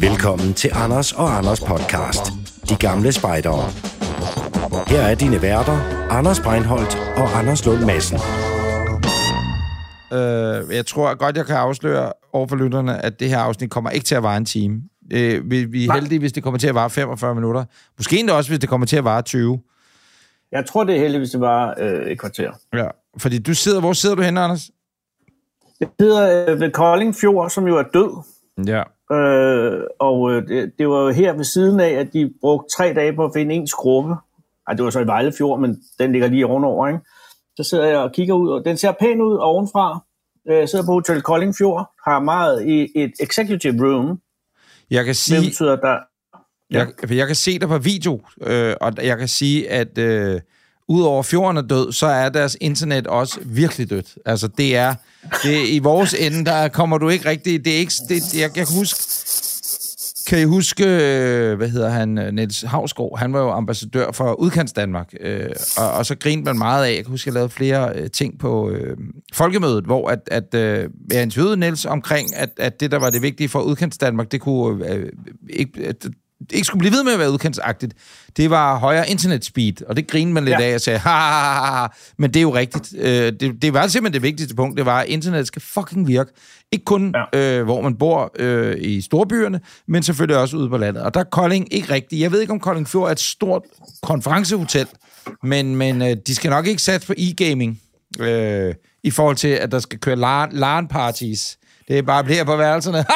Velkommen 0.00 0.54
til 0.54 0.70
Anders 0.74 1.12
og 1.12 1.36
Anders 1.38 1.60
podcast. 1.60 2.32
De 2.68 2.76
gamle 2.76 3.12
spejdere. 3.12 3.64
Her 4.86 5.00
er 5.00 5.14
dine 5.14 5.42
værter, 5.42 6.08
Anders 6.10 6.40
Breinholt 6.40 6.98
og 7.16 7.38
Anders 7.38 7.66
Lund 7.66 7.84
Madsen. 7.84 8.18
Øh, 10.12 10.76
jeg 10.76 10.86
tror 10.86 11.14
godt, 11.14 11.36
jeg 11.36 11.46
kan 11.46 11.56
afsløre 11.56 12.12
over 12.32 12.46
for 12.46 12.56
lytterne, 12.56 13.04
at 13.04 13.20
det 13.20 13.28
her 13.28 13.38
afsnit 13.38 13.70
kommer 13.70 13.90
ikke 13.90 14.04
til 14.04 14.14
at 14.14 14.22
vare 14.22 14.36
en 14.36 14.44
time. 14.44 14.82
Øh, 15.12 15.50
vi, 15.50 15.64
vi 15.64 15.84
er 15.84 15.88
Nej. 15.88 15.98
heldige, 15.98 16.18
hvis 16.18 16.32
det 16.32 16.42
kommer 16.42 16.58
til 16.58 16.68
at 16.68 16.74
vare 16.74 16.90
45 16.90 17.34
minutter. 17.34 17.64
Måske 17.98 18.18
endda 18.18 18.32
også, 18.34 18.50
hvis 18.50 18.58
det 18.58 18.68
kommer 18.68 18.86
til 18.86 18.96
at 18.96 19.04
vare 19.04 19.22
20. 19.22 19.60
Jeg 20.52 20.66
tror, 20.66 20.84
det 20.84 20.94
er 20.96 21.00
heldigt, 21.00 21.20
hvis 21.20 21.30
det 21.30 21.40
var 21.40 21.74
øh, 21.78 22.06
et 22.06 22.18
kvarter. 22.20 22.50
Ja. 22.74 22.86
Fordi 23.18 23.38
du 23.38 23.54
sidder... 23.54 23.80
Hvor 23.80 23.92
sidder 23.92 24.16
du 24.16 24.22
henne, 24.22 24.40
Anders? 24.40 24.70
Jeg 25.80 25.88
sidder 26.00 26.44
øh, 26.48 26.60
ved 26.60 26.70
Kolding 26.70 27.14
Fjord, 27.16 27.50
som 27.50 27.66
jo 27.66 27.78
er 27.78 27.84
død. 27.94 28.31
Ja. 28.66 28.82
Øh, 29.16 29.82
og 30.00 30.32
øh, 30.32 30.48
det, 30.48 30.72
det 30.78 30.88
var 30.88 31.00
jo 31.02 31.10
her 31.10 31.32
ved 31.32 31.44
siden 31.44 31.80
af, 31.80 31.90
at 31.90 32.12
de 32.12 32.32
brugte 32.40 32.76
tre 32.76 32.94
dage 32.94 33.12
på 33.16 33.24
at 33.24 33.30
finde 33.34 33.54
en 33.54 33.66
skrubbe. 33.66 34.14
Ej, 34.68 34.74
det 34.74 34.84
var 34.84 34.90
så 34.90 35.00
i 35.00 35.06
Vejle 35.06 35.32
Fjord, 35.38 35.60
men 35.60 35.82
den 35.98 36.12
ligger 36.12 36.28
lige 36.28 36.46
ovenover, 36.46 36.88
ikke? 36.88 37.00
Så 37.56 37.62
sidder 37.70 37.84
jeg 37.84 37.98
og 37.98 38.12
kigger 38.12 38.34
ud, 38.34 38.50
og 38.50 38.64
den 38.64 38.76
ser 38.76 38.92
pæn 39.00 39.20
ud 39.20 39.36
ovenfra. 39.36 40.04
Øh, 40.48 40.56
Jeg 40.58 40.68
sidder 40.68 40.84
på 40.86 40.92
Hotel 40.92 41.22
Kolding 41.22 41.54
Fjord, 41.58 41.92
har 42.06 42.20
meget 42.20 42.66
i 42.66 42.88
et 42.94 43.12
executive 43.20 43.86
room. 43.86 44.20
Jeg 44.90 45.04
kan 45.04 45.08
Det 45.08 45.16
sige... 45.16 45.48
betyder, 45.50 45.76
der... 45.76 45.98
Jeg, 46.70 46.88
for 47.06 47.14
jeg 47.14 47.26
kan 47.26 47.36
se 47.36 47.58
dig 47.58 47.68
på 47.68 47.78
video, 47.78 48.20
øh, 48.42 48.74
og 48.80 48.92
jeg 49.02 49.18
kan 49.18 49.28
sige, 49.28 49.70
at 49.70 49.98
øh, 49.98 50.40
udover 50.88 51.22
fjorden 51.22 51.56
er 51.56 51.62
død, 51.62 51.92
så 51.92 52.06
er 52.06 52.28
deres 52.28 52.56
internet 52.60 53.06
også 53.06 53.38
virkelig 53.44 53.90
dødt. 53.90 54.14
Altså, 54.26 54.48
det 54.48 54.76
er... 54.76 54.94
Det 55.42 55.56
er 55.56 55.66
I 55.66 55.78
vores 55.78 56.14
ende, 56.14 56.44
der 56.44 56.68
kommer 56.68 56.98
du 56.98 57.08
ikke 57.08 57.28
rigtig... 57.28 57.64
Det 57.64 57.74
er 57.74 57.78
ikke... 57.78 57.92
Det, 58.08 58.34
jeg, 58.34 58.40
jeg 58.40 58.66
kan 58.66 58.66
huske... 58.76 58.98
Kan 60.26 60.40
I 60.40 60.44
huske, 60.44 60.84
øh, 60.84 61.56
hvad 61.56 61.68
hedder 61.68 61.90
han, 61.90 62.18
øh, 62.18 62.32
Niels 62.32 62.62
Havsgaard? 62.62 63.18
Han 63.18 63.32
var 63.32 63.40
jo 63.40 63.50
ambassadør 63.50 64.12
for 64.12 64.40
Udkants 64.40 64.72
Danmark, 64.72 65.14
øh, 65.20 65.48
og, 65.76 65.92
og 65.92 66.06
så 66.06 66.14
grinede 66.14 66.44
man 66.44 66.58
meget 66.58 66.84
af, 66.86 66.94
jeg 66.94 67.04
kan 67.04 67.10
huske, 67.10 67.28
jeg 67.28 67.34
lavede 67.34 67.48
flere 67.50 67.92
øh, 67.96 68.10
ting 68.10 68.38
på 68.38 68.70
øh, 68.70 68.96
folkemødet, 69.34 69.84
hvor 69.84 70.10
at, 70.10 70.18
at 70.26 70.54
øh, 70.54 70.88
jeg 71.12 71.22
interviewede 71.22 71.56
Niels 71.56 71.84
omkring, 71.84 72.36
at, 72.36 72.50
at 72.56 72.80
det, 72.80 72.90
der 72.90 72.98
var 72.98 73.10
det 73.10 73.22
vigtige 73.22 73.48
for 73.48 73.60
Udkants 73.60 73.98
Danmark, 73.98 74.32
det 74.32 74.40
kunne 74.40 74.88
øh, 74.88 75.08
ikke, 75.50 75.86
at, 75.86 76.06
ikke 76.50 76.66
skulle 76.66 76.78
blive 76.78 76.92
ved 76.92 77.04
med 77.04 77.12
at 77.12 77.18
være 77.18 77.30
udkantsagtigt, 77.30 77.94
det 78.36 78.50
var 78.50 78.78
højere 78.78 79.10
internetspeed, 79.10 79.82
og 79.88 79.96
det 79.96 80.08
grinede 80.08 80.34
man 80.34 80.44
lidt 80.44 80.60
ja. 80.60 80.64
Af 80.64 80.74
og 80.74 80.80
sagde, 80.80 80.98
ha, 80.98 81.10
ha, 81.10 81.52
ha, 81.52 81.80
ha, 81.80 81.86
men 82.18 82.30
det 82.30 82.40
er 82.40 82.42
jo 82.42 82.54
rigtigt. 82.54 82.94
Øh, 82.98 83.32
det, 83.40 83.62
det 83.62 83.72
var 83.72 83.86
simpelthen 83.86 84.12
det 84.12 84.22
vigtigste 84.22 84.54
punkt, 84.54 84.76
det 84.76 84.86
var, 84.86 85.00
at 85.00 85.08
internet 85.08 85.46
skal 85.46 85.62
fucking 85.62 86.08
virke. 86.08 86.30
Ikke 86.72 86.84
kun, 86.84 87.14
ja. 87.34 87.58
øh, 87.58 87.64
hvor 87.64 87.80
man 87.80 87.96
bor 87.96 88.32
øh, 88.38 88.76
i 88.78 89.00
storbyerne, 89.00 89.60
men 89.86 90.02
selvfølgelig 90.02 90.36
også 90.36 90.56
ude 90.56 90.68
på 90.68 90.76
landet. 90.76 91.02
Og 91.02 91.14
der 91.14 91.20
er 91.20 91.24
Kolding 91.24 91.74
ikke 91.74 91.92
rigtigt. 91.92 92.20
Jeg 92.20 92.32
ved 92.32 92.40
ikke, 92.40 92.52
om 92.52 92.60
Kolding 92.60 92.88
Fjord 92.88 93.08
er 93.08 93.12
et 93.12 93.20
stort 93.20 93.62
konferencehotel, 94.02 94.86
men, 95.42 95.76
men 95.76 96.02
øh, 96.02 96.16
de 96.26 96.34
skal 96.34 96.50
nok 96.50 96.66
ikke 96.66 96.82
satse 96.82 97.06
på 97.06 97.14
e-gaming, 97.16 97.80
øh, 98.20 98.74
i 99.02 99.10
forhold 99.10 99.36
til, 99.36 99.48
at 99.48 99.72
der 99.72 99.78
skal 99.78 99.98
køre 99.98 100.16
LAN, 100.16 100.52
LAN-parties. 100.52 101.58
Det 101.88 101.98
er 101.98 102.02
bare 102.02 102.24
bliver 102.24 102.44
på 102.44 102.56
værelserne. 102.56 103.04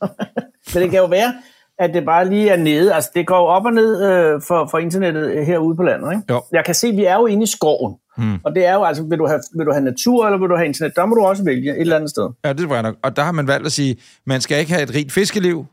Men 0.74 0.82
det 0.82 0.90
kan 0.90 0.98
jo 0.98 1.06
være, 1.06 1.34
at 1.78 1.94
det 1.94 2.04
bare 2.04 2.28
lige 2.28 2.48
er 2.48 2.56
nede. 2.56 2.94
Altså, 2.94 3.10
det 3.14 3.26
går 3.26 3.46
op 3.46 3.64
og 3.64 3.72
ned 3.72 4.02
øh, 4.02 4.40
for, 4.48 4.68
for 4.70 4.78
internettet 4.78 5.46
herude 5.46 5.76
på 5.76 5.82
landet. 5.82 6.12
Ikke? 6.12 6.22
Jo. 6.30 6.42
Jeg 6.52 6.64
kan 6.64 6.74
se, 6.74 6.86
at 6.86 6.96
vi 6.96 7.04
er 7.04 7.14
jo 7.14 7.26
inde 7.26 7.42
i 7.42 7.46
skoven. 7.46 7.94
Hmm. 8.16 8.38
Og 8.44 8.54
det 8.54 8.66
er 8.66 8.74
jo 8.74 8.84
altså, 8.84 9.02
vil 9.02 9.18
du, 9.18 9.26
have, 9.26 9.40
vil 9.56 9.66
du 9.66 9.72
have 9.72 9.84
natur, 9.84 10.26
eller 10.26 10.38
vil 10.38 10.48
du 10.48 10.56
have 10.56 10.66
internet? 10.66 10.92
Der 10.96 11.06
må 11.06 11.14
du 11.14 11.22
også 11.22 11.44
vælge 11.44 11.70
et 11.70 11.80
eller 11.80 11.96
andet 11.96 12.10
sted. 12.10 12.28
Ja, 12.44 12.52
det 12.52 12.68
var 12.68 12.82
nok. 12.82 12.94
Og 13.02 13.16
der 13.16 13.22
har 13.22 13.32
man 13.32 13.46
valgt 13.46 13.66
at 13.66 13.72
sige, 13.72 13.96
man 14.26 14.40
skal 14.40 14.58
ikke 14.60 14.72
have 14.72 14.82
et 14.82 14.94
rigt 14.94 15.12
fiskeliv. 15.12 15.66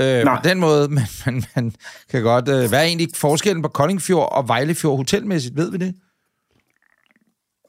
Øh, 0.00 0.24
på 0.24 0.30
den 0.44 0.60
måde, 0.60 0.88
men 0.88 1.02
man, 1.26 1.42
man 1.56 1.72
kan 2.10 2.22
godt... 2.22 2.48
Øh, 2.48 2.68
hvad 2.68 2.78
er 2.78 2.82
egentlig 2.82 3.08
forskellen 3.14 3.62
på 3.62 3.68
Koldingfjord 3.68 4.28
og 4.32 4.48
Vejlefjord 4.48 4.96
hotelmæssigt? 4.96 5.56
Ved 5.56 5.70
vi 5.70 5.78
det? 5.78 5.94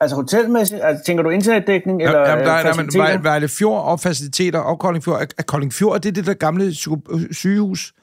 Altså 0.01 0.15
hotelmæssigt, 0.15 0.79
altså, 0.83 1.03
tænker 1.05 1.23
du 1.23 1.29
internetdækning 1.29 2.01
eller 2.01 2.19
Jamen, 2.29 2.45
der, 2.45 2.53
øh, 2.53 2.59
er- 2.59 2.63
men 2.63 2.75
faciliteter? 2.75 3.03
Vejle, 3.03 3.23
Vejlefjord 3.23 3.83
og 3.85 3.99
faciliteter 3.99 4.59
og 4.59 4.79
Koldingfjord. 4.79 5.21
Er, 5.21 5.25
er 5.37 5.43
Koldingfjord, 5.43 5.95
er 5.95 5.99
det 5.99 6.15
det 6.15 6.25
der 6.25 6.33
gamle 6.33 6.67
psyko- 6.69 7.27
sygehus? 7.33 7.93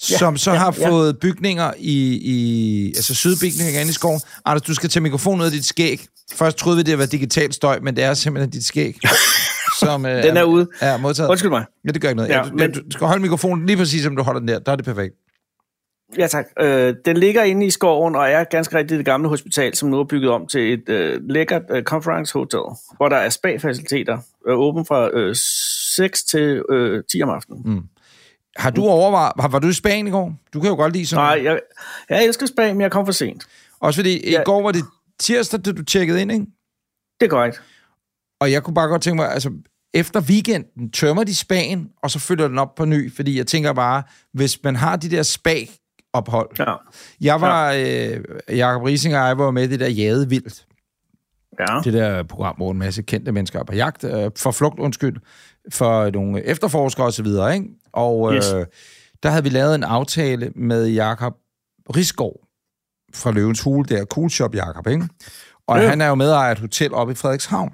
som 0.00 0.36
så 0.36 0.50
ja, 0.50 0.56
har 0.58 0.76
ja. 0.80 0.88
fået 0.90 1.18
bygninger 1.18 1.72
i, 1.78 2.14
i 2.22 2.86
altså 2.96 3.14
sydbygninger 3.14 3.80
inde 3.80 3.90
i 3.90 3.92
skoven. 3.92 4.20
Anders, 4.44 4.62
du 4.62 4.74
skal 4.74 4.88
tage 4.90 5.02
mikrofonen 5.02 5.40
ud 5.40 5.46
af 5.46 5.52
dit 5.52 5.64
skæg. 5.64 6.06
Først 6.32 6.56
troede 6.58 6.76
vi, 6.76 6.82
det 6.82 6.98
var 6.98 7.06
digital 7.06 7.52
støj, 7.52 7.78
men 7.82 7.96
det 7.96 8.04
er 8.04 8.14
simpelthen 8.14 8.50
dit 8.50 8.64
skæg. 8.66 8.96
Som, 9.80 10.06
øh, 10.06 10.22
Den 10.22 10.36
er 10.36 10.42
ude. 10.42 10.68
Ja, 10.82 10.96
modtaget. 10.96 11.28
Undskyld 11.30 11.50
mig. 11.50 11.64
Ja, 11.86 11.90
det 11.92 12.00
gør 12.02 12.08
ikke 12.08 12.16
noget. 12.16 12.28
Ja, 12.30 12.36
Ja, 12.38 12.42
du, 12.44 12.54
men- 12.56 12.72
du 12.72 12.80
skal 12.90 13.06
holde 13.06 13.22
mikrofonen 13.22 13.66
lige 13.66 13.76
præcis, 13.76 14.02
som 14.02 14.16
du 14.16 14.22
holder 14.22 14.38
den 14.38 14.48
der. 14.48 14.58
Der 14.58 14.72
er 14.72 14.76
det 14.76 14.84
perfekt. 14.84 15.14
Ja, 16.18 16.26
tak. 16.26 16.46
Øh, 16.60 16.94
den 17.04 17.16
ligger 17.16 17.42
inde 17.42 17.66
i 17.66 17.70
skoven 17.70 18.14
og 18.16 18.28
er 18.30 18.44
ganske 18.44 18.76
rigtigt 18.78 18.98
det 18.98 19.04
gamle 19.06 19.28
hospital, 19.28 19.74
som 19.74 19.88
nu 19.88 20.00
er 20.00 20.04
bygget 20.04 20.30
om 20.30 20.46
til 20.46 20.72
et 20.72 20.88
øh, 20.88 21.20
lækkert 21.28 21.62
øh, 21.70 21.82
conference 21.82 22.32
hotel, 22.32 22.60
hvor 22.96 23.08
der 23.08 23.16
er 23.16 23.28
spa-faciliteter, 23.28 24.18
øh, 24.48 24.58
åben 24.58 24.84
fra 24.86 25.10
øh, 25.12 25.36
6 25.96 26.24
til 26.24 26.62
øh, 26.70 27.04
10 27.12 27.22
om 27.22 27.28
aftenen. 27.30 27.62
Mm. 27.64 27.82
Har 28.56 28.70
du 28.70 28.84
overvejet... 28.84 29.32
Har, 29.40 29.48
var 29.48 29.58
du 29.58 29.68
i 29.68 29.72
Spanien 29.72 30.06
i 30.06 30.10
går? 30.10 30.32
Du 30.54 30.60
kan 30.60 30.70
jo 30.70 30.76
godt 30.76 30.92
lide 30.92 31.06
sådan 31.06 31.22
Nej, 31.24 31.44
jeg, 31.44 31.60
jeg 32.10 32.24
elsker 32.24 32.46
spa, 32.46 32.72
men 32.72 32.80
jeg 32.80 32.90
kom 32.90 33.06
for 33.06 33.12
sent. 33.12 33.46
Også 33.80 33.98
fordi 34.00 34.18
i 34.26 34.30
Ja. 34.30 34.42
går 34.42 34.62
var 34.62 34.72
det 34.72 34.84
tirsdag, 35.20 35.60
da 35.64 35.72
du 35.72 35.82
tjekkede 35.84 36.20
ind, 36.22 36.32
ikke? 36.32 36.46
Det 37.20 37.26
er 37.26 37.30
korrekt. 37.30 37.62
Og 38.40 38.52
jeg 38.52 38.62
kunne 38.62 38.74
bare 38.74 38.88
godt 38.88 39.02
tænke 39.02 39.16
mig, 39.16 39.32
altså, 39.32 39.50
efter 39.94 40.20
weekenden 40.20 40.90
tømmer 40.90 41.24
de 41.24 41.34
Spanien, 41.34 41.88
og 42.02 42.10
så 42.10 42.18
følger 42.18 42.48
den 42.48 42.58
op 42.58 42.74
på 42.74 42.84
ny, 42.84 43.16
fordi 43.16 43.38
jeg 43.38 43.46
tænker 43.46 43.72
bare, 43.72 44.02
hvis 44.32 44.62
man 44.64 44.76
har 44.76 44.96
de 44.96 45.10
der 45.10 45.22
spa-ophold. 46.22 46.48
Ja. 46.58 46.74
Jeg 47.20 47.40
var, 47.40 47.72
øh, 47.72 48.56
Jacob 48.58 48.82
Rising 48.82 49.16
og 49.16 49.26
jeg 49.28 49.38
var 49.38 49.50
med 49.50 49.62
i 49.64 49.66
det 49.66 49.80
der 49.80 49.88
Jade 49.88 50.28
Vildt. 50.28 50.66
Ja. 51.60 51.80
Det 51.84 51.92
der 51.92 52.22
program, 52.22 52.56
hvor 52.56 52.70
en 52.70 52.78
masse 52.78 53.02
kendte 53.02 53.32
mennesker 53.32 53.58
er 53.60 53.64
på 53.64 53.74
jagt, 53.74 54.04
øh, 54.04 54.30
for 54.36 54.50
flugt, 54.50 54.78
undskyld, 54.78 55.16
for 55.72 56.10
nogle 56.10 56.44
efterforskere 56.44 57.06
og 57.06 57.12
så 57.12 57.22
videre, 57.22 57.54
ikke? 57.54 57.66
Og 57.92 58.30
øh, 58.30 58.36
Yes. 58.36 58.46
der 59.22 59.28
havde 59.30 59.42
vi 59.42 59.48
lavet 59.50 59.74
en 59.74 59.82
aftale 59.84 60.52
med 60.56 60.86
Jakob 60.88 61.34
Risgaard 61.96 62.40
fra 63.14 63.30
Løvens 63.30 63.60
Hule, 63.62 63.84
der 63.88 64.04
Cool 64.04 64.30
Shop 64.30 64.54
Jakob, 64.54 64.86
ikke? 64.86 65.08
Og 65.66 65.78
Ja. 65.78 65.88
han 65.88 66.00
er 66.00 66.08
jo 66.08 66.14
medejer 66.14 66.48
af 66.48 66.52
et 66.52 66.58
hotel 66.58 66.94
oppe 66.94 67.12
i 67.12 67.16
Frederikshavn. 67.16 67.70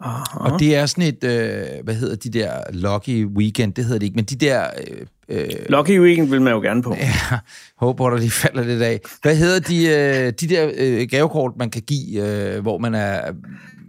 Aha. 0.00 0.24
Og 0.38 0.60
det 0.60 0.76
er 0.76 0.86
sådan 0.86 1.04
et, 1.04 1.24
øh, 1.24 1.84
hvad 1.84 1.94
hedder 1.94 2.16
de 2.16 2.30
der, 2.30 2.60
Lucky 2.72 3.26
Weekend, 3.26 3.74
det 3.74 3.84
hedder 3.84 3.98
det 3.98 4.06
ikke, 4.06 4.16
men 4.16 4.24
de 4.24 4.36
der, 4.36 4.66
øh, 4.88 5.06
øh, 5.28 5.48
Lucky 5.68 6.00
Weekend 6.00 6.30
vil 6.30 6.42
man 6.42 6.52
jo 6.52 6.60
gerne 6.60 6.82
på. 6.82 6.94
ja, 7.00 7.38
håber, 7.78 8.10
der 8.10 8.16
lige 8.18 8.30
falder 8.30 8.64
lidt 8.64 8.82
af. 8.82 9.00
Hvad 9.22 9.36
hedder 9.36 9.60
de, 9.60 9.86
øh, 9.86 10.32
de 10.40 10.54
der 10.54 10.70
øh, 10.76 11.08
gavekort, 11.10 11.52
man 11.58 11.70
kan 11.70 11.82
give, 11.82 12.26
øh, 12.28 12.62
hvor 12.62 12.78
man 12.78 12.94
er 12.94 13.32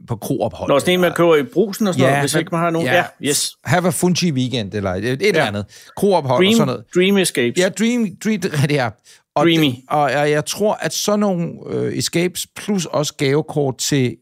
på 0.08 0.16
kroophold? 0.16 0.70
Når 0.70 0.80
sådan 0.80 0.94
en, 0.94 1.00
man 1.02 1.12
køber 1.16 1.36
i 1.36 1.44
brusen 1.44 1.88
og 1.88 1.94
sådan 1.94 2.08
noget, 2.10 2.22
hvis 2.22 2.36
ikke 2.36 2.50
man 2.52 2.60
har 2.62 2.70
nogen. 2.70 2.88
Ja, 2.88 3.04
yes. 3.22 3.52
Have 3.66 3.88
a 3.88 3.90
funky 3.90 4.32
weekend, 4.34 4.74
eller 4.74 4.92
et, 4.92 5.04
et 5.06 5.12
eller 5.28 5.42
Ja. 5.42 5.48
andet. 5.48 5.66
Kroophold 5.96 6.48
og 6.48 6.54
sådan 6.54 6.68
Dream, 6.68 6.68
noget. 6.68 6.84
dream 6.96 7.18
Escapes. 7.18 7.58
Ja, 7.60 7.70
Dream, 7.70 8.08
dream 8.24 8.40
det 8.70 8.80
er. 8.80 8.90
Og 9.36 9.44
Dreamy. 9.46 9.66
Det, 9.66 9.76
og 9.90 10.12
jeg, 10.12 10.32
jeg 10.32 10.46
tror, 10.46 10.74
at 10.82 10.94
sådan 10.94 11.20
nogle 11.20 11.50
øh, 11.70 11.94
escapes, 11.98 12.48
plus 12.56 12.86
også 12.86 13.14
gavekort 13.18 13.78
til 13.78 14.16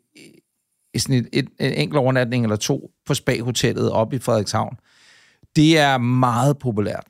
øh, 0.95 1.01
sådan 1.01 1.15
et, 1.15 1.27
et, 1.33 1.45
en 1.59 1.73
enkelt 1.73 1.97
overnatning 1.97 2.43
eller 2.43 2.55
to 2.55 2.89
på 3.07 3.13
Spa-hotellet 3.13 3.91
oppe 3.91 4.15
i 4.15 4.19
Frederikshavn, 4.19 4.75
det 5.55 5.77
er 5.77 5.97
meget 5.97 6.57
populært. 6.57 7.03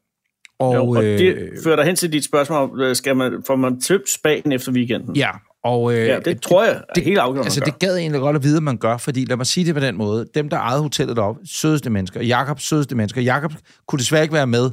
Og, 0.59 0.75
Jo, 0.75 0.89
og 0.89 1.03
øh, 1.03 1.19
det 1.19 1.49
fører 1.63 1.75
dig 1.75 1.85
hen 1.85 1.95
til 1.95 2.11
dit 2.13 2.25
spørgsmål 2.25 2.81
øh, 2.81 2.95
skal 2.95 3.15
man, 3.15 3.43
får 3.47 3.55
man 3.55 3.81
tømt 3.81 4.09
spagen 4.09 4.51
efter 4.51 4.71
weekenden? 4.71 5.15
Ja, 5.15 5.29
og... 5.63 5.93
Øh, 5.93 6.07
Ja, 6.07 6.19
det 6.19 6.41
tror 6.41 6.63
jeg 6.63 6.81
er 6.95 7.01
helt 7.01 7.17
afgørende 7.17 7.45
Altså, 7.47 7.59
det 7.65 7.79
gad 7.79 7.93
jeg 7.93 8.01
egentlig 8.01 8.21
godt 8.21 8.35
at 8.35 8.43
vide, 8.43 8.57
at 8.57 8.63
man 8.63 8.77
gør, 8.77 8.97
fordi 8.97 9.25
lad 9.25 9.37
mig 9.37 9.45
sige 9.45 9.65
det 9.65 9.73
på 9.73 9.79
den 9.79 9.97
måde. 9.97 10.25
Dem, 10.35 10.49
der 10.49 10.57
ejede 10.57 10.81
hotellet 10.81 11.17
deroppe, 11.17 11.41
sødeste 11.45 11.89
mennesker. 11.89 12.21
Jakob, 12.21 12.59
sødeste 12.59 12.95
mennesker. 12.95 13.21
Jakob 13.21 13.53
kunne 13.87 13.99
desværre 13.99 14.21
ikke 14.21 14.33
være 14.33 14.47
med, 14.47 14.71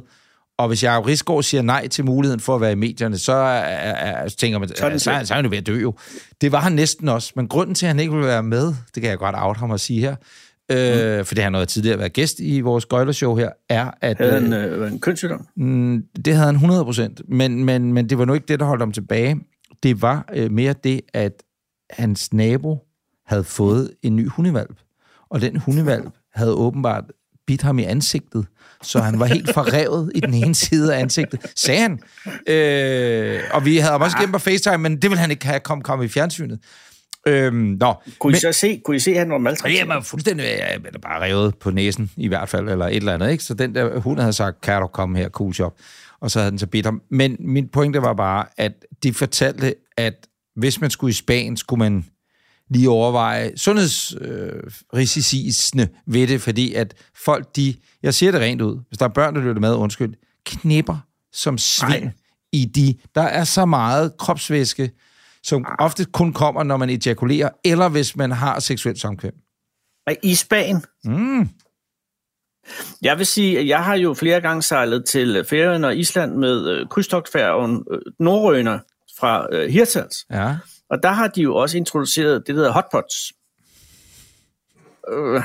og 0.57 0.67
hvis 0.67 0.83
Jacob 0.83 1.05
Risgaard 1.05 1.43
siger 1.43 1.61
nej 1.61 1.87
til 1.87 2.05
muligheden 2.05 2.39
for 2.39 2.55
at 2.55 2.61
være 2.61 2.71
i 2.71 2.75
medierne, 2.75 3.17
så, 3.17 3.33
er, 3.33 4.27
så 4.27 4.37
tænker 4.37 4.59
man, 4.59 4.69
så 4.75 4.85
er 4.85 4.89
den 4.89 4.99
så, 4.99 5.21
så 5.23 5.33
er 5.33 5.35
han 5.35 5.45
jo 5.45 5.49
ved 5.49 5.57
at 5.57 5.67
dø 5.67 5.79
jo. 5.79 5.93
Det 6.41 6.51
var 6.51 6.59
han 6.59 6.71
næsten 6.71 7.09
også, 7.09 7.33
men 7.35 7.47
grunden 7.47 7.75
til, 7.75 7.85
at 7.85 7.87
han 7.87 7.99
ikke 7.99 8.11
ville 8.13 8.27
være 8.27 8.43
med, 8.43 8.67
det 8.95 9.01
kan 9.01 9.09
jeg 9.09 9.17
godt 9.17 9.35
out 9.37 9.57
ham 9.57 9.71
at 9.71 9.79
sige 9.79 9.99
her, 9.99 10.15
øh, 10.71 11.17
mm. 11.17 11.25
for 11.25 11.35
det 11.35 11.43
har 11.43 11.49
noget 11.49 11.69
tidligere 11.69 11.99
været 11.99 12.13
gæst 12.13 12.39
i 12.39 12.61
vores 12.61 12.85
gøjlershow 12.85 13.35
her, 13.35 13.49
er, 13.69 13.91
at... 14.01 14.17
Havde 14.17 14.33
han 14.33 14.53
øh, 14.53 14.81
øh, 14.81 14.91
en 14.91 14.99
kønssygdom? 14.99 15.47
Mm, 15.55 16.03
det 16.25 16.33
havde 16.33 16.45
han 16.45 16.55
100 16.55 16.85
procent, 16.85 17.21
men, 17.27 17.65
men, 17.65 17.93
men 17.93 18.09
det 18.09 18.17
var 18.17 18.25
nu 18.25 18.33
ikke 18.33 18.45
det, 18.47 18.59
der 18.59 18.65
holdt 18.65 18.81
ham 18.81 18.91
tilbage. 18.91 19.39
Det 19.83 20.01
var 20.01 20.29
øh, 20.33 20.51
mere 20.51 20.73
det, 20.83 21.01
at 21.13 21.43
hans 21.89 22.33
nabo 22.33 22.77
havde 23.25 23.43
fået 23.43 23.91
en 24.03 24.15
ny 24.15 24.29
hundevalp, 24.29 24.79
og 25.29 25.41
den 25.41 25.57
hundevalp 25.57 26.13
havde 26.33 26.53
åbenbart 26.53 27.03
bidt 27.47 27.61
ham 27.61 27.79
i 27.79 27.83
ansigtet, 27.83 28.45
så 28.83 28.99
han 28.99 29.19
var 29.19 29.25
helt 29.25 29.53
forrevet 29.53 30.11
i 30.15 30.19
den 30.19 30.33
ene 30.33 30.55
side 30.55 30.95
af 30.95 30.99
ansigtet, 30.99 31.39
sagde 31.55 31.81
han. 31.81 31.99
Øh, 32.47 33.41
og 33.51 33.65
vi 33.65 33.77
havde 33.77 33.97
også 33.97 34.17
gennem 34.17 34.31
på 34.31 34.39
FaceTime, 34.39 34.77
men 34.77 34.95
det 34.95 35.09
ville 35.09 35.19
han 35.19 35.31
ikke 35.31 35.45
have 35.45 35.59
kommet 35.59 35.85
kom 35.85 36.01
i 36.01 36.07
fjernsynet. 36.07 36.59
Øhm, 37.27 37.55
nå, 37.55 37.93
Kunne 38.19 38.37
I 38.37 38.39
så 38.39 38.51
se, 38.51 38.81
kunne 38.85 38.95
I 38.95 38.99
se, 38.99 39.11
at 39.11 39.17
han 39.17 39.29
var 39.29 39.37
maltrakteret? 39.37 39.79
Jamen, 39.79 39.97
er 39.97 40.01
fuldstændig 40.01 40.43
ja, 40.43 40.77
bare 41.01 41.23
revet 41.23 41.57
på 41.57 41.71
næsen, 41.71 42.11
i 42.17 42.27
hvert 42.27 42.49
fald, 42.49 42.69
eller 42.69 42.87
et 42.87 42.95
eller 42.95 43.13
andet, 43.13 43.31
ikke? 43.31 43.43
Så 43.43 43.53
den 43.53 43.75
der, 43.75 43.99
hun 43.99 44.17
havde 44.17 44.33
sagt, 44.33 44.61
kan 44.61 44.81
du 44.81 44.87
komme 44.87 45.17
her, 45.17 45.29
cool 45.29 45.53
shop? 45.53 45.73
Og 46.19 46.31
så 46.31 46.39
havde 46.39 46.51
den 46.51 46.59
så 46.59 46.67
bidt 46.67 46.85
ham. 46.85 47.01
Men 47.09 47.35
min 47.39 47.67
pointe 47.67 48.01
var 48.01 48.13
bare, 48.13 48.45
at 48.57 48.71
de 49.03 49.13
fortalte, 49.13 49.75
at 49.97 50.27
hvis 50.55 50.81
man 50.81 50.89
skulle 50.89 51.09
i 51.09 51.13
Spanien, 51.13 51.57
skulle 51.57 51.79
man 51.79 52.05
lige 52.69 52.89
overveje 52.89 53.57
sundhedsrisiciene 53.57 55.83
øh, 55.83 55.89
ved 56.13 56.27
det, 56.27 56.41
fordi 56.41 56.73
at 56.73 56.93
folk, 57.25 57.55
de, 57.55 57.75
jeg 58.03 58.13
siger 58.13 58.31
det 58.31 58.41
rent 58.41 58.61
ud, 58.61 58.79
hvis 58.87 58.97
der 58.97 59.05
er 59.05 59.09
børn, 59.09 59.35
der 59.35 59.41
lytter 59.41 59.61
med, 59.61 59.73
undskyld, 59.73 60.13
knipper 60.45 60.97
som 61.33 61.57
svin 61.57 62.11
i 62.51 62.65
de, 62.65 62.95
der 63.15 63.21
er 63.21 63.43
så 63.43 63.65
meget 63.65 64.17
kropsvæske, 64.17 64.91
som 65.43 65.65
ofte 65.79 66.05
kun 66.05 66.33
kommer, 66.33 66.63
når 66.63 66.77
man 66.77 66.89
ejakulerer, 66.89 67.49
eller 67.65 67.89
hvis 67.89 68.15
man 68.15 68.31
har 68.31 68.59
seksuelt 68.59 68.99
samkvem. 68.99 69.33
Nej, 70.07 70.17
I 70.23 70.35
Spanien? 70.35 70.83
Mm. 71.03 71.49
Jeg 73.01 73.17
vil 73.17 73.25
sige, 73.25 73.59
at 73.59 73.67
jeg 73.67 73.83
har 73.83 73.95
jo 73.95 74.13
flere 74.13 74.41
gange 74.41 74.61
sejlet 74.61 75.05
til 75.05 75.45
Færøerne 75.49 75.87
og 75.87 75.95
Island 75.95 76.35
med 76.35 76.67
øh, 76.69 76.87
krydstogtfærgen 76.87 77.85
øh, 77.91 77.99
Nordrøner 78.19 78.79
fra 79.19 79.47
øh, 79.51 79.69
Hirtshals. 79.69 80.25
Ja. 80.31 80.57
Og 80.89 81.03
der 81.03 81.09
har 81.09 81.27
de 81.27 81.41
jo 81.41 81.55
også 81.55 81.77
introduceret 81.77 82.47
det, 82.47 82.55
der 82.55 82.61
hedder 82.61 82.71
hotpots. 82.71 83.33
Øh, 85.11 85.43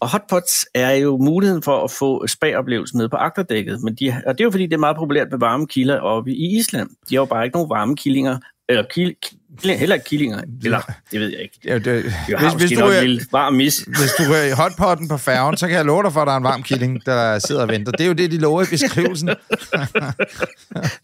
og 0.00 0.10
hotpots 0.10 0.66
er 0.74 0.92
jo 0.92 1.16
muligheden 1.16 1.62
for 1.62 1.84
at 1.84 1.90
få 1.90 2.26
spa-oplevelsen 2.26 2.98
nede 2.98 3.08
på 3.08 3.16
agterdækket. 3.16 3.82
Men 3.82 3.94
de, 3.94 4.22
og 4.26 4.38
det 4.38 4.40
er 4.40 4.44
jo 4.44 4.50
fordi, 4.50 4.66
det 4.66 4.72
er 4.72 4.78
meget 4.78 4.96
populært 4.96 5.30
med 5.30 5.38
varme 5.38 5.66
kilder 5.66 6.00
oppe 6.00 6.30
i 6.30 6.56
Island. 6.58 6.90
De 6.90 7.14
har 7.14 7.22
jo 7.22 7.24
bare 7.24 7.44
ikke 7.44 7.56
nogen 7.56 7.70
varme 7.70 7.96
killinger. 7.96 8.38
Eller 8.68 8.82
kil, 8.90 9.16
kil, 9.60 9.70
heller 9.70 9.94
ikke 9.94 10.06
killinger. 10.06 10.42
Eller, 10.64 10.80
det 11.12 11.20
ved 11.20 11.28
jeg 11.28 11.40
ikke. 11.40 11.58
Ja, 11.64 11.74
det, 11.74 11.84
Vi 11.84 12.00
hvis, 12.00 12.14
har 12.36 12.58
hvis, 12.58 12.70
du 12.70 12.90
en 12.90 13.04
lille 13.04 13.26
varm 13.32 13.52
mis. 13.52 13.78
hvis 14.00 14.12
du 14.18 14.22
er 14.32 14.42
i 14.42 14.50
hotpotten 14.50 15.08
på 15.08 15.16
færgen, 15.16 15.56
så 15.56 15.66
kan 15.68 15.76
jeg 15.76 15.84
love 15.84 16.02
dig 16.02 16.12
for, 16.12 16.20
at 16.20 16.26
der 16.26 16.32
er 16.32 16.36
en 16.36 16.44
varm 16.44 16.62
killing, 16.62 17.06
der 17.06 17.38
sidder 17.38 17.62
og 17.62 17.68
venter. 17.68 17.92
Det 17.92 18.00
er 18.00 18.06
jo 18.06 18.12
det, 18.12 18.30
de 18.30 18.38
lover 18.38 18.62
i 18.62 18.66
beskrivelsen. 18.70 19.28
Det 19.28 19.36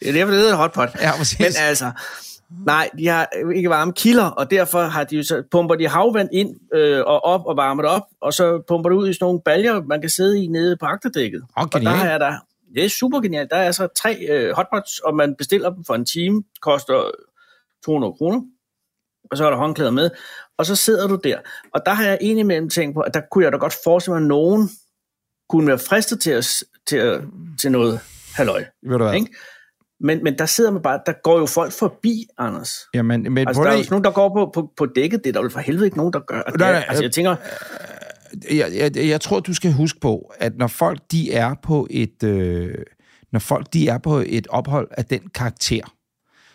er 0.09 0.13
derfor, 0.13 0.33
det 0.33 0.41
hedder 0.41 0.57
hotpot. 0.57 0.89
Ja, 1.01 1.17
præcis. 1.17 1.39
Men 1.39 1.53
altså, 1.59 1.91
nej, 2.67 2.91
de 2.99 3.07
har 3.07 3.29
ikke 3.55 3.71
varme 3.71 3.93
kilder, 3.93 4.27
og 4.27 4.51
derfor 4.51 4.83
har 4.83 5.05
de 5.05 5.17
jo 5.17 5.23
så, 5.23 5.43
pumper 5.51 5.75
de 5.75 5.89
havvand 5.89 6.29
ind 6.33 6.57
øh, 6.75 7.01
og 7.07 7.25
op 7.25 7.47
og 7.47 7.57
varmer 7.57 7.83
det 7.83 7.91
op, 7.91 8.03
og 8.23 8.33
så 8.33 8.63
pumper 8.69 8.91
det 8.91 8.97
ud 8.97 9.09
i 9.09 9.13
sådan 9.13 9.25
nogle 9.25 9.41
baljer, 9.45 9.83
man 9.89 10.01
kan 10.01 10.11
sidde 10.11 10.45
i 10.45 10.47
nede 10.47 10.77
på 10.77 10.87
agterdækket. 10.87 11.43
Åh, 11.57 11.63
og 11.63 11.83
der 11.83 11.91
er 11.91 12.19
der, 12.19 12.35
det 12.75 12.85
er 12.85 12.89
super 12.89 13.21
genialt, 13.21 13.51
der 13.51 13.57
er 13.57 13.73
så 13.73 13.89
tre 14.03 14.27
øh, 14.31 14.55
hotpots, 14.57 14.99
og 14.99 15.15
man 15.15 15.35
bestiller 15.39 15.71
dem 15.71 15.85
for 15.85 15.95
en 15.95 16.05
time, 16.05 16.43
koster 16.63 17.11
200 17.85 18.13
kroner, 18.13 18.41
og 19.31 19.37
så 19.37 19.47
er 19.47 19.51
der 19.51 19.57
håndklæder 19.57 19.91
med, 19.91 20.11
og 20.59 20.67
så 20.67 20.77
sidder 20.77 21.09
du 21.09 21.19
der. 21.25 21.39
Og 21.75 21.81
der 21.87 21.93
har 21.93 22.05
jeg 22.05 22.19
indimellem 22.21 22.69
tænkt 22.69 22.95
på, 22.95 23.01
at 23.01 23.15
der 23.15 23.21
kunne 23.31 23.45
jeg 23.45 23.53
da 23.53 23.57
godt 23.57 23.75
forestille 23.85 24.15
mig, 24.15 24.23
at 24.23 24.29
nogen 24.29 24.71
kunne 25.49 25.67
være 25.67 25.79
fristet 25.79 26.21
til, 26.21 26.31
at, 26.31 26.47
til, 26.87 26.97
at, 26.97 27.21
til 27.59 27.73
noget 27.73 28.01
halløj. 28.35 28.65
Ved 28.83 28.99
du 28.99 29.05
hvad? 29.05 29.15
Ikke? 29.15 29.35
Men, 30.01 30.25
men 30.25 30.39
der 30.39 30.47
sidder 30.47 30.71
man 30.71 30.83
bare, 30.83 31.01
der 31.07 31.13
går 31.23 31.39
jo 31.39 31.47
folk 31.47 31.73
forbi, 31.73 32.27
Anders. 32.39 32.79
Jamen, 32.95 33.33
men 33.33 33.49
Altså, 33.49 33.63
der 33.63 33.71
er 33.71 33.77
jo 33.77 33.85
nogen, 33.91 34.05
der 34.05 34.11
går 34.11 34.29
på, 34.29 34.51
på, 34.55 34.73
på 34.77 34.87
dækket. 34.87 35.25
Det 35.25 35.29
er 35.29 35.33
der 35.33 35.41
vel 35.41 35.51
for 35.51 35.61
helvede 35.61 35.85
ikke 35.85 35.97
nogen, 35.97 36.13
der 36.13 36.21
gør. 36.21 36.43
Nej, 36.59 36.73
nej, 36.73 36.85
altså, 36.89 37.05
jeg 37.05 37.13
tænker, 37.13 37.37
jeg, 38.51 38.73
jeg, 38.75 39.09
jeg 39.09 39.21
tror, 39.21 39.41
du 39.41 39.55
skal 39.55 39.73
huske 39.73 40.01
på, 40.01 40.33
at 40.39 40.57
når 40.57 40.67
folk 40.67 41.01
de 41.11 41.33
er 41.33 41.55
på 41.63 41.87
et 41.91 42.23
øh, 42.23 42.75
når 43.33 43.41
folk 43.41 43.73
de 43.73 43.89
er 43.89 43.99
på 43.99 44.23
et 44.27 44.47
ophold 44.47 44.89
af 44.91 45.05
den 45.05 45.21
karakter, 45.35 45.95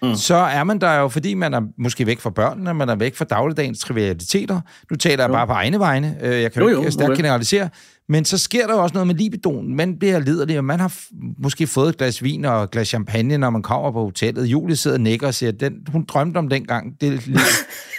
mm. 0.02 0.16
så 0.16 0.36
er 0.36 0.64
man 0.64 0.82
der 0.82 0.94
jo, 0.94 1.08
fordi 1.08 1.34
man 1.34 1.54
er 1.54 1.62
måske 1.78 2.06
væk 2.06 2.20
fra 2.20 2.30
børnene, 2.30 2.74
man 2.74 2.90
er 2.90 2.96
væk 2.96 3.16
fra 3.16 3.26
dagligdagens 3.26 3.80
trivialiteter. 3.80 4.62
Nu 4.92 4.96
taler 4.96 5.24
jeg 5.24 5.32
bare 5.32 5.48
på 5.48 5.54
egne 5.54 5.80
vegne. 5.80 6.18
Øh, 6.22 6.42
Jeg 6.42 6.52
kan 6.52 6.62
jo, 6.62 6.68
Jo, 6.68 6.74
jo, 6.74 6.80
ikke 6.80 6.92
stærkt 6.92 7.10
okay. 7.10 7.18
generalisere. 7.18 7.70
Men 8.10 8.26
så 8.26 8.38
sker 8.38 8.68
der 8.68 8.74
jo 8.74 8.84
også 8.84 8.94
noget 8.94 9.08
med 9.08 9.16
libidoen. 9.16 9.76
Man 9.76 10.00
bliver 10.00 10.20
liderlig, 10.20 10.58
og 10.58 10.64
man 10.66 10.80
har 10.80 10.94
måske 11.38 11.68
fået 11.68 11.90
et 11.90 11.98
glas 11.98 12.24
vin 12.24 12.46
og 12.46 12.64
et 12.64 12.72
glas 12.72 12.88
champagne, 12.88 13.38
når 13.38 13.50
man 13.50 13.62
kommer 13.62 13.92
på 13.92 14.04
hotellet. 14.04 14.46
Julie 14.46 14.76
sidder 14.76 14.98
og 14.98 15.02
nikker 15.02 15.28
og 15.28 15.34
siger, 15.34 15.52
at 15.52 15.60
den, 15.60 15.74
hun 15.92 16.06
drømte 16.08 16.38
om 16.38 16.50
dengang, 16.50 17.02
det 17.02 17.28
liv, 17.28 17.38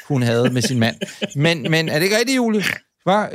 hun 0.08 0.22
havde 0.22 0.50
med 0.52 0.62
sin 0.62 0.78
mand. 0.80 0.96
Men, 1.36 1.66
men 1.70 1.88
er 1.88 1.94
det 1.94 2.02
ikke 2.02 2.18
rigtigt, 2.18 2.36
Julie? 2.36 2.62
Hva? 3.04 3.26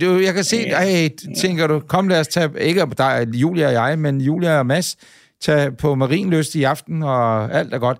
Jeg 0.26 0.34
kan 0.34 0.44
se, 0.44 0.68
ej, 0.68 1.10
tænker 1.40 1.66
du, 1.66 1.80
kom 1.80 2.08
lad 2.08 2.20
os 2.20 2.28
tage, 2.28 2.50
ikke 2.60 2.86
dig, 2.98 3.26
Julia 3.34 3.66
og 3.66 3.72
jeg, 3.72 3.98
men 3.98 4.20
Julia 4.20 4.58
og 4.58 4.66
Mads, 4.66 4.96
tage 5.44 5.72
på 5.72 5.94
Marienløst 5.94 6.54
i 6.54 6.62
aften, 6.62 7.02
og 7.02 7.52
alt 7.52 7.74
er 7.74 7.78
godt. 7.78 7.98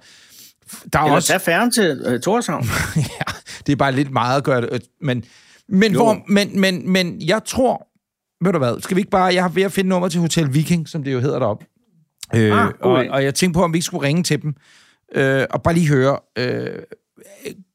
Der 0.93 0.99
er 0.99 1.03
eller 1.03 1.15
også, 1.15 1.29
tag 1.29 1.41
færgen 1.41 1.71
til 1.71 2.15
uh, 2.15 2.21
Torshavn. 2.21 2.65
ja, 2.97 3.33
det 3.67 3.73
er 3.73 3.77
bare 3.77 3.93
lidt 3.93 4.11
meget 4.11 4.37
at 4.37 4.45
gøre 4.45 4.61
det, 4.61 4.69
øh, 4.73 4.81
men, 5.01 5.25
men, 5.69 5.93
Jo. 5.93 6.03
hvor, 6.03 6.23
men, 6.29 6.61
men, 6.61 6.91
men 6.91 7.23
jeg 7.27 7.41
tror, 7.45 7.87
ved 8.45 8.53
du 8.53 8.59
hvad, 8.59 8.81
skal 8.81 8.95
vi 8.97 9.01
ikke 9.01 9.11
bare, 9.11 9.35
jeg 9.35 9.45
er 9.45 9.49
ved 9.49 9.63
at 9.63 9.73
finde 9.73 9.89
nummer 9.91 10.09
til 10.09 10.21
Hotel 10.21 10.55
Viking, 10.55 10.89
som 10.89 11.05
det 11.05 11.13
jo 11.13 11.21
hedder 11.21 11.39
deroppe. 11.39 11.67
Øh, 12.35 12.67
Ah, 12.67 12.73
god 12.81 12.97
og, 12.97 13.07
og 13.11 13.25
jeg 13.25 13.35
tænkte 13.35 13.59
på, 13.59 13.65
om 13.65 13.73
vi 13.73 13.77
ikke 13.77 13.87
skulle 13.87 14.09
ringe 14.09 14.23
til 14.23 14.43
dem, 14.43 14.55
øh, 15.15 15.47
og 15.51 15.63
bare 15.63 15.75
lige 15.75 15.89
høre, 15.89 16.19
øh, 16.39 16.79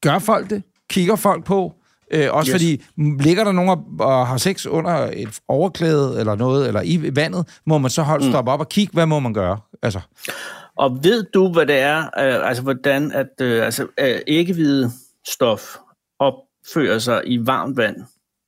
gør 0.01 0.19
folk 0.19 0.49
det? 0.49 0.63
Kigger 0.89 1.15
folk 1.15 1.45
på? 1.45 1.73
Øh, 2.11 2.27
også 2.31 2.49
Yes. 2.51 2.53
fordi, 2.53 2.83
ligger 3.23 3.43
der 3.43 3.51
nogen 3.51 3.79
og, 3.99 4.27
har 4.27 4.37
sex 4.37 4.65
under 4.65 4.91
et 5.13 5.39
overklæde 5.47 6.19
eller 6.19 6.35
noget, 6.35 6.67
eller 6.67 6.81
i 6.85 7.15
vandet, 7.15 7.59
må 7.65 7.77
man 7.77 7.91
så 7.91 8.01
holde 8.01 8.25
Mm. 8.25 8.31
stoppe 8.31 8.51
op 8.51 8.59
og 8.59 8.69
kigge, 8.69 8.93
hvad 8.93 9.05
må 9.05 9.19
man 9.19 9.33
gøre? 9.33 9.57
Altså, 9.81 9.99
Og 10.75 11.03
ved 11.03 11.23
du, 11.33 11.53
hvad 11.53 11.65
det 11.65 11.79
er, 11.79 11.99
øh, 11.99 12.47
altså 12.49 12.63
hvordan 12.63 13.11
at 13.11 13.27
øh, 13.41 13.65
altså, 13.65 13.87
øh, 13.99 14.19
æggehvide 14.27 14.91
stof 15.27 15.77
opfører 16.19 16.99
sig 16.99 17.21
i 17.25 17.39
varmt 17.45 17.77
vand? 17.77 17.95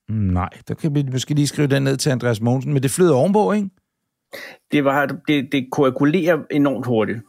mm, 0.10 0.16
nej, 0.16 0.50
der 0.68 0.74
kan 0.74 0.96
vi 0.96 1.04
måske 1.12 1.34
lige 1.34 1.48
skrive 1.48 1.68
den 1.68 1.84
ned 1.84 1.98
til 1.98 2.10
Andreas 2.10 2.42
Mogensen, 2.42 2.74
men 2.74 2.84
det 2.84 2.92
flyder 2.92 3.14
ovenpå, 3.16 3.52
ikke? 3.52 3.70
Det, 4.72 4.86
var, 4.86 5.06
det, 5.28 5.48
det 5.52 5.68
koagulerer 5.72 6.38
enormt 6.52 6.86
hurtigt. 6.86 7.20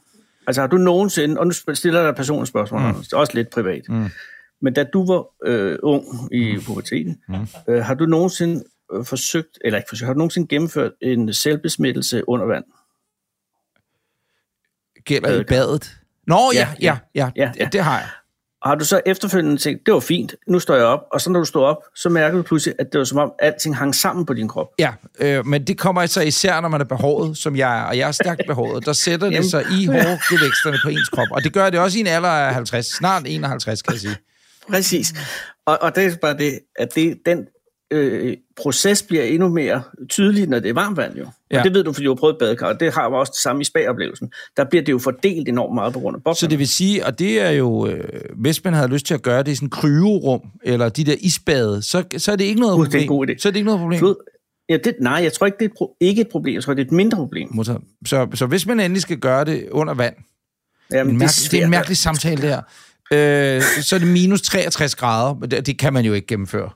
Altså 0.47 0.61
har 0.61 0.69
du 0.69 0.77
nogensinde, 0.77 1.41
og 1.41 1.47
nu 1.47 1.53
stiller 1.75 1.99
jeg 2.01 2.05
dig 2.05 2.11
et 2.11 2.17
personligt 2.17 2.49
spørgsmål, 2.49 2.81
mm. 2.81 2.95
Også 3.13 3.33
lidt 3.35 3.51
privat, 3.51 3.83
mm. 3.89 4.07
Men 4.63 4.75
da 4.75 4.85
du 4.85 5.07
var 5.07 5.27
øh, 5.47 5.79
ung 5.83 6.05
i 6.33 6.59
puberteten, 6.67 7.21
mm. 7.29 7.47
øh, 7.69 7.85
har 7.85 7.95
du 7.95 8.07
nogensinde 8.07 8.65
øh, 8.95 9.05
forsøgt, 9.05 9.59
eller 9.65 9.79
ikke 9.79 9.89
forsøgt, 9.89 10.07
har 10.07 10.13
du 10.13 10.19
nogensinde 10.19 10.49
gennemført 10.49 10.93
en 11.01 11.33
selvbesmittelse 11.33 12.29
under 12.29 12.47
vand? 12.47 12.65
Gælder 15.05 15.41
i 15.41 15.45
badet. 15.45 15.97
Nå, 16.27 16.39
ja, 16.55 16.59
Ja, 16.59 16.75
ja, 16.81 16.99
ja, 17.15 17.31
ja, 17.37 17.53
ja, 17.59 17.69
det, 17.73 17.81
har 17.81 17.99
jeg. 17.99 18.09
Og 18.61 18.71
har 18.71 18.75
du 18.75 18.85
så 18.85 19.01
efterfølgende 19.07 19.57
tænkt, 19.57 19.87
det 19.87 19.95
var 19.95 20.01
fint, 20.01 20.35
nu 20.47 20.59
står 20.59 20.75
jeg 20.75 20.85
op, 20.85 21.01
og 21.13 21.21
så 21.21 21.31
når 21.31 21.39
du 21.39 21.45
stod 21.45 21.65
op, 21.65 21.77
så 21.95 22.09
mærker 22.09 22.37
du 22.37 22.43
pludselig, 22.43 22.75
at 22.79 22.93
det 22.93 22.99
var 22.99 23.05
som 23.05 23.19
om, 23.19 23.33
alting 23.39 23.77
hang 23.77 23.95
sammen 23.95 24.27
på 24.27 24.35
din 24.35 24.49
krop. 24.49 24.69
Ja, 24.79 24.93
øh, 25.21 25.47
men 25.47 25.67
det 25.67 25.79
kommer 25.79 26.07
så 26.07 26.21
især, 26.21 26.61
når 26.61 26.69
man 26.69 26.81
er 26.81 26.85
behåret, 26.85 27.37
som 27.37 27.57
jeg 27.57 27.81
er, 27.81 27.85
og 27.85 27.99
jeg 27.99 28.09
er 28.09 28.13
stærkt 28.13 28.43
behåret. 28.47 28.87
Der 28.87 28.93
sætter 28.93 29.31
det 29.31 29.45
sig 29.45 29.65
i 29.81 29.87
hårgevæksterne 29.87 30.79
på 30.85 30.89
ens 30.89 31.09
krop, 31.09 31.29
og 31.31 31.43
det 31.43 31.53
gør 31.53 31.71
det 31.71 31.81
også 31.81 31.99
i 31.99 32.01
en 32.01 32.07
alder 32.07 32.29
af 32.29 32.55
50, 32.55 32.87
snart 32.87 33.23
51, 33.27 33.83
kan 33.83 33.93
jeg 33.93 34.01
sige. 34.01 34.17
Præcis. 34.69 35.15
Og, 35.67 35.79
og 35.83 35.97
det 35.97 36.05
er 36.05 36.17
bare 36.17 36.37
det, 36.39 36.59
at 36.77 36.95
det, 36.95 37.19
den 37.27 37.47
øh, 37.91 38.37
proces 38.57 39.03
bliver 39.03 39.23
endnu 39.23 39.49
mere 39.49 39.83
tydelig, 40.11 40.49
når 40.49 40.59
det 40.59 40.69
er 40.69 40.75
varmt 40.75 40.97
vand 40.97 41.17
jo. 41.17 41.27
Ja. 41.51 41.59
Og 41.59 41.65
det 41.65 41.75
ved 41.75 41.85
du, 41.85 41.93
fordi 41.93 42.05
du 42.05 42.11
har 42.11 42.15
prøvet 42.17 42.37
badekar, 42.39 42.67
og 42.67 42.81
det 42.81 42.93
har 42.93 43.05
jo 43.05 43.13
også 43.19 43.31
det 43.31 43.41
samme 43.43 43.63
i 43.63 43.65
spa-oplevelsen. 43.65 44.33
Der 44.57 44.65
bliver 44.65 44.83
det 44.83 44.93
jo 44.93 44.99
fordelt 44.99 45.49
enormt 45.49 45.75
meget 45.75 45.93
på 45.93 46.01
grund 46.01 46.17
af 46.17 46.21
boblerne. 46.21 46.37
Så 46.37 46.47
det 46.47 46.59
vil 46.59 46.69
sige, 46.69 47.07
og 47.07 47.19
det 47.19 47.41
er 47.41 47.51
jo, 47.51 47.87
øh, 47.87 48.05
hvis 48.37 48.65
man 48.65 48.75
havde 48.75 48.89
lyst 48.89 49.07
til 49.07 49.15
at 49.15 49.23
gøre 49.23 49.43
det 49.43 49.53
i 49.53 49.55
sådan 49.55 49.67
en 49.67 49.71
kryorum, 49.71 50.41
eller 50.63 50.89
de 50.89 51.05
der 51.05 51.15
isbade, 51.21 51.83
så, 51.83 52.05
så 52.17 52.33
er 52.33 52.37
det 52.37 52.45
ikke 52.45 52.61
noget 52.61 52.75
Uh, 52.75 52.81
det 52.81 52.87
er 52.87 52.91
problem. 52.91 53.03
en 53.03 53.09
god 53.09 53.29
idé. 53.29 53.39
Så 53.39 53.49
er 53.49 53.51
det 53.51 53.57
ikke 53.57 53.67
noget 53.67 53.81
problem. 53.81 53.99
Flod, 53.99 54.15
ja, 54.69 54.77
det, 54.77 54.95
nej, 55.01 55.21
jeg 55.23 55.33
tror 55.33 55.47
ikke, 55.47 55.59
det 55.59 55.65
er 55.65 55.69
et, 55.69 55.77
pro- 55.81 55.97
ikke 56.01 56.21
et 56.21 56.29
problem. 56.29 56.55
Jeg 56.55 56.63
tror, 56.63 56.75
det 56.75 56.83
er 56.83 56.87
et 56.87 56.93
mindre 56.93 57.17
problem. 57.17 57.65
Så, 58.07 58.29
så 58.35 58.47
hvis 58.47 58.67
man 58.67 58.81
endelig 58.81 59.03
skal 59.03 59.19
gøre 59.19 59.45
det 59.45 59.69
under 59.71 59.95
vand, 59.95 60.15
Jamen, 60.93 61.13
en 61.13 61.19
mærke, 61.19 61.31
det, 61.43 61.51
det 61.51 61.61
er 61.61 61.65
en 61.65 61.71
mærkelig 61.71 61.97
samtale 61.97 62.43
der, 62.43 62.61
øh, 63.13 63.61
så 63.87 63.95
er 63.97 63.99
det 63.99 64.09
minus 64.09 64.43
63 64.43 64.97
grader, 64.97 65.35
men 65.35 65.51
det, 65.51 65.67
det 65.67 65.79
kan 65.79 65.93
man 65.93 66.05
jo 66.05 66.13
ikke 66.13 66.27
gennemføre. 66.27 66.71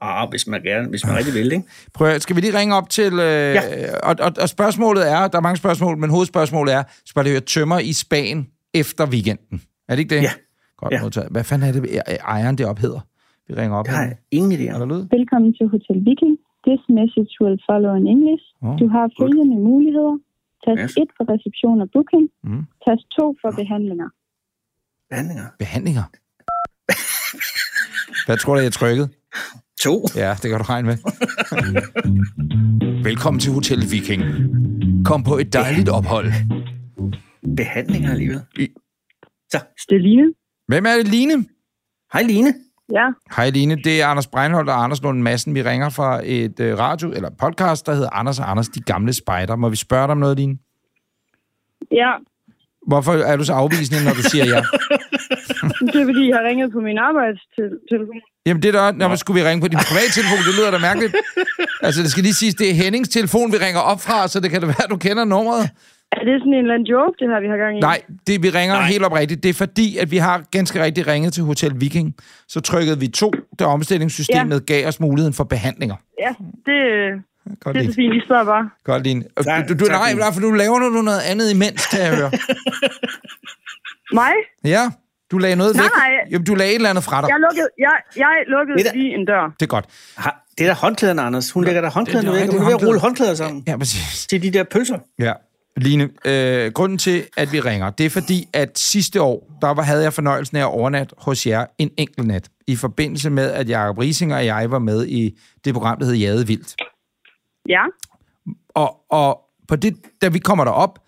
Ah, 0.00 0.28
hvis 0.30 0.46
man 0.46 0.62
gerne, 0.62 0.88
hvis 0.88 1.06
man 1.06 1.16
rigtig 1.16 1.34
vil, 1.34 1.52
ikke? 1.52 1.64
Prøv, 1.94 2.20
skal 2.20 2.36
vi 2.36 2.40
lige 2.40 2.58
ringe 2.58 2.74
op 2.74 2.88
til... 2.88 3.12
Øh, 3.12 3.54
Ja. 3.58 3.62
og, 4.08 4.14
og, 4.26 4.32
og 4.42 4.48
spørgsmålet 4.48 5.02
er, 5.16 5.28
der 5.28 5.38
er 5.38 5.42
mange 5.48 5.56
spørgsmål, 5.56 5.98
men 5.98 6.10
hovedspørgsmålet 6.10 6.74
er, 6.74 6.82
skal 7.06 7.24
det 7.24 7.30
høre 7.32 7.40
tømmer 7.40 7.78
i 7.78 7.92
Spanien 7.92 8.40
efter 8.74 9.02
weekenden? 9.14 9.56
Er 9.88 9.92
det 9.94 10.00
ikke 10.04 10.14
det? 10.16 10.22
Ja. 10.22 10.30
Godt 10.76 10.92
Ja. 10.94 11.00
modtaget. 11.02 11.28
Hvad 11.34 11.44
fanden 11.44 11.68
er 11.68 11.72
det, 11.72 11.80
e- 11.90 12.28
ejeren 12.34 12.58
det 12.58 12.66
op 12.66 12.78
hedder? 12.78 13.00
Vi 13.48 13.52
ringer 13.60 13.76
op. 13.78 13.86
Det 13.86 13.94
har 13.94 14.02
jeg 14.12 14.16
ingen 14.38 14.52
idé 14.58 14.64
Er 14.74 14.78
der 14.82 14.86
lyd? 14.92 15.02
Velkommen 15.18 15.50
til 15.58 15.66
Hotel 15.74 15.98
Viking. 16.08 16.34
This 16.68 16.82
message 16.98 17.32
will 17.42 17.58
follow 17.70 17.92
in 18.00 18.06
English. 18.14 18.44
Åh. 18.64 18.74
Du 18.80 18.86
har 18.94 19.04
følgende 19.20 19.56
muligheder. 19.70 20.16
Tast 20.64 20.80
Yes. 20.82 20.92
1 21.02 21.08
for 21.16 21.24
reception 21.34 21.76
og 21.84 21.88
booking. 21.94 22.24
Mm. 22.48 22.62
Tast 22.84 23.04
2 23.18 23.36
for 23.42 23.50
behandlinger. 23.60 24.08
Behandlinger. 25.10 25.44
Behandlinger. 25.58 26.02
Hvad 28.26 28.36
tror 28.36 28.54
du, 28.54 28.60
jeg 28.60 28.72
trykkede? 28.72 29.08
To. 29.80 30.04
Ja, 30.16 30.36
det 30.42 30.50
kan 30.50 30.58
du 30.58 30.64
regne 30.64 30.86
med. 30.88 30.96
Velkommen 33.04 33.40
til 33.40 33.52
Hotel 33.52 33.90
Viking. 33.90 34.22
Kom 35.06 35.22
på 35.22 35.38
et 35.38 35.52
dejligt 35.52 35.88
ophold. 35.88 36.32
Behandlinger 37.56 38.10
alligevel. 38.10 38.40
I- 38.58 38.68
Så, 39.50 39.58
Det 39.90 39.96
er 39.96 40.00
Line. 40.00 40.34
Hvem 40.68 40.86
er 40.86 40.94
det, 40.96 41.08
Line? 41.08 41.44
Hej 42.12 42.22
Line. 42.22 42.54
Ja, 42.92 43.06
Hej 43.36 43.50
Line, 43.50 43.76
det 43.76 44.02
er 44.02 44.06
Anders 44.06 44.26
Breinholt 44.26 44.68
og 44.68 44.84
Anders 44.84 45.02
Lund 45.02 45.22
Madsen. 45.22 45.54
Vi 45.54 45.62
ringer 45.62 45.88
fra 45.88 46.20
et 46.24 46.60
øh, 46.60 46.78
radio, 46.78 47.12
eller 47.12 47.30
podcast, 47.30 47.86
der 47.86 47.94
hedder 47.94 48.10
Anders 48.10 48.38
og 48.38 48.50
Anders, 48.50 48.68
de 48.68 48.80
gamle 48.80 49.12
spejder. 49.12 49.56
Må 49.56 49.68
vi 49.68 49.76
spørge 49.76 50.02
dig 50.02 50.10
om 50.10 50.18
noget, 50.18 50.36
Line? 50.38 50.58
ja. 51.92 52.12
Hvorfor 52.90 53.12
er 53.30 53.36
du 53.36 53.44
så 53.44 53.52
afvisende, 53.62 54.04
når 54.04 54.14
du 54.20 54.22
siger 54.32 54.44
ja? 54.54 54.60
Det 55.92 55.98
er 56.02 56.06
fordi, 56.10 56.22
jeg 56.28 56.36
har 56.38 56.44
ringet 56.50 56.72
på 56.72 56.80
min 56.88 56.98
arbejdstelefon. 57.08 58.20
Jamen 58.46 58.62
det 58.62 58.68
er 58.74 58.76
da, 58.80 58.84
når 59.00 59.08
man 59.08 59.18
skulle 59.22 59.36
vi 59.40 59.48
ringe 59.48 59.60
på 59.64 59.68
din 59.68 59.78
privattelefon, 59.90 60.38
det 60.48 60.54
lyder 60.58 60.70
da 60.70 60.78
mærkeligt. 60.88 61.12
Altså 61.86 62.02
det 62.02 62.10
skal 62.10 62.22
lige 62.22 62.38
siges, 62.42 62.54
det 62.54 62.70
er 62.70 62.74
Hennings 62.74 63.08
telefon, 63.08 63.52
vi 63.52 63.58
ringer 63.66 63.80
op 63.80 64.00
fra, 64.06 64.28
så 64.28 64.40
det 64.40 64.50
kan 64.50 64.60
da 64.60 64.66
være, 64.66 64.86
du 64.90 64.96
kender 64.96 65.24
nummeret. 65.24 65.64
Er 66.12 66.24
det 66.24 66.34
sådan 66.40 66.52
en 66.52 66.58
eller 66.58 66.74
anden 66.74 66.88
joke, 66.94 67.14
det 67.18 67.28
her, 67.30 67.40
vi 67.40 67.48
har 67.52 67.56
gang 67.56 67.76
i? 67.76 67.80
Nej, 67.80 68.00
det 68.26 68.42
vi 68.42 68.50
ringer 68.50 68.74
Nej. 68.74 68.86
helt 68.92 69.04
oprigtigt, 69.04 69.42
det 69.42 69.48
er 69.48 69.54
fordi, 69.54 69.96
at 69.96 70.10
vi 70.10 70.16
har 70.16 70.44
ganske 70.50 70.84
rigtigt 70.84 71.06
ringet 71.06 71.32
til 71.32 71.42
Hotel 71.42 71.72
Viking. 71.80 72.14
Så 72.48 72.60
trykkede 72.60 72.98
vi 73.00 73.08
to, 73.08 73.30
da 73.58 73.64
omstillingssystemet 73.64 74.62
ja. 74.70 74.74
gav 74.74 74.88
os 74.88 75.00
muligheden 75.00 75.34
for 75.34 75.44
behandlinger. 75.44 75.96
Ja, 76.20 76.32
det, 76.66 76.78
Godt, 77.60 77.74
det 77.76 77.82
er 77.84 77.90
så 77.90 77.94
fint. 77.94 78.14
I 78.14 78.20
spørger 78.26 78.44
bare. 78.44 78.70
Godt, 78.84 79.02
Line. 79.02 79.24
Og 79.36 79.44
Tak, 79.44 79.68
du, 79.68 79.74
du, 79.74 79.84
tak, 79.86 79.90
nej, 80.00 80.14
nej, 80.14 80.32
for 80.32 80.40
du 80.40 80.50
laver 80.50 80.78
du 80.78 80.88
noget 81.02 81.20
andet 81.30 81.50
imens, 81.54 81.86
kan 81.86 82.00
jeg 82.00 82.16
høre. 82.16 82.30
Mig? 84.20 84.32
Ja, 84.64 84.90
du 85.30 85.38
lagde 85.38 85.56
noget 85.56 85.76
Nej, 85.76 85.82
væk. 85.84 85.90
nej. 85.96 86.10
Jamen, 86.30 86.44
du 86.46 86.54
lagde 86.54 86.70
et 86.72 86.74
eller 86.76 86.90
andet 86.90 87.04
fra 87.04 87.20
dig. 87.20 87.28
Jeg 87.28 87.36
lukkede, 87.40 87.68
jeg, 87.78 87.92
jeg 88.16 88.34
lukkede 88.48 88.80
er 88.80 88.84
da- 88.92 88.98
lige 88.98 89.14
en 89.14 89.26
dør. 89.26 89.44
Det 89.60 89.62
er 89.62 89.66
godt. 89.66 89.84
Ha, 90.16 90.30
det 90.58 90.64
er 90.64 90.68
da 90.68 90.74
håndklæderne, 90.74 91.22
Anders. 91.22 91.50
Hun 91.50 91.64
lægger 91.64 91.80
der 91.80 91.90
håndklæderne 91.90 92.28
det 92.32 92.36
er 92.36 92.40
væk. 92.40 92.50
Hun 92.52 92.60
er 92.62 92.64
ved 92.66 92.74
at 92.74 92.86
rulle 92.86 93.00
håndklæder. 93.00 93.34
sammen 93.34 93.64
Ja, 93.66 93.76
præcis. 93.76 94.26
til 94.26 94.42
de 94.42 94.50
der 94.50 94.64
pølser. 94.64 94.98
Ja. 95.18 95.32
Line, 95.76 96.08
øh, 96.24 96.72
grunden 96.72 96.98
til, 96.98 97.22
at 97.36 97.52
vi 97.52 97.60
ringer, 97.60 97.90
det 97.90 98.06
er 98.06 98.10
fordi, 98.10 98.48
at 98.52 98.78
sidste 98.78 99.22
år, 99.22 99.50
der 99.62 99.74
var, 99.74 99.82
havde 99.82 100.02
jeg 100.02 100.12
fornøjelsen 100.12 100.56
af 100.56 100.60
at 100.60 100.66
overnatte 100.66 101.14
hos 101.18 101.46
jer 101.46 101.66
en 101.78 101.90
enkelt 101.96 102.26
nat, 102.26 102.48
i 102.66 102.76
forbindelse 102.76 103.30
med, 103.30 103.50
at 103.50 103.68
Jacob 103.68 103.98
Rising 103.98 104.34
og 104.34 104.46
jeg 104.46 104.70
var 104.70 104.78
med 104.78 105.06
i 105.06 105.38
det 105.64 105.74
program, 105.74 105.98
der 105.98 106.04
hed 106.06 106.14
Jade 106.14 106.46
Vildt. 106.46 106.74
Ja, 107.68 107.82
Og, 108.68 108.96
og 109.10 109.40
på 109.68 109.76
det, 109.76 109.96
da 110.22 110.28
vi 110.28 110.38
kommer 110.38 110.64
derop, 110.64 110.98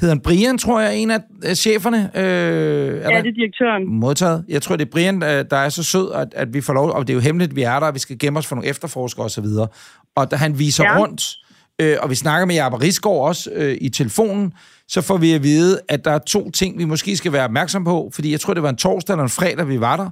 hedder 0.00 0.14
han 0.14 0.20
Brian, 0.20 0.58
tror 0.58 0.80
jeg, 0.80 0.96
en 0.96 1.10
af 1.10 1.20
cheferne. 1.56 2.10
Øh, 2.14 2.22
er 2.22 3.10
ja 3.10 3.22
det 3.22 3.28
er 3.28 3.32
direktøren. 3.32 3.86
modtaget. 3.86 4.44
Jeg 4.48 4.62
tror, 4.62 4.76
det 4.76 4.86
er 4.86 4.90
Brian, 4.90 5.20
der 5.20 5.56
er 5.56 5.68
så 5.68 5.82
sød, 5.82 6.12
at, 6.12 6.28
at 6.34 6.54
vi 6.54 6.60
får 6.60 6.72
lov, 6.72 6.90
og 6.90 7.06
det 7.06 7.12
er 7.12 7.14
jo 7.14 7.20
hemmeligt, 7.20 7.56
vi 7.56 7.62
er 7.62 7.80
der, 7.80 7.86
og 7.86 7.94
vi 7.94 7.98
skal 7.98 8.18
gemme 8.18 8.38
os 8.38 8.46
for 8.46 8.56
nogle 8.56 8.68
efterforskere 8.68 9.24
osv. 9.24 9.44
Og, 9.44 9.70
og 10.16 10.30
da 10.30 10.36
han 10.36 10.58
viser. 10.58 10.84
Ja. 10.84 10.98
rundt, 10.98 11.22
øh, 11.78 11.96
og 12.02 12.10
vi 12.10 12.14
snakker 12.14 12.46
med 12.46 12.54
Jacob 12.54 12.80
Risgaard 12.82 13.28
også 13.28 13.50
øh, 13.54 13.76
i 13.80 13.88
telefonen, 13.88 14.52
så 14.88 15.02
får 15.02 15.16
vi 15.16 15.32
at 15.32 15.42
vide, 15.42 15.80
at 15.88 16.04
der 16.04 16.10
er 16.10 16.18
to 16.18 16.50
ting, 16.50 16.78
vi 16.78 16.84
måske 16.84 17.16
skal 17.16 17.32
være 17.32 17.44
opmærksom 17.44 17.84
på, 17.84 18.10
fordi 18.14 18.32
jeg 18.32 18.40
tror, 18.40 18.54
det 18.54 18.62
var 18.62 18.68
en 18.68 18.76
torsdag 18.76 19.14
eller 19.14 19.24
en 19.24 19.30
fredag, 19.30 19.68
vi 19.68 19.80
var 19.80 19.96
der. 19.96 20.10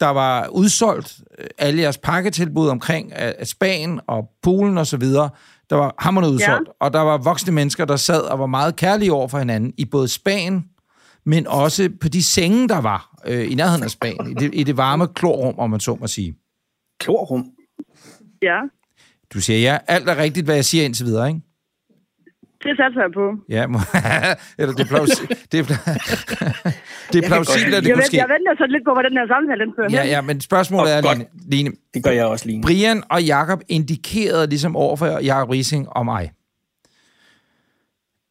Der 0.00 0.06
var 0.06 0.48
udsolgt 0.48 1.20
øh, 1.38 1.46
alle 1.58 1.82
jeres 1.82 1.98
pakketilbud 1.98 2.68
omkring 2.68 3.12
øh, 3.22 3.46
Spanien 3.46 4.00
og 4.06 4.28
poolen 4.42 4.78
og 4.78 4.86
så 4.86 4.96
videre. 4.96 5.30
Der 5.70 5.76
var 5.76 5.94
hammerende 5.98 6.34
udsolgt, 6.34 6.68
ja. 6.68 6.84
og 6.86 6.92
der 6.92 7.00
var 7.00 7.18
voksne 7.18 7.52
mennesker, 7.52 7.84
der 7.84 7.96
sad 7.96 8.20
og 8.20 8.38
var 8.38 8.46
meget 8.46 8.76
kærlige 8.76 9.12
over 9.12 9.28
for 9.28 9.38
hinanden 9.38 9.72
i 9.78 9.84
både 9.84 10.08
Spanien, 10.08 10.64
men 11.24 11.46
også 11.46 11.90
på 12.00 12.08
de 12.08 12.22
senge, 12.24 12.68
der 12.68 12.80
var 12.80 13.20
øh, 13.26 13.52
i 13.52 13.54
nærheden 13.54 13.82
af 13.82 13.90
Spanien, 13.90 14.30
i 14.30 14.34
det, 14.34 14.50
i 14.52 14.62
det 14.62 14.76
varme 14.76 15.08
klorrum, 15.08 15.58
om 15.58 15.70
man 15.70 15.80
så 15.80 15.96
må 16.00 16.06
sige. 16.06 16.34
Klorrum. 17.00 17.46
Ja, 18.42 18.60
Du 19.34 19.40
siger 19.40 19.58
ja, 19.58 19.78
alt 19.88 20.08
er 20.08 20.16
rigtigt, 20.16 20.46
hvad 20.46 20.54
jeg 20.54 20.64
siger 20.64 20.84
indtil 20.84 21.06
videre, 21.06 21.28
ikke? 21.28 21.40
Det 22.64 22.72
satser 22.80 23.00
jeg 23.06 23.12
på. 23.20 23.24
Ja, 23.48 23.66
må, 23.66 23.78
eller 24.58 24.74
det 24.74 24.84
er, 24.86 24.90
plausi- 24.94 25.26
det 25.52 25.58
er, 25.60 25.64
det 27.12 27.18
er 27.24 27.28
plausibelt, 27.28 27.74
at 27.74 27.82
det 27.82 27.88
Jeg, 27.88 27.94
kunne 27.96 28.04
ske. 28.04 28.16
jeg 28.16 28.28
venter 28.34 28.52
så 28.58 28.66
lidt 28.68 28.84
på, 28.84 28.92
hvordan 28.92 29.10
den 29.10 29.18
her 29.18 29.26
samtale 29.34 29.60
den 29.64 29.72
fører 29.76 29.88
Ja, 29.90 30.02
hen. 30.02 30.10
ja, 30.10 30.20
men 30.20 30.40
spørgsmålet 30.40 30.92
er, 30.96 31.02
godt. 31.02 31.18
Line, 31.18 31.28
Line, 31.50 31.76
Det 31.94 32.04
gør 32.04 32.10
jeg 32.10 32.24
også, 32.26 32.46
Line. 32.48 32.62
Brian 32.62 33.02
og 33.10 33.22
Jakob 33.24 33.60
indikerede 33.68 34.46
ligesom 34.46 34.76
over 34.76 34.96
for 34.96 35.06
Jakob 35.06 35.50
Rising 35.50 35.88
og 35.88 36.04
mig, 36.04 36.32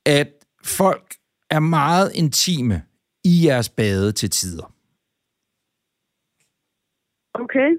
at 0.06 0.28
folk 0.64 1.14
er 1.50 1.60
meget 1.60 2.12
intime 2.16 2.82
i 3.24 3.46
jeres 3.46 3.70
bade 3.70 4.12
til 4.12 4.30
tider. 4.30 4.72
Okay. 7.34 7.70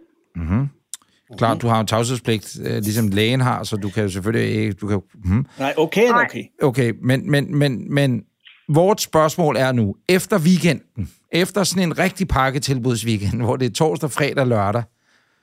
Klart, 1.39 1.63
du 1.63 1.67
har 1.69 1.81
en 1.81 1.87
tavshedspligt, 1.87 2.59
øh, 2.65 2.73
ligesom 2.73 3.09
lægen 3.09 3.41
har, 3.41 3.63
så 3.65 3.77
du 3.77 3.91
kan 3.91 4.03
jo 4.03 4.09
selvfølgelig 4.09 4.51
ikke... 4.55 4.73
Du 4.73 4.87
kan, 4.89 5.03
hmm. 5.15 5.47
Nej, 5.59 5.75
okay, 5.77 6.09
okay. 6.11 6.43
Okay, 6.63 6.93
men, 7.03 7.31
men, 7.31 7.55
men, 7.55 7.95
men 7.95 8.25
vort 8.69 9.01
spørgsmål 9.01 9.57
er 9.57 9.73
nu, 9.73 9.97
efter 10.09 10.39
weekenden, 10.39 11.11
efter 11.33 11.65
sådan 11.65 11.83
en 11.83 11.99
rigtig 11.99 12.29
pakketilbudsweekend, 12.29 13.43
hvor 13.43 13.57
det 13.57 13.67
er 13.67 13.73
torsdag, 13.73 14.11
fredag, 14.11 14.47
lørdag, 14.47 14.83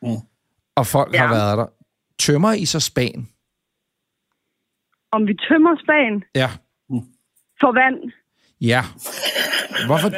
Mm. 0.01 0.09
og 0.75 0.87
folk 0.87 1.13
ja. 1.13 1.17
Har 1.27 1.33
været 1.35 1.57
der, 1.57 1.65
tømmer 2.19 2.53
I 2.53 2.65
så 2.65 2.79
Span? 2.79 3.27
Om 5.11 5.27
vi 5.27 5.33
tømmer 5.49 5.75
Spanien 5.83 6.23
Ja. 6.35 6.49
for 7.61 7.71
vand. 7.79 7.97
Ja. 8.62 8.81
Hvorfor? 9.86 10.10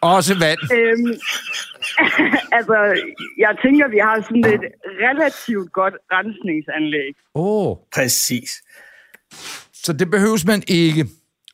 Også 0.00 0.34
vand. 0.38 0.58
Øhm, 0.78 1.12
altså, 2.58 2.76
jeg 3.38 3.56
tænker, 3.64 3.88
vi 3.88 3.98
har 3.98 4.16
sådan 4.22 4.44
et 4.54 4.64
relativt 5.06 5.72
godt 5.72 5.94
rensningsanlæg. 6.12 7.12
Åh, 7.34 7.66
oh, 7.66 7.76
Præcis. 7.94 8.50
så 9.84 9.92
det 9.92 10.10
behøves 10.10 10.46
man 10.46 10.62
ikke 10.68 11.06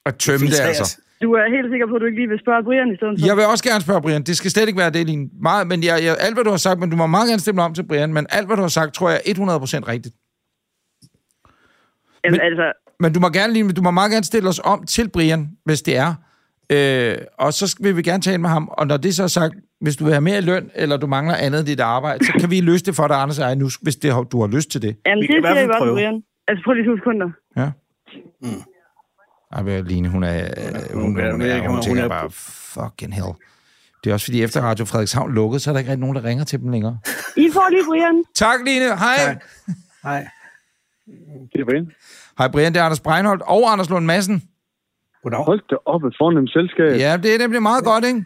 at 0.06 0.14
tømme 0.18 0.38
det, 0.46 0.54
Filtreres. 0.54 0.78
altså. 0.78 1.00
Du 1.22 1.32
er 1.32 1.44
helt 1.56 1.70
sikker 1.72 1.86
på, 1.86 1.94
at 1.94 2.00
du 2.00 2.06
ikke 2.06 2.18
lige 2.18 2.28
vil 2.28 2.40
spørge 2.44 2.64
Brian 2.64 2.92
i 2.92 2.96
stedet 2.96 3.20
for? 3.20 3.26
Jeg 3.26 3.36
vil 3.36 3.44
også 3.52 3.64
gerne 3.64 3.80
spørge 3.80 4.02
Brian. 4.02 4.22
Det 4.22 4.36
skal 4.36 4.50
slet 4.50 4.68
ikke 4.68 4.78
være 4.78 4.90
det, 4.90 5.06
Line. 5.06 5.28
Meget, 5.42 5.66
men 5.66 5.84
jeg, 5.84 6.04
jeg, 6.04 6.16
alt, 6.20 6.34
hvad 6.36 6.44
du 6.44 6.50
har 6.50 6.56
sagt, 6.66 6.80
men 6.80 6.90
du 6.90 6.96
må 6.96 7.06
meget 7.06 7.28
gerne 7.28 7.40
stemme 7.40 7.62
om 7.62 7.74
til 7.74 7.86
Brian, 7.88 8.12
men 8.14 8.26
alt, 8.30 8.46
hvad 8.46 8.56
du 8.56 8.62
har 8.62 8.68
sagt, 8.68 8.94
tror 8.94 9.10
jeg 9.10 9.20
er 9.26 9.34
100% 9.34 9.88
rigtigt. 9.88 10.14
Jamen, 12.24 12.38
men- 12.38 12.40
altså, 12.40 12.66
Men 13.00 13.12
du 13.12 13.20
må, 13.20 13.28
gerne, 13.28 13.52
Line, 13.52 13.72
du 13.72 13.82
må 13.82 13.90
meget 13.90 14.10
gerne 14.12 14.24
stille 14.24 14.48
os 14.48 14.60
om 14.64 14.86
til 14.86 15.08
Brian, 15.08 15.48
hvis 15.64 15.82
det 15.82 15.96
er. 15.96 16.14
Øh, 16.72 17.16
og 17.38 17.52
så 17.54 17.76
vil 17.80 17.96
vi 17.96 18.02
gerne 18.02 18.22
tale 18.22 18.38
med 18.38 18.48
ham. 18.50 18.68
Og 18.72 18.86
når 18.86 18.96
det 18.96 19.14
så 19.14 19.22
er 19.22 19.26
sagt, 19.26 19.54
hvis 19.80 19.96
du 19.96 20.04
vil 20.04 20.12
have 20.12 20.20
mere 20.20 20.38
i 20.38 20.40
løn, 20.40 20.70
eller 20.74 20.96
du 20.96 21.06
mangler 21.06 21.34
andet 21.34 21.62
i 21.62 21.64
dit 21.64 21.80
arbejde, 21.80 22.26
så 22.26 22.32
kan 22.40 22.50
vi 22.50 22.60
løse 22.60 22.84
det 22.84 22.96
for 22.96 23.08
dig, 23.08 23.16
Anders 23.16 23.38
jeg, 23.38 23.56
nu, 23.56 23.68
hvis 23.82 23.96
det, 23.96 24.14
du 24.32 24.40
har 24.40 24.46
lyst 24.48 24.70
til 24.70 24.82
det. 24.82 24.96
jamen 25.06 25.22
Vi 25.22 25.26
det 25.26 25.34
siger 25.44 25.54
jeg 25.54 25.66
godt, 25.66 25.78
prøve. 25.78 25.94
Brian. 25.94 26.22
Altså, 26.48 26.64
prøv 26.64 26.74
lige 26.74 26.86
to 26.86 26.96
sekunder. 26.96 27.28
Ja. 27.56 27.70
Mm. 28.42 28.62
Ej, 29.52 29.62
men 29.62 29.84
Line, 29.84 30.08
hun 30.08 30.22
er... 30.24 30.48
Hun, 30.92 31.02
hun, 31.02 31.10
hun, 31.10 31.20
er- 31.20 31.32
hun, 31.32 31.42
er, 31.42 31.58
hun 31.60 31.70
hun 31.70 31.82
tænker 31.82 32.04
er- 32.04 32.08
bare, 32.08 32.30
fucking 32.30 33.14
hell. 33.14 33.32
Det 34.04 34.10
er 34.10 34.14
også 34.14 34.26
fordi, 34.26 34.42
efter 34.42 34.60
Radio 34.60 34.84
Frederikshavn 34.84 35.34
lukkede, 35.34 35.60
så 35.60 35.70
er 35.70 35.72
der 35.72 35.78
ikke 35.78 35.90
rigtig 35.90 36.00
nogen, 36.00 36.16
der 36.16 36.24
ringer 36.24 36.44
til 36.44 36.60
dem 36.60 36.68
længere. 36.70 36.98
I 37.36 37.50
får 37.52 37.70
lige 37.70 37.82
Brian. 37.88 38.24
Tak, 38.34 38.58
Line. 38.66 38.84
Hej. 38.98 39.16
Tak. 39.24 39.44
Nej. 40.04 40.28
Det 41.52 41.60
er 41.60 41.64
Brian. 41.64 41.90
Hej, 42.38 42.48
Brian. 42.52 42.72
Det 42.72 42.80
er 42.80 42.84
Anders 42.84 43.00
Breinholt 43.00 43.42
og 43.46 43.72
Anders 43.72 43.90
Lund 43.90 44.06
Madsen. 44.06 44.42
Goddag. 45.22 45.44
Hold 45.44 45.60
da 45.70 45.76
op, 45.86 46.04
et 46.04 46.14
fornemt 46.20 46.50
selskab. 46.52 47.00
Ja, 47.04 47.16
det 47.22 47.34
er 47.34 47.38
nemlig 47.38 47.62
meget 47.62 47.84
godt, 47.84 48.04
ikke? 48.04 48.24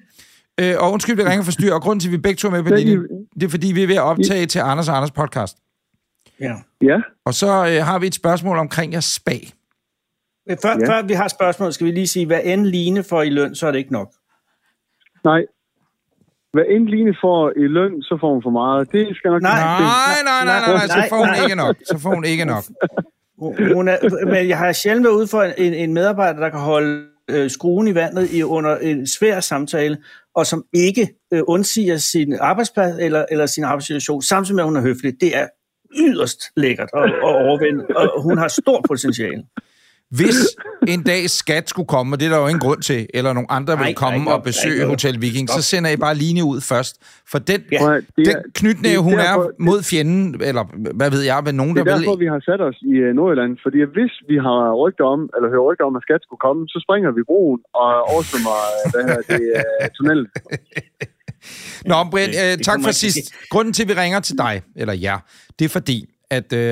Øh, 0.60 0.74
og 0.82 0.92
undskyld, 0.92 1.16
vi 1.16 1.22
ringer 1.22 1.44
for 1.44 1.52
styr, 1.52 1.72
og 1.74 1.82
grunden 1.82 2.00
til, 2.00 2.08
at 2.08 2.12
vi 2.12 2.18
begge 2.18 2.36
to 2.36 2.48
er 2.48 2.52
med 2.52 2.62
på 2.62 2.68
Ja, 2.68 2.74
linjen, 2.76 3.02
det 3.34 3.42
er, 3.42 3.48
fordi 3.48 3.72
vi 3.72 3.82
er 3.82 3.86
ved 3.86 3.94
at 3.96 4.02
optage 4.02 4.46
til 4.46 4.58
Anders 4.58 4.88
og 4.88 4.96
Anders 4.96 5.10
podcast. 5.10 5.56
Ja. 6.40 6.54
Ja, 6.82 6.98
Og 7.26 7.34
så 7.34 7.46
øh, 7.46 7.84
har 7.86 7.98
vi 7.98 8.06
et 8.06 8.14
spørgsmål 8.14 8.58
omkring 8.58 8.92
jeres 8.92 9.04
spag. 9.04 9.42
Før, 10.62 10.74
Ja. 10.80 10.86
før 10.92 11.02
vi 11.06 11.12
har 11.12 11.28
spørgsmål, 11.28 11.72
skal 11.72 11.86
vi 11.86 11.90
lige 11.90 12.06
sige, 12.06 12.26
hvad 12.26 12.40
end 12.44 12.66
Line 12.66 13.04
får 13.10 13.22
i 13.22 13.30
løn, 13.30 13.54
så 13.54 13.66
er 13.66 13.70
det 13.70 13.78
ikke 13.78 13.92
nok. 13.92 14.10
nej. 15.24 15.42
Hvad 16.52 16.64
end 16.70 16.86
Line 16.88 17.14
får 17.20 17.50
i 17.56 17.66
løn, 17.76 18.02
så 18.02 18.18
får 18.20 18.32
hun 18.34 18.42
for 18.42 18.50
meget. 18.50 18.92
Det 18.92 19.16
skal 19.16 19.30
nok... 19.30 19.42
Nej. 19.42 19.54
Nej, 19.54 19.80
nej, 20.24 20.44
nej, 20.44 20.60
nej, 20.60 20.72
nej, 20.76 20.86
så 20.86 20.96
nej, 20.96 21.08
får 21.08 21.16
hun 21.16 21.26
nej. 21.26 21.42
ikke 21.44 21.56
nok. 21.56 21.76
Så 21.86 21.98
får 21.98 22.14
hun 22.14 22.24
ikke 22.24 22.44
nok. 22.44 22.64
Hun 23.38 23.74
hun 23.74 23.88
er, 23.88 24.26
men 24.26 24.48
jeg 24.48 24.58
har 24.58 24.72
sjældent 24.72 25.04
været 25.04 25.14
ude 25.14 25.26
for 25.26 25.42
en, 25.42 25.74
en 25.74 25.94
medarbejder, 25.94 26.40
der 26.40 26.50
kan 26.50 26.60
holde 26.60 27.04
øh, 27.30 27.50
skruen 27.50 27.88
i 27.88 27.94
vandet 27.94 28.30
i, 28.32 28.42
under 28.42 28.76
en 28.76 29.06
svær 29.06 29.40
samtale, 29.40 29.98
og 30.34 30.46
som 30.46 30.64
ikke 30.74 31.08
øh, 31.32 31.42
undsiger 31.46 31.96
sin 31.96 32.36
arbejdsplads 32.40 32.96
eller, 33.00 33.24
eller 33.30 33.46
sin 33.46 33.64
arbejdssituation, 33.64 34.22
samtidig 34.22 34.54
med, 34.54 34.62
at 34.62 34.68
hun 34.68 34.76
er 34.76 34.80
høflig. 34.80 35.20
Det 35.20 35.36
er 35.36 35.46
yderst 35.98 36.40
lækkert 36.56 36.88
og, 36.92 37.04
at 37.04 37.22
overvinde, 37.22 37.86
og 37.96 38.22
hun 38.22 38.38
har 38.38 38.48
stort 38.48 38.84
potentiale. 38.88 39.44
Hvis 40.18 40.36
en 40.88 41.02
dag 41.02 41.30
skat 41.30 41.68
skulle 41.68 41.86
komme, 41.86 42.14
og 42.14 42.20
det 42.20 42.26
er 42.26 42.30
der 42.30 42.38
jo 42.38 42.46
ingen 42.46 42.60
grund 42.60 42.82
til, 42.82 43.06
eller 43.14 43.32
nogen 43.32 43.46
andre 43.50 43.74
Nej, 43.76 43.86
vil 43.86 43.94
komme 43.94 44.18
nej, 44.24 44.32
og 44.32 44.38
nej, 44.38 44.44
besøge 44.44 44.78
nej. 44.78 44.88
Hotel 44.88 45.20
Viking, 45.22 45.48
så 45.50 45.62
sender 45.62 45.90
I 45.90 45.96
bare 45.96 46.14
Line 46.14 46.44
ud 46.44 46.60
først. 46.60 46.94
For 47.30 47.38
den, 47.38 47.60
Ja. 47.72 47.76
Det 47.94 48.04
den 48.16 48.26
er- 48.36 48.42
knytnæve, 48.54 48.92
det 48.92 48.98
er 48.98 49.02
hun 49.10 49.18
er 49.18 49.50
mod 49.68 49.82
fjenden, 49.90 50.40
eller 50.48 50.64
hvad 51.00 51.10
ved 51.10 51.20
jeg, 51.30 51.40
med 51.44 51.52
nogen, 51.52 51.76
Det 51.76 51.86
der 51.86 51.92
er 51.92 51.96
vil... 51.96 52.04
derfor, 52.06 52.16
vi 52.16 52.26
har 52.34 52.40
sat 52.50 52.60
os 52.68 52.76
i 52.92 52.94
øh, 53.04 53.14
Nordjylland. 53.14 53.52
Fordi 53.64 53.78
hvis 53.96 54.12
vi 54.30 54.36
har 54.46 54.60
rygter 54.82 55.04
om, 55.14 55.20
eller 55.36 55.48
hører 55.52 55.64
rygter 55.70 55.84
om, 55.90 55.96
at 55.96 56.02
skat 56.06 56.20
skulle 56.26 56.42
komme, 56.46 56.62
så 56.72 56.78
springer 56.86 57.10
vi 57.18 57.22
broen 57.30 57.60
og 57.80 57.88
oversvømmer 58.12 58.56
øh, 58.74 58.84
hvad 58.92 59.02
her, 59.10 59.20
det, 59.32 59.42
uh, 59.60 59.86
tunnelen. 59.96 60.26
Nå, 61.90 61.96
Brian, 62.10 62.28
øh, 62.30 62.58
det 62.58 62.64
tak 62.64 62.78
for 62.84 62.90
sidst. 62.90 63.32
Grunden 63.50 63.72
til, 63.74 63.82
at 63.82 63.88
vi 63.88 63.94
ringer 63.94 64.20
til 64.20 64.38
dig, 64.38 64.62
eller 64.76 64.94
jer, 64.94 65.18
det 65.58 65.64
er 65.64 65.68
fordi, 65.68 66.08
at 66.32 66.52
øh, 66.52 66.70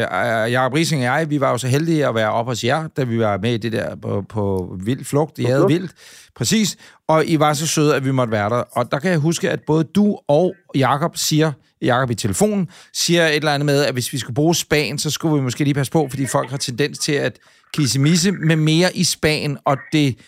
Jacob 0.52 0.74
Rising 0.74 1.00
og 1.00 1.04
jeg, 1.04 1.30
vi 1.30 1.40
var 1.40 1.50
jo 1.50 1.58
så 1.58 1.68
heldige 1.68 2.06
at 2.06 2.14
være 2.14 2.32
oppe 2.32 2.50
hos 2.50 2.64
jer, 2.64 2.88
da 2.96 3.04
vi 3.04 3.18
var 3.18 3.38
med 3.38 3.54
i 3.54 3.56
det 3.56 3.72
der 3.72 3.96
på, 3.96 4.24
på 4.28 4.76
vild 4.84 5.04
flugt. 5.04 5.38
I 5.38 5.44
havde 5.44 5.66
vildt. 5.66 5.92
Præcis. 6.36 6.76
Og 7.08 7.26
I 7.26 7.38
var 7.38 7.52
så 7.54 7.66
søde, 7.66 7.96
at 7.96 8.04
vi 8.04 8.10
måtte 8.10 8.30
være 8.30 8.50
der. 8.50 8.62
Og 8.72 8.92
der 8.92 8.98
kan 8.98 9.10
jeg 9.10 9.18
huske, 9.18 9.50
at 9.50 9.60
både 9.66 9.84
du 9.84 10.18
og 10.28 10.54
Jakob 10.74 11.16
siger, 11.16 11.52
Jakob 11.82 12.10
i 12.10 12.14
telefonen, 12.14 12.68
siger 12.92 13.26
et 13.26 13.36
eller 13.36 13.54
andet 13.54 13.66
med, 13.66 13.84
at 13.84 13.92
hvis 13.92 14.12
vi 14.12 14.18
skulle 14.18 14.34
bruge 14.34 14.54
Spanien, 14.54 14.98
så 14.98 15.10
skulle 15.10 15.34
vi 15.34 15.40
måske 15.40 15.64
lige 15.64 15.74
passe 15.74 15.92
på, 15.92 16.06
fordi 16.10 16.26
folk 16.26 16.50
har 16.50 16.56
tendens 16.56 16.98
til 16.98 17.12
at 17.12 17.38
kissemisse 17.74 18.32
med 18.32 18.56
mere 18.56 18.96
i 18.96 19.04
Spanien, 19.04 19.58
og 19.64 19.76
det, 19.92 20.18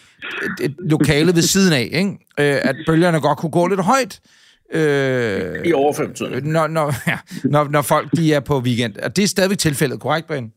det 0.59 0.75
lokale 0.79 1.35
ved 1.35 1.43
siden 1.43 1.73
af, 1.73 1.89
ikke? 1.93 2.09
Øh, 2.39 2.61
at 2.63 2.77
bølgerne 2.87 3.21
godt 3.21 3.39
kunne 3.39 3.53
gå 3.53 3.67
lidt 3.67 3.81
højt. 3.81 4.21
Øh, 4.75 5.65
I 5.65 5.73
overført 5.73 6.45
når, 6.45 6.67
når, 6.67 6.93
ja, 7.11 7.19
når, 7.45 7.69
når 7.71 7.83
folk 7.83 8.09
de 8.17 8.35
er 8.35 8.41
på 8.41 8.59
weekend. 8.59 8.97
Og 8.97 9.17
det 9.17 9.23
er 9.23 9.29
stadigvæk 9.29 9.59
tilfældet, 9.59 10.01
korrekt, 10.01 10.27
Brian? 10.27 10.53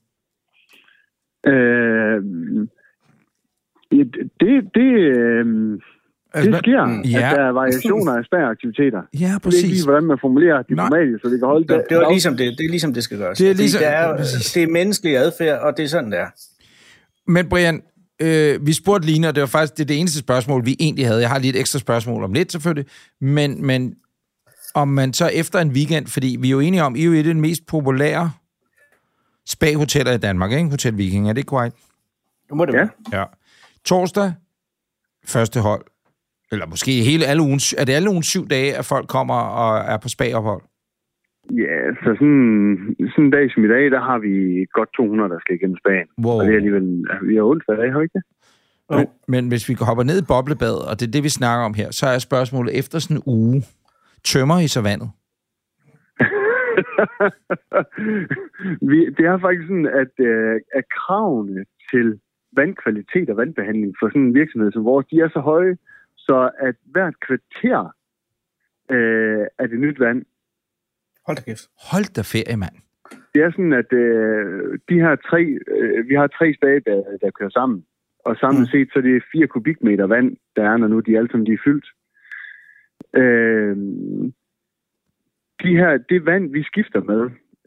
Øh, 1.48 2.24
det, 3.92 4.54
det, 4.76 4.84
øh, 4.84 5.46
det 6.36 6.48
altså, 6.48 6.58
sker, 6.58 7.02
ja. 7.12 7.30
at 7.30 7.36
der 7.36 7.44
er 7.44 7.52
variationer 7.52 8.14
af 8.14 8.26
spæraktiviteter. 8.26 9.02
Ja, 9.24 9.32
præcis. 9.44 9.62
Det 9.62 9.70
er 9.70 9.74
lige, 9.74 9.86
hvordan 9.86 10.04
man 10.04 10.18
formulerer 10.22 10.62
diplomatisk, 10.62 11.22
så 11.22 11.30
det 11.30 11.40
kan 11.40 11.48
holde 11.48 11.68
det. 11.68 11.84
Det, 11.90 11.98
er 11.98 12.10
ligesom 12.10 12.38
det, 12.38 12.58
det 12.58 12.66
er 12.66 12.70
ligesom 12.70 12.94
det 12.94 13.04
skal 13.04 13.18
gøres. 13.18 13.38
Det 13.38 13.50
er, 13.50 13.54
ligesom, 13.54 13.80
det 13.80 13.88
er, 13.88 14.18
det 14.54 14.64
er 14.64 14.68
menneskelig 14.68 15.18
adfærd, 15.18 15.60
og 15.60 15.78
det 15.78 15.84
er 15.84 15.88
sådan, 15.88 16.12
det 16.12 16.20
er. 16.20 16.30
Men 17.28 17.50
Brian, 17.50 17.82
øh, 18.22 18.68
vi 18.68 18.74
spurgte 18.74 19.08
Line, 19.08 19.28
og 19.28 19.36
det 19.36 19.42
var 19.42 19.48
faktisk 19.48 19.78
det, 19.78 19.88
det 19.88 20.00
eneste 20.00 20.20
spørgsmål, 20.20 20.66
vi 20.66 20.76
egentlig 20.80 21.08
havde. 21.08 21.22
Jeg 21.22 21.30
har 21.30 21.40
lige 21.40 21.54
et 21.54 21.60
ekstra 21.60 21.80
spørgsmål 21.80 22.24
om 22.24 22.34
lidt, 22.34 22.52
selvfølgelig. 22.52 22.86
Men, 23.22 23.66
men 23.66 23.96
om 24.76 24.88
man 24.88 25.14
så 25.14 25.28
efter 25.34 25.60
en 25.60 25.70
weekend, 25.70 26.08
fordi 26.08 26.38
vi 26.40 26.48
er 26.48 26.52
jo 26.52 26.60
enige 26.60 26.84
om, 26.84 26.96
I 26.96 27.02
er 27.02 27.06
jo 27.06 27.12
et 27.12 27.18
af 27.18 27.34
de 27.34 27.34
mest 27.34 27.68
populære 27.68 28.32
spa-hoteller 29.48 30.14
i 30.14 30.18
Danmark, 30.18 30.52
ikke? 30.52 30.70
Hotel 30.70 30.98
Viking, 30.98 31.30
er 31.30 31.34
det 31.34 31.46
korrekt? 31.46 31.76
Det 32.48 32.58
må 32.58 32.66
det 32.66 32.74
være. 32.74 32.90
Ja. 33.14 33.24
Torsdag, 33.86 34.34
første 35.26 35.60
hold, 35.60 35.86
eller 36.52 36.66
måske 36.68 36.92
hele 36.92 37.26
alle 37.26 37.42
ugen, 37.42 37.60
er 37.78 37.86
det 37.86 37.94
alle 37.94 38.10
ugen 38.10 38.24
syv 38.24 38.48
dage, 38.48 38.78
at 38.78 38.86
folk 38.86 39.08
kommer 39.08 39.36
og 39.36 39.94
er 39.94 39.98
på 39.98 40.10
spa-ophold? 40.10 40.62
Ja, 41.52 41.78
så 42.04 42.10
sådan, 42.20 42.96
sådan 43.12 43.26
en 43.26 43.32
dag 43.32 43.52
som 43.54 43.66
i 43.66 43.68
dag, 43.68 43.92
der 43.92 44.02
har 44.10 44.20
vi 44.20 44.66
godt 44.74 44.90
200, 44.98 45.30
der 45.30 45.40
skal 45.40 45.56
igennem 45.56 45.78
Spanien. 45.84 46.08
Wow. 46.26 46.40
Og 46.40 46.46
det 46.46 46.52
er 46.52 46.56
alligevel, 46.56 47.06
vi 47.30 47.36
har 47.36 47.44
onsdag 47.44 47.78
dag, 47.78 47.92
har 47.92 48.00
vi 48.00 48.04
ikke 48.04 48.18
det? 48.20 48.26
Men, 48.90 49.08
men 49.28 49.48
hvis 49.48 49.70
vi 49.70 49.74
hopper 49.80 50.04
ned 50.04 50.22
i 50.22 50.26
boblebad, 50.28 50.76
og 50.90 51.00
det 51.00 51.08
er 51.08 51.12
det, 51.12 51.24
vi 51.24 51.30
snakker 51.30 51.66
om 51.66 51.74
her, 51.74 51.92
så 51.92 52.08
er 52.08 52.20
spørgsmålet, 52.20 52.80
efter 52.80 53.00
sådan 53.00 53.18
en 53.18 53.24
uge, 53.26 53.64
tømmer 54.26 54.60
I 54.60 54.68
så 54.68 54.82
vandet? 54.82 55.10
vi, 58.90 59.00
det 59.18 59.26
er 59.26 59.40
faktisk 59.46 59.68
sådan, 59.68 59.90
at, 60.04 60.14
øh, 60.20 60.62
at 60.80 60.86
kravene 60.98 61.66
til 61.92 62.20
vandkvalitet 62.60 63.30
og 63.30 63.38
vandbehandling 63.38 63.96
for 64.00 64.10
sådan 64.10 64.22
en 64.22 64.34
virksomhed 64.34 64.72
som 64.72 64.86
vores, 64.86 65.06
de 65.12 65.20
er 65.20 65.30
så 65.30 65.40
høje, 65.40 65.78
så 66.18 66.52
at 66.60 66.76
hvert 66.86 67.16
kvarter 67.28 67.96
øh, 68.92 69.46
er 69.60 69.68
det 69.68 69.80
nyt 69.80 70.00
vand. 70.00 70.26
Hold 71.28 71.38
da 71.38 71.44
kæft. 71.44 71.66
Hold 71.92 72.14
da 72.16 72.22
ferie, 72.22 72.58
mand. 72.58 72.76
Det 73.34 73.42
er 73.44 73.52
sådan, 73.52 73.74
at 73.74 73.94
øh, 73.94 74.80
de 74.90 74.96
her 75.04 75.16
tre, 75.30 75.42
øh, 75.76 76.10
vi 76.10 76.16
har 76.16 76.28
tre 76.28 76.54
spade, 76.54 76.82
der, 76.90 77.18
der 77.22 77.32
kører 77.32 77.50
sammen. 77.50 77.86
Og 78.26 78.36
samlet 78.36 78.68
mm. 78.68 78.72
set, 78.74 78.88
så 78.94 79.00
er 79.00 79.04
det 79.04 79.24
4 79.32 79.48
kubikmeter 79.48 80.08
vand, 80.08 80.38
der 80.56 80.64
er, 80.72 80.78
når 80.78 80.88
nu 80.88 81.00
de 81.00 81.18
alle 81.18 81.30
sammen 81.32 81.48
de 81.48 81.54
er 81.54 81.64
fyldt. 81.66 81.88
Øh, 83.16 83.78
de 85.64 85.78
her, 85.78 85.98
det 86.10 86.26
vand, 86.26 86.52
vi 86.52 86.64
skifter 86.64 87.02
med, 87.02 87.22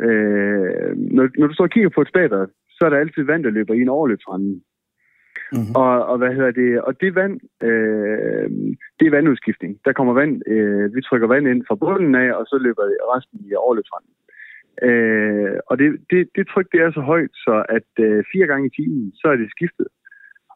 øh, 0.06 0.96
når, 0.96 1.28
når 1.38 1.46
du 1.46 1.54
står 1.54 1.64
og 1.64 1.70
kigger 1.70 1.88
på 1.88 2.00
et 2.00 2.08
spader, 2.08 2.46
så 2.70 2.84
er 2.84 2.90
der 2.90 2.96
altid 2.96 3.22
vand, 3.22 3.44
der 3.44 3.50
løber 3.50 3.74
i 3.74 3.80
en 3.80 3.88
overløbsrende. 3.88 4.60
Mm-hmm. 5.52 5.74
Og, 5.74 6.06
og 6.06 6.18
hvad 6.18 6.34
hedder 6.34 6.50
det? 6.50 6.80
Og 6.80 7.00
det 7.00 7.14
vand, 7.14 7.40
øh, 7.62 8.50
det 8.98 9.06
er 9.06 9.10
vandudskiftning. 9.10 9.80
Der 9.84 9.92
kommer 9.92 10.12
vand, 10.12 10.42
øh, 10.46 10.94
vi 10.94 11.00
trykker 11.02 11.28
vand 11.28 11.48
ind 11.48 11.64
fra 11.68 11.74
bunden 11.74 12.14
af, 12.14 12.32
og 12.32 12.46
så 12.46 12.58
løber 12.58 12.82
resten 13.14 13.40
i 13.50 13.54
overløbsranden. 13.54 14.12
Øh, 14.88 15.56
og 15.66 15.78
det, 15.78 15.88
det, 16.10 16.28
det 16.36 16.48
tryk, 16.48 16.66
det 16.72 16.80
er 16.80 16.90
så 16.90 17.00
højt, 17.00 17.34
så 17.34 17.64
at 17.68 17.90
øh, 18.04 18.24
fire 18.32 18.46
gange 18.46 18.66
i 18.66 18.74
timen, 18.76 19.12
så 19.14 19.28
er 19.28 19.36
det 19.36 19.50
skiftet. 19.50 19.86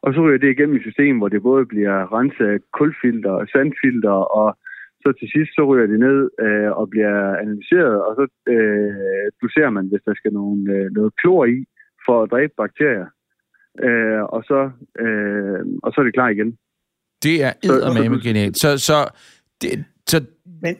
Og 0.03 0.13
så 0.13 0.21
ryger 0.21 0.37
det 0.37 0.49
igennem 0.51 0.75
et 0.75 0.81
system, 0.81 1.17
hvor 1.17 1.29
det 1.29 1.41
både 1.41 1.65
bliver 1.65 2.13
renset 2.17 2.45
af 2.45 2.59
kulfilter 2.73 3.31
og 3.31 3.47
sandfilter, 3.47 4.17
og 4.39 4.57
så 5.03 5.09
til 5.19 5.27
sidst 5.35 5.51
så 5.55 5.61
ryger 5.69 5.87
det 5.93 5.99
ned 6.07 6.19
øh, 6.45 6.71
og 6.79 6.85
bliver 6.93 7.17
analyseret, 7.43 7.95
og 8.07 8.11
så 8.19 8.23
øh, 8.53 9.25
doserer 9.41 9.71
man, 9.77 9.85
hvis 9.91 10.03
der 10.07 10.13
skal 10.19 10.33
nogle, 10.39 10.61
øh, 10.75 10.85
noget 10.97 11.11
klor 11.21 11.45
i, 11.45 11.57
for 12.05 12.15
at 12.23 12.31
dræbe 12.31 12.53
bakterier 12.63 13.07
øh, 13.79 14.21
og, 14.35 14.43
så, 14.43 14.59
øh, 15.03 15.59
og 15.83 15.89
så 15.91 16.01
er 16.01 16.05
det 16.05 16.13
klar 16.13 16.29
igen. 16.29 16.57
Det 17.23 17.43
er 17.43 17.53
eddermame 17.63 18.17
genialt. 18.23 18.57
Så, 18.57 18.77
så, 18.77 18.97
det, 19.61 19.85
så 20.07 20.25
Men, 20.61 20.75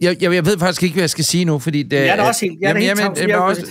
jeg, 0.00 0.16
jeg, 0.22 0.34
jeg 0.34 0.44
ved 0.48 0.58
faktisk 0.58 0.82
ikke, 0.82 0.94
hvad 0.94 1.02
jeg 1.02 1.10
skal 1.10 1.24
sige 1.24 1.44
nu, 1.44 1.58
fordi 1.58 1.82
det... 1.82 1.96
Jeg 1.96 2.08
er 2.08 2.16
da 2.16 2.22
også 2.22 2.46
helt... 2.46 2.60
Jeg 2.60 2.66
er, 2.66 2.70
jamen, 2.70 2.82
helt 2.82 3.00
jamen, 3.00 3.30
jamen, 3.30 3.48
også, 3.48 3.62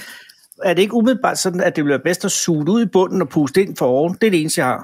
er 0.64 0.74
det 0.74 0.82
ikke 0.82 0.94
umiddelbart 0.94 1.38
sådan, 1.38 1.62
at 1.62 1.76
det 1.76 1.84
bliver 1.84 1.98
bedst 1.98 2.26
at 2.26 2.32
suge 2.32 2.72
ud 2.76 2.82
i 2.86 2.90
bunden 2.94 3.22
og 3.22 3.30
puste 3.30 3.62
ind 3.62 3.76
for 3.76 3.86
oven? 3.86 4.14
Det 4.14 4.28
er 4.28 4.32
det 4.32 4.42
eneste, 4.42 4.62
jeg 4.62 4.68
har. 4.68 4.84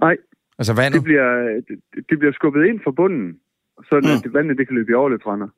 Nej. 0.00 0.16
Altså 0.58 0.72
vandet? 0.74 0.94
Det 0.94 1.04
bliver, 1.04 1.30
det, 1.68 1.76
det 2.10 2.18
bliver 2.18 2.32
skubbet 2.32 2.64
ind 2.66 2.80
for 2.84 2.90
bunden, 2.90 3.38
så 3.84 4.00
mm. 4.02 4.22
det, 4.22 4.34
vandet 4.34 4.58
det 4.58 4.66
kan 4.66 4.76
løbe 4.76 4.92
i 4.92 4.94
overløbsrender. 4.94 5.48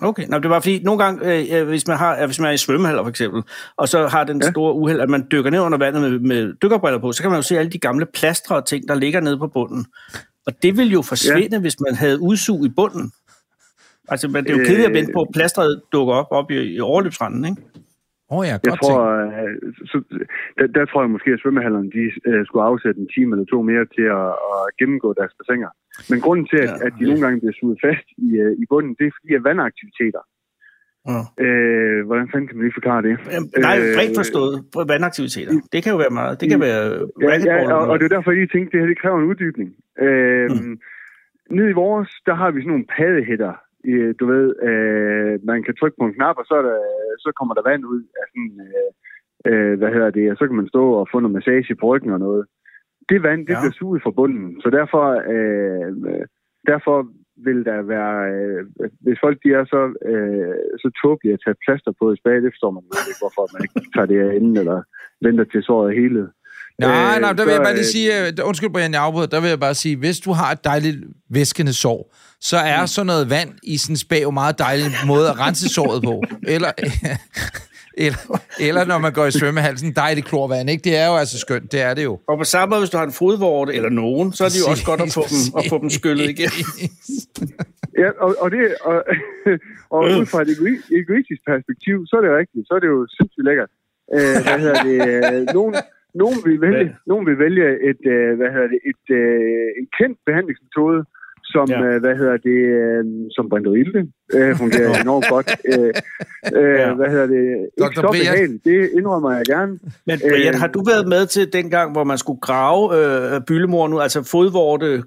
Okay, 0.00 0.26
Nå, 0.28 0.38
det 0.38 0.50
var 0.50 0.60
fordi, 0.60 0.82
nogle 0.82 1.04
gange, 1.04 1.38
øh, 1.38 1.60
øh 1.60 1.68
hvis, 1.68 1.86
man 1.86 1.96
har, 1.96 2.26
hvis 2.26 2.40
man 2.40 2.48
er 2.48 2.52
i 2.52 2.56
svømmehaller 2.56 3.02
for 3.02 3.10
eksempel, 3.10 3.42
og 3.76 3.88
så 3.88 4.06
har 4.06 4.24
den 4.24 4.42
ja. 4.42 4.50
store 4.50 4.74
uheld, 4.74 5.00
at 5.00 5.10
man 5.10 5.26
dykker 5.32 5.50
ned 5.50 5.60
under 5.60 5.78
vandet 5.78 6.02
med, 6.02 6.18
med 6.18 6.54
dykkerbriller 6.62 6.98
på, 6.98 7.12
så 7.12 7.22
kan 7.22 7.30
man 7.30 7.38
jo 7.38 7.42
se 7.42 7.58
alle 7.58 7.70
de 7.70 7.78
gamle 7.78 8.06
plastre 8.06 8.56
og 8.56 8.66
ting, 8.66 8.88
der 8.88 8.94
ligger 8.94 9.20
nede 9.20 9.38
på 9.38 9.46
bunden. 9.46 9.86
Og 10.46 10.62
det 10.62 10.76
vil 10.76 10.90
jo 10.92 11.02
forsvinde, 11.02 11.56
ja. 11.56 11.60
hvis 11.60 11.80
man 11.80 11.94
havde 11.94 12.20
udsug 12.20 12.64
i 12.64 12.68
bunden. 12.68 13.12
Altså, 14.08 14.26
det 14.26 14.50
er 14.50 14.56
jo 14.56 14.64
kedeligt 14.64 14.86
at 14.86 14.94
vente 14.94 15.12
på, 15.12 15.22
at 15.22 15.28
plastret 15.34 15.82
dukker 15.92 16.14
op, 16.14 16.26
op 16.30 16.50
i, 16.50 16.54
i 16.54 16.80
overløbsranden, 16.80 17.44
ikke? 17.44 17.62
Oh 18.34 18.42
ja, 18.48 18.54
godt 18.56 18.66
jeg 18.68 18.74
tror, 18.82 19.00
uh, 19.26 19.72
så, 19.90 19.96
der, 20.58 20.66
der 20.76 20.84
tror 20.86 21.00
jeg 21.02 21.10
måske, 21.16 21.30
at 21.34 21.40
svømmehallerne 21.42 21.90
de, 21.96 22.04
uh, 22.28 22.42
skulle 22.46 22.64
afsætte 22.70 23.00
en 23.00 23.10
time 23.14 23.30
eller 23.34 23.46
to 23.52 23.58
mere 23.70 23.84
til 23.96 24.06
at, 24.20 24.30
at 24.52 24.60
gennemgå 24.80 25.08
deres 25.20 25.34
bassiner. 25.38 25.70
Men 26.10 26.18
grunden 26.24 26.46
til, 26.52 26.60
at, 26.66 26.70
ja, 26.70 26.86
at 26.86 26.92
de 26.98 27.04
nogle 27.08 27.22
gange 27.24 27.40
bliver 27.40 27.56
suget 27.60 27.78
fast 27.86 28.06
i, 28.26 28.28
uh, 28.44 28.52
i 28.62 28.64
bunden, 28.70 28.92
det 28.98 29.04
er 29.06 29.14
fordi 29.16 29.30
af 29.38 29.44
vandaktiviteter. 29.48 30.22
Ja. 31.12 31.20
Uh, 31.44 31.98
hvordan 32.08 32.26
fanden 32.30 32.46
kan 32.48 32.56
man 32.56 32.64
lige 32.66 32.78
forklare 32.80 33.02
det? 33.06 33.14
Jamen, 33.34 33.48
nej, 33.66 33.76
bredt 33.96 34.18
forstået 34.22 34.54
på 34.74 34.80
vandaktiviteter. 34.92 35.52
Det 35.72 35.80
kan 35.82 35.92
jo 35.94 35.98
være 36.04 36.14
meget. 36.20 36.34
Det 36.40 36.46
kan 36.52 36.60
være 36.68 36.84
ja, 37.22 37.34
ja, 37.50 37.56
og, 37.76 37.82
og 37.90 37.94
det 37.98 38.04
er 38.04 38.14
derfor, 38.16 38.30
jeg 38.30 38.50
tænkte, 38.54 38.68
at 38.68 38.72
det 38.72 38.80
her 38.80 38.92
det 38.92 39.02
kræver 39.02 39.18
en 39.20 39.28
uddybning. 39.30 39.70
Uh, 40.06 40.48
mm. 40.54 40.74
Nede 41.56 41.70
i 41.70 41.80
vores, 41.84 42.10
der 42.28 42.34
har 42.40 42.50
vi 42.50 42.58
sådan 42.60 42.72
nogle 42.74 42.90
padehætter, 42.96 43.54
du 44.20 44.26
ved, 44.26 44.46
øh, 44.68 45.46
man 45.50 45.62
kan 45.62 45.74
trykke 45.76 45.96
på 46.00 46.04
en 46.06 46.14
knap, 46.14 46.36
og 46.38 46.44
så, 46.44 46.54
er 46.54 46.62
der, 46.62 46.78
så 47.18 47.32
kommer 47.38 47.54
der 47.54 47.68
vand 47.70 47.84
ud 47.84 48.02
af 48.20 48.24
sådan, 48.30 48.54
øh, 48.66 48.90
øh, 49.48 49.78
hvad 49.78 49.90
hedder 49.94 50.10
det, 50.10 50.30
og 50.30 50.36
så 50.36 50.46
kan 50.46 50.56
man 50.56 50.68
stå 50.68 50.84
og 50.92 51.08
få 51.12 51.20
noget 51.20 51.34
massage 51.34 51.74
på 51.74 51.86
ryggen 51.86 52.12
og 52.12 52.18
noget. 52.18 52.46
Det 53.08 53.22
vand, 53.22 53.46
det 53.46 53.54
ja. 53.54 53.60
bliver 53.60 53.78
suget 53.78 54.02
fra 54.02 54.10
bunden, 54.10 54.60
så 54.62 54.70
derfor, 54.70 55.04
øh, 55.34 55.90
derfor 56.66 56.96
vil 57.46 57.64
der 57.64 57.82
være, 57.82 58.16
øh, 58.32 58.60
hvis 59.00 59.18
folk 59.24 59.38
de 59.44 59.48
er 59.58 59.64
så, 59.64 59.82
øh, 60.10 60.56
så 60.82 60.88
tåbelige 61.02 61.34
at 61.34 61.42
tage 61.44 61.62
plaster 61.64 61.92
på 61.98 62.12
i 62.12 62.16
spag, 62.16 62.36
det 62.42 62.52
forstår 62.54 62.72
man 62.76 62.82
ikke, 63.10 63.22
hvorfor 63.22 63.44
man 63.54 63.62
ikke 63.66 63.90
tager 63.94 64.10
det 64.10 64.18
af 64.26 64.34
inden, 64.38 64.56
eller 64.62 64.78
venter 65.26 65.44
til 65.44 65.62
såret 65.62 65.94
hele. 66.00 66.20
Nej, 66.78 67.14
øh, 67.14 67.20
nej, 67.20 67.32
der 67.32 67.44
vil 67.44 67.52
jeg 67.52 67.62
bare 67.62 67.74
lige 67.74 67.84
sige, 67.84 68.12
uh, 68.42 68.48
undskyld 68.48 68.70
Brian, 68.70 68.92
jeg 68.92 69.02
afbryder, 69.02 69.26
der 69.26 69.40
vil 69.40 69.48
jeg 69.48 69.60
bare 69.60 69.74
sige, 69.74 69.96
hvis 69.96 70.20
du 70.20 70.32
har 70.32 70.52
et 70.52 70.64
dejligt 70.64 70.96
væskende 71.30 71.72
sår, 71.72 72.14
så 72.40 72.56
er 72.56 72.80
mm. 72.80 72.86
sådan 72.86 73.06
noget 73.06 73.30
vand 73.30 73.50
i 73.62 73.78
sådan 73.78 73.92
en 73.92 73.96
spag 73.96 74.22
jo 74.22 74.30
meget 74.30 74.58
dejlig 74.58 74.86
måde 75.06 75.28
at 75.28 75.40
rense 75.40 75.68
såret 75.68 76.02
på. 76.02 76.22
Eller, 76.54 76.72
eller, 78.06 78.40
eller 78.60 78.84
når 78.84 78.98
man 78.98 79.12
går 79.12 79.26
i 79.26 79.30
svømmehalsen, 79.30 79.92
dejligt 79.92 80.26
klorvand, 80.26 80.70
ikke? 80.70 80.84
Det 80.84 80.96
er 80.96 81.06
jo 81.06 81.16
altså 81.16 81.38
skønt, 81.38 81.72
det 81.72 81.80
er 81.80 81.94
det 81.94 82.04
jo. 82.04 82.20
Og 82.28 82.38
på 82.38 82.44
samme 82.44 82.70
måde, 82.70 82.80
hvis 82.80 82.90
du 82.90 82.96
har 82.96 83.04
en 83.04 83.12
fodvorte 83.12 83.74
eller 83.74 83.90
nogen, 83.90 84.32
så 84.32 84.44
er 84.44 84.48
det 84.48 84.60
jo 84.64 84.70
også 84.72 84.84
godt 84.90 85.00
at 85.00 85.12
få 85.18 85.24
dem, 85.32 85.40
at 85.58 85.64
få 85.72 85.76
dem 85.82 85.90
skyllet 85.90 86.28
igen. 86.34 86.52
ja, 88.02 88.08
og, 88.24 88.30
og, 88.42 88.50
det, 88.50 88.60
og, 88.80 88.96
og 89.94 90.00
ud 90.18 90.26
fra 90.32 90.42
et 90.42 90.50
egoistisk 91.00 91.40
perspektiv, 91.50 91.96
så 92.08 92.12
er 92.18 92.22
det 92.26 92.32
rigtigt. 92.40 92.64
Så 92.68 92.72
er 92.76 92.80
det 92.84 92.88
jo 92.94 93.00
sindssygt 93.16 93.44
lækkert. 93.48 93.70
Øh, 94.16 94.36
hvad 94.46 94.58
hedder 94.64 94.82
det? 94.82 95.54
Nogen, 95.58 95.74
nogen 96.14 96.38
vil 96.44 96.60
vælge, 96.60 96.96
nogen 97.06 97.26
vil 97.26 97.38
vælge 97.38 97.66
et, 97.90 98.02
øh, 98.14 98.36
hvad 98.36 98.50
hedder 98.54 98.68
det, 98.74 98.80
et, 98.90 99.04
øh, 99.20 99.68
en 99.80 99.86
kendt 99.98 100.18
behandlingsmetode, 100.26 101.04
som, 101.44 101.66
ja. 101.68 101.82
øh, 101.84 102.00
hvad 102.00 102.16
hedder 102.16 102.36
det, 102.36 102.60
øh, 102.80 103.04
som 103.36 103.44
Ilde 103.82 104.00
øh, 104.34 104.56
fungerer 104.56 104.90
enormt 105.04 105.26
godt. 105.30 105.48
Øh, 105.72 105.92
øh, 106.60 106.78
ja. 106.80 106.94
Hvad 106.94 107.10
hedder 107.10 107.26
det? 107.26 107.44
Ikke 107.84 107.96
så 107.96 108.08
behageligt, 108.12 108.64
det 108.64 108.90
indrømmer 108.98 109.32
jeg 109.32 109.44
gerne. 109.46 109.72
Men 110.06 110.18
Brian, 110.30 110.54
øh, 110.54 110.60
har 110.60 110.66
du 110.66 110.84
været 110.92 111.08
med 111.08 111.26
til 111.26 111.52
den 111.52 111.70
gang, 111.70 111.92
hvor 111.92 112.04
man 112.04 112.18
skulle 112.18 112.40
grave 112.40 112.82
øh, 112.98 113.40
byllemor 113.48 113.88
nu, 113.88 114.00
altså 114.00 114.30
fodvorte 114.30 115.02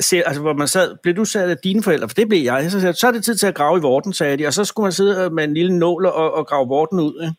se, 0.00 0.16
altså, 0.26 0.42
hvor 0.42 0.52
man 0.52 0.68
sad, 0.68 0.96
blev 1.02 1.14
du 1.14 1.24
sat 1.24 1.50
af 1.50 1.56
dine 1.56 1.82
forældre? 1.82 2.08
For 2.08 2.14
det 2.14 2.28
blev 2.28 2.42
jeg. 2.42 2.70
Så, 2.70 2.80
sagde 2.80 2.96
så 2.96 3.06
er 3.06 3.12
det 3.12 3.24
tid 3.24 3.34
til 3.34 3.46
at 3.46 3.54
grave 3.54 3.78
i 3.78 3.80
vorten, 3.80 4.12
sagde 4.12 4.36
de. 4.36 4.46
Og 4.46 4.52
så 4.52 4.64
skulle 4.64 4.84
man 4.84 4.92
sidde 4.92 5.30
med 5.30 5.44
en 5.44 5.54
lille 5.54 5.78
nål 5.78 6.06
og, 6.06 6.34
og 6.34 6.46
grave 6.46 6.68
vorten 6.68 7.00
ud. 7.00 7.22
Ikke? 7.22 7.34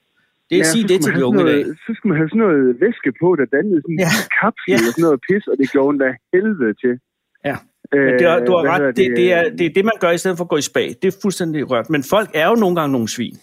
Det 0.50 0.56
er 0.56 0.64
ja, 0.66 0.74
sige 0.76 0.84
så 0.86 0.90
det 0.92 0.98
til 1.04 1.12
man 1.12 1.16
de 1.16 1.20
have 1.20 1.28
unge 1.30 1.40
i 1.40 1.42
sådan 1.42 1.54
dag. 1.56 1.62
noget, 1.66 1.78
Så 1.86 1.90
skulle 1.96 2.10
man 2.12 2.18
have 2.22 2.30
sådan 2.34 2.44
noget 2.46 2.64
væske 2.86 3.10
på, 3.22 3.28
der 3.40 3.46
dannede 3.56 3.80
sådan 3.86 3.98
Ja. 4.06 4.12
en 4.22 4.28
kapsel 4.42 4.70
Ja. 4.72 4.78
og 4.88 4.92
sådan 4.96 5.06
noget 5.08 5.20
pis, 5.28 5.44
og 5.52 5.56
det 5.60 5.66
gjorde 5.74 5.88
ondt 5.92 6.02
af 6.10 6.14
helvede 6.34 6.74
til. 6.84 6.94
Ja. 7.50 7.56
Men 7.94 8.14
det 8.20 8.26
er, 8.32 8.36
du 8.48 8.52
har 8.58 8.62
ret. 8.72 8.82
hedder 8.82 8.92
Det, 9.02 9.08
det, 9.20 9.28
er, 9.38 9.42
øh, 9.46 9.52
det 9.58 9.66
er 9.70 9.74
det, 9.78 9.84
man 9.92 9.98
gør 10.04 10.12
i 10.18 10.20
stedet 10.22 10.36
for 10.38 10.46
at 10.48 10.52
gå 10.54 10.58
i 10.64 10.68
spag. 10.72 10.88
Det 11.02 11.08
er 11.14 11.18
fuldstændig 11.26 11.60
rørt. 11.72 11.88
Men 11.96 12.02
folk 12.14 12.30
er 12.42 12.48
jo 12.52 12.56
nogle 12.64 12.76
gange 12.80 12.92
nogle 12.98 13.10
svin. 13.16 13.36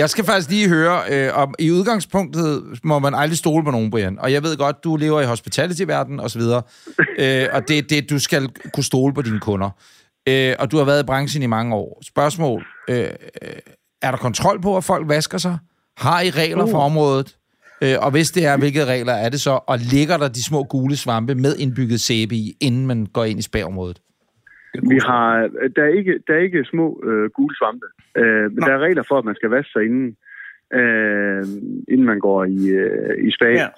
Jeg 0.00 0.10
skal 0.10 0.24
faktisk 0.24 0.50
lige 0.50 0.68
høre, 0.68 0.96
øh, 1.12 1.28
om 1.42 1.54
i 1.58 1.70
udgangspunktet 1.70 2.48
må 2.84 2.98
man 2.98 3.14
aldrig 3.14 3.38
stole 3.38 3.64
på 3.64 3.70
nogen, 3.70 3.90
Brian. 3.90 4.18
Og 4.18 4.32
jeg 4.32 4.42
ved 4.42 4.56
godt, 4.56 4.76
du 4.84 4.96
lever 4.96 5.20
i 5.20 5.24
hospitality-verdenen 5.26 6.20
osv., 6.20 6.40
øh, 7.24 7.46
og 7.52 7.68
det 7.68 7.78
er 7.78 7.82
det, 7.90 8.10
du 8.10 8.18
skal 8.18 8.42
kunne 8.74 8.84
stole 8.84 9.14
på 9.14 9.22
dine 9.22 9.40
kunder. 9.40 9.70
Øh, 10.28 10.54
og 10.58 10.70
du 10.70 10.76
har 10.76 10.84
været 10.84 11.02
i 11.02 11.06
branchen 11.06 11.42
i 11.42 11.46
mange 11.46 11.74
år. 11.74 12.02
Spørgsmål. 12.06 12.66
Øh, 12.90 12.96
øh, 12.98 13.08
er 14.02 14.10
der 14.10 14.18
kontrol 14.18 14.60
på, 14.62 14.76
at 14.76 14.84
folk 14.84 15.08
vasker 15.08 15.38
sig? 15.38 15.58
Har 16.00 16.20
I 16.28 16.30
regler 16.42 16.66
for 16.66 16.78
området? 16.78 17.36
Øh, 17.82 17.96
og 18.04 18.10
hvis 18.10 18.30
det 18.30 18.46
er, 18.46 18.58
hvilke 18.58 18.84
regler 18.84 19.12
er 19.12 19.28
det 19.28 19.40
så? 19.40 19.50
Og 19.66 19.76
ligger 19.94 20.16
der 20.16 20.28
de 20.28 20.44
små 20.44 20.64
gule 20.64 20.96
svampe 20.96 21.34
med 21.34 21.56
indbygget 21.56 22.00
sæbe 22.00 22.34
i, 22.34 22.56
inden 22.60 22.86
man 22.86 23.06
går 23.06 23.24
ind 23.24 23.38
i 23.38 23.42
spagområdet? 23.42 23.98
Vi 24.88 24.98
har, 25.08 25.48
der, 25.76 25.82
er 25.82 25.92
ikke, 25.98 26.14
der 26.26 26.32
er 26.34 26.42
ikke 26.48 26.64
små 26.64 26.86
øh, 27.08 27.30
gule 27.36 27.56
svampe. 27.60 27.86
Øh, 28.16 28.52
men 28.52 28.60
der 28.66 28.72
er 28.72 28.78
regler 28.78 29.02
for, 29.08 29.18
at 29.18 29.24
man 29.24 29.34
skal 29.34 29.50
vaske 29.50 29.70
sig 29.72 29.82
inden, 29.84 30.16
øh, 30.78 31.42
inden 31.92 32.06
man 32.06 32.18
går 32.18 32.44
i, 32.44 32.68
øh, 32.68 33.28
i 33.28 33.30
spag. 33.36 33.54
Ja. 33.54 33.68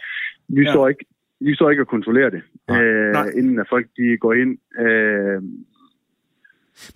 Vi, 0.49 0.63
Ja. 0.63 0.73
står 0.73 0.89
ikke, 0.89 1.05
vi 1.41 1.55
står 1.55 1.71
ikke 1.71 1.83
og 1.83 1.87
kontrollerer 1.89 2.31
det, 2.31 2.43
Nej. 2.69 2.83
øh, 2.83 3.13
Nej. 3.13 3.27
inden 3.39 3.59
at 3.59 3.67
folk 3.71 3.87
de 3.97 4.17
går 4.21 4.33
ind. 4.33 4.53
Øh, 4.87 5.43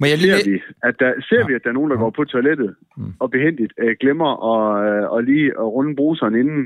Men 0.01 0.07
jeg 0.11 0.19
lige... 0.19 0.33
ser 0.39 0.51
vi, 0.51 0.63
at 0.83 0.95
der, 1.01 1.13
ser 1.29 1.41
Ja. 1.41 1.47
vi, 1.47 1.55
at 1.55 1.63
der 1.65 1.71
er 1.71 1.75
nogen, 1.79 1.91
der 1.91 1.97
går 1.97 2.11
på 2.11 2.25
toilettet 2.25 2.75
Mm. 2.97 3.13
og 3.21 3.31
behendigt 3.31 3.73
øh, 3.79 3.97
glemmer 4.01 4.31
at, 4.53 5.03
øh, 5.03 5.11
og 5.11 5.23
lige 5.23 5.47
at 5.63 5.65
runde 5.77 5.97
bruseren 5.97 6.35
inden, 6.35 6.63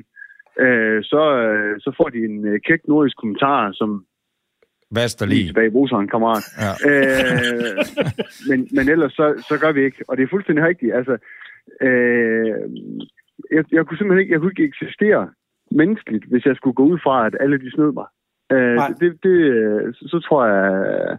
øh, 0.64 0.98
så, 1.04 1.22
øh, 1.46 1.80
så 1.80 1.92
får 1.96 2.08
de 2.08 2.18
en 2.18 2.46
øh, 2.46 2.60
kæk 2.68 2.80
nordisk 2.88 3.16
kommentar, 3.16 3.72
som 3.72 4.04
Vask 4.94 5.20
dig 5.20 5.28
lige 5.28 5.38
lige. 5.38 5.48
tilbage 5.48 5.66
i 5.66 5.70
bruseren, 5.70 6.08
kammerat. 6.08 6.44
Ja. 6.64 6.72
Øh, 6.90 7.76
men, 8.48 8.68
men 8.76 8.88
ellers 8.88 9.12
så, 9.12 9.44
så 9.48 9.58
gør 9.60 9.72
vi 9.72 9.84
ikke, 9.84 10.04
og 10.08 10.16
det 10.16 10.22
er 10.22 10.26
fuldstændig 10.30 10.64
rigtigt. 10.64 10.94
Altså, 10.94 11.16
øh, 11.86 12.54
jeg, 13.56 13.64
jeg 13.72 13.86
kunne 13.86 13.98
simpelthen 13.98 14.20
ikke, 14.22 14.32
jeg 14.32 14.40
kunne 14.40 14.52
ikke 14.52 14.64
eksistere 14.72 15.28
menneskeligt, 15.70 16.24
hvis 16.30 16.44
jeg 16.46 16.56
skulle 16.56 16.74
gå 16.74 16.84
ud 16.84 16.98
fra, 17.04 17.26
at 17.26 17.36
alle 17.40 17.58
de 17.58 17.70
snød 17.70 17.92
mig. 17.92 18.06
Øh, 18.52 18.74
Nej. 18.74 18.88
det, 19.00 19.18
det, 19.22 19.36
øh, 19.54 19.94
så, 19.94 20.04
så 20.08 20.18
tror 20.26 20.46
jeg, 20.46 21.18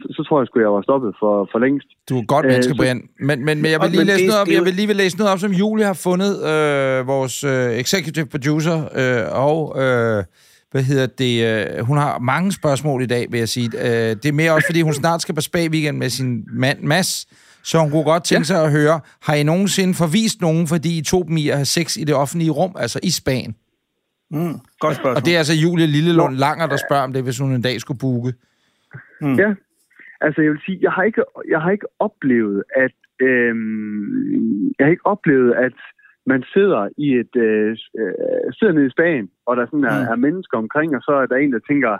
så, 0.00 0.06
så 0.16 0.24
tror 0.28 0.40
jeg 0.40 0.46
sgu, 0.46 0.60
jeg 0.60 0.72
var 0.72 0.82
stoppet 0.82 1.14
for, 1.20 1.48
for 1.52 1.58
længst. 1.58 1.88
Du 2.08 2.18
er 2.18 2.24
godt 2.26 2.46
Øh, 2.46 2.50
menneske, 2.50 2.72
så- 2.72 2.76
Brian. 2.76 3.02
Men, 3.20 3.44
men, 3.44 3.62
men 3.62 3.70
jeg 3.72 3.80
vil 3.80 3.90
lige 3.90 4.04
læse 4.04 4.26
noget 4.26 4.40
op. 4.40 4.48
Jeg 4.48 4.64
vil 4.64 4.74
lige 4.74 4.86
vil 4.86 4.96
læse 4.96 5.16
noget 5.18 5.32
op, 5.32 5.38
som 5.38 5.52
Julie 5.52 5.84
har 5.84 5.92
fundet, 5.92 6.32
øh, 6.44 7.06
vores 7.06 7.44
øh, 7.44 7.70
executive 7.72 8.26
producer, 8.26 8.76
øh, 9.00 9.44
og 9.44 9.82
øh, 9.82 10.24
hvad 10.70 10.82
hedder 10.82 11.06
det? 11.06 11.34
Øh, 11.78 11.84
hun 11.84 11.96
har 11.96 12.18
mange 12.18 12.52
spørgsmål 12.52 13.02
i 13.02 13.06
dag, 13.06 13.26
vil 13.30 13.38
jeg 13.38 13.48
sige. 13.48 13.70
Øh, 13.74 14.16
det 14.16 14.26
er 14.26 14.32
mere 14.32 14.52
også, 14.52 14.66
fordi 14.68 14.80
hun 14.82 14.92
snart 14.94 15.22
skal 15.22 15.34
på 15.34 15.40
spa-weekend 15.40 15.96
med 15.98 16.08
sin 16.10 16.44
mand 16.52 16.82
Mads, 16.82 17.26
så 17.64 17.78
hun 17.78 17.90
kunne 17.90 18.04
godt 18.04 18.24
tænke 18.24 18.44
sig 18.44 18.64
at 18.64 18.70
høre, 18.70 19.00
har 19.22 19.34
I 19.34 19.42
nogensinde 19.42 19.94
forvist 19.94 20.40
nogen, 20.40 20.66
fordi 20.66 20.98
I 20.98 21.02
tog 21.02 21.24
dem 21.28 21.36
i 21.36 21.48
at 21.48 21.56
have 21.56 21.64
sex 21.64 21.96
i 21.96 22.04
det 22.04 22.14
offentlige 22.14 22.50
rum, 22.50 22.76
altså 22.78 23.00
i 23.02 23.10
Spanien? 23.10 23.54
Mm, 24.30 24.52
godt 24.80 24.96
spørgsmål. 24.96 25.14
Og 25.16 25.24
det 25.26 25.34
er 25.34 25.38
altså 25.38 25.54
Julie 25.54 25.86
Lillelund 25.86 26.36
Langer, 26.36 26.66
der 26.66 26.76
spørger 26.88 27.04
om 27.04 27.12
det, 27.12 27.22
hvis 27.22 27.38
hun 27.38 27.52
en 27.54 27.62
dag 27.62 27.80
skulle 27.80 27.98
booke. 27.98 28.32
Mm. 29.20 29.34
Ja, 29.34 29.48
altså 30.20 30.38
jeg 30.42 30.50
vil 30.52 30.60
sige, 30.66 30.78
jeg 30.82 30.92
har 30.92 31.02
ikke, 31.02 31.22
jeg 31.48 31.60
har 31.60 31.70
ikke 31.70 31.86
oplevet, 31.98 32.62
at 32.84 32.94
øhm, 33.20 34.68
jeg 34.76 34.82
har 34.86 34.90
ikke 34.90 35.06
oplevet, 35.14 35.54
at 35.66 35.72
man 36.26 36.42
sidder 36.54 36.88
i 37.06 37.08
et 37.22 37.34
øh, 37.46 37.70
øh, 38.00 38.52
sidder 38.58 38.72
nede 38.72 38.86
i 38.86 38.90
Spanien, 38.96 39.28
og 39.46 39.56
der 39.56 39.66
sådan 39.66 39.84
er, 39.84 39.98
Mm. 40.04 40.12
er 40.12 40.16
mennesker 40.26 40.56
omkring, 40.64 40.96
og 40.96 41.02
så 41.02 41.12
er 41.22 41.26
der 41.26 41.36
en, 41.36 41.52
der 41.52 41.58
tænker, 41.70 41.92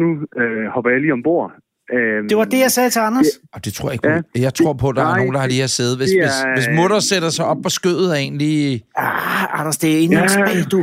nu 0.00 0.06
øh, 0.40 0.66
hopper 0.74 0.90
jeg 0.90 1.00
lige 1.00 1.12
ombord. 1.12 1.52
Øhm, 1.92 2.28
Det 2.28 2.36
var 2.36 2.44
det, 2.44 2.60
jeg 2.66 2.70
sagde 2.76 2.90
til 2.90 3.00
Anders. 3.08 3.30
Og 3.54 3.64
det 3.64 3.72
tror 3.72 3.86
jeg 3.88 3.94
ikke. 3.96 4.08
Ja, 4.08 4.20
jeg 4.46 4.54
tror 4.54 4.72
på, 4.82 4.86
at 4.88 4.96
der 4.96 5.02
er 5.02 5.12
nej, 5.12 5.18
nogen, 5.20 5.34
der 5.34 5.40
har 5.44 5.48
lige 5.54 5.64
har 5.68 5.74
siddet. 5.80 5.94
Hvis, 6.00 6.10
det 6.10 6.18
er- 6.18 6.54
hvis, 6.54 6.66
hvis 6.66 6.68
mutter 6.78 6.98
sætter 7.10 7.30
sig 7.36 7.44
op 7.52 7.60
på 7.66 7.70
skødet 7.78 8.08
af 8.16 8.20
en 8.28 8.34
lige... 8.44 8.66
Ah, 8.96 9.58
Anders, 9.60 9.78
det 9.82 9.88
er 9.96 9.98
i 10.04 10.06
Ja. 10.12 10.62
du. 10.74 10.80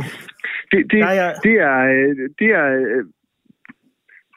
Det, 0.72 0.78
det, 0.90 0.98
Nej, 1.06 1.14
jeg- 1.22 1.36
det 1.46 1.54
er, 1.70 1.78
øh, 1.94 2.12
det 2.40 2.48
er, 2.60 2.66
øh, 2.82 3.02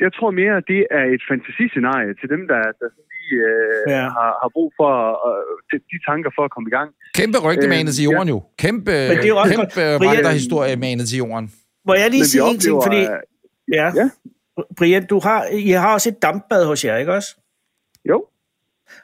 jeg 0.05 0.11
tror 0.17 0.29
mere, 0.41 0.53
at 0.61 0.65
det 0.73 0.81
er 0.99 1.05
et 1.15 1.23
fantasiscenarie 1.31 2.11
til 2.19 2.27
dem, 2.33 2.41
der, 2.51 2.61
der 2.79 2.87
sådan 2.95 3.07
lige 3.15 3.35
øh, 3.51 3.91
Ja. 3.93 3.97
ja. 3.97 4.03
har, 4.17 4.31
har 4.41 4.49
brug 4.55 4.69
for 4.79 4.91
øh, 5.29 5.51
de, 5.69 5.75
de 5.91 5.97
tanker 6.09 6.29
for 6.37 6.43
at 6.47 6.51
komme 6.55 6.67
i 6.71 6.73
gang. 6.77 6.89
Kæmpe 7.19 7.37
rygte 7.47 7.65
Øh, 7.67 7.73
manet 7.75 7.91
til 7.97 8.03
jorden 8.09 8.27
jo. 8.35 8.37
Kæmpe, 8.63 8.91
Men 9.09 9.15
det 9.21 9.25
er 9.29 9.33
jo 9.35 9.39
kæmpe 9.53 9.81
godt. 9.81 10.01
Brian- 10.01 10.07
vandrehistorie 10.15 10.75
manet 10.85 11.05
til 11.11 11.17
jorden. 11.23 11.45
Må 11.87 11.93
jeg 12.01 12.09
lige 12.15 12.25
sige 12.31 12.41
en 12.53 12.59
ting, 12.59 12.75
oplever, 12.75 12.81
fordi... 12.87 13.01
øh, 13.15 13.19
Ja. 13.79 13.87
Ja. 14.01 14.07
Brian, 14.77 15.03
du 15.13 15.17
har, 15.19 15.39
I 15.69 15.69
har 15.83 15.93
også 15.93 16.09
et 16.09 16.21
dampbad 16.21 16.65
hos 16.65 16.85
jer, 16.85 16.97
ikke 16.97 17.13
også? 17.13 17.29
Jo, 18.09 18.25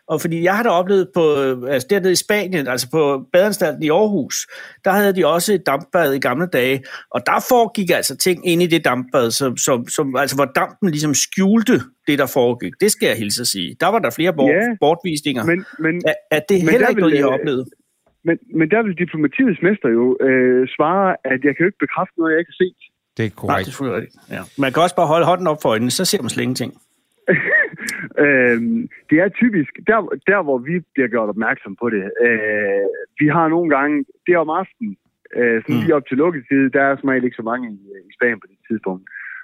Og 0.08 0.22
fordi 0.22 0.44
jeg 0.44 0.56
har 0.56 0.64
da 0.64 0.70
oplevet 0.70 1.08
på, 1.14 1.42
øh, 1.42 1.74
altså 1.74 1.88
dernede 1.90 2.12
i 2.12 2.16
Spanien, 2.16 2.68
altså 2.68 2.90
på 2.92 3.26
badeanstalten 3.34 3.84
i 3.84 3.90
Aarhus, 3.90 4.48
der 4.86 4.92
havde 4.92 5.16
de 5.16 5.28
også 5.28 5.54
et 5.54 5.66
dampbad 5.66 6.14
i 6.14 6.20
gamle 6.20 6.48
dage, 6.54 6.84
og 7.12 7.22
der 7.26 7.46
foregik 7.50 7.90
altså 7.92 8.18
ting 8.18 8.48
inde 8.48 8.64
i 8.64 8.68
det 8.68 8.86
dampbad, 8.86 9.32
som, 9.32 9.58
som, 9.58 9.88
som, 9.88 10.16
altså 10.16 10.36
hvor 10.36 10.46
dampen 10.46 10.90
ligesom 10.90 11.14
skjulte 11.14 11.82
det, 12.08 12.20
der 12.20 12.26
foregik. 12.26 12.74
Det 12.82 12.92
skal 12.92 13.08
jeg 13.08 13.18
hilse 13.18 13.42
at 13.42 13.48
sige. 13.48 13.76
Der 13.80 13.88
var 13.88 14.00
der 14.00 14.10
flere 14.10 14.34
bort, 14.34 14.50
Ja. 14.52 14.76
bortvisninger. 14.80 15.44
men, 15.46 15.66
men, 15.80 16.02
er, 16.08 16.14
er 16.32 16.40
det 16.50 16.64
men 16.64 16.70
heller 16.70 16.88
ikke 16.88 17.02
noget, 17.02 17.14
I 17.14 17.18
har 17.18 17.28
øh, 17.28 17.34
oplevet? 17.34 17.66
men, 18.24 18.38
men 18.56 18.70
der 18.72 18.84
vil 18.84 18.94
diplomatiets 18.98 19.60
mester 19.68 19.90
jo 19.90 20.18
øh, 20.28 20.68
svare, 20.76 21.16
at 21.34 21.40
jeg 21.46 21.52
kan 21.56 21.62
jo 21.64 21.68
ikke 21.72 21.84
bekræfte 21.86 22.14
noget, 22.20 22.32
jeg 22.34 22.40
ikke 22.40 22.54
har 22.56 22.64
set. 22.66 22.78
Det 23.18 23.24
er 23.26 23.30
Nej, 23.30 23.64
korrekt. 23.64 23.80
det 23.80 24.30
er. 24.30 24.36
Ja. 24.36 24.42
Man 24.58 24.74
kan 24.74 24.84
også 24.84 24.96
bare 24.96 25.08
holde 25.08 25.26
hånden 25.26 25.48
op 25.48 25.62
for 25.62 25.70
øjnene, 25.70 25.92
så 25.92 26.06
ser 26.06 26.22
man 26.22 26.30
slet 26.30 26.44
ingenting. 26.44 26.74
øhm, 28.24 28.90
det 29.10 29.18
er 29.20 29.30
typisk, 29.30 29.72
der, 29.88 29.98
der 30.28 30.40
hvor 30.44 30.58
vi 30.58 30.76
bliver 30.94 31.08
gjort 31.08 31.30
opmærksom 31.30 31.76
på 31.82 31.90
det, 31.90 32.04
øh, 32.26 32.86
vi 33.20 33.28
har 33.28 33.48
nogle 33.48 33.70
gange, 33.76 34.06
det 34.26 34.34
er 34.34 34.38
om 34.46 34.50
aftenen, 34.50 34.96
øh, 35.36 35.62
sådan 35.62 35.76
Mm. 35.76 35.82
lige 35.82 35.96
op 35.96 36.08
til 36.08 36.18
lukketid, 36.18 36.70
der 36.70 36.82
er 36.82 36.96
som 36.96 37.14
ikke 37.14 37.40
så 37.42 37.46
mange 37.52 37.66
i, 37.70 37.78
i 38.10 38.12
Spanien 38.18 38.40
på 38.40 38.48
det 38.52 38.58
tidspunkt. 38.70 39.04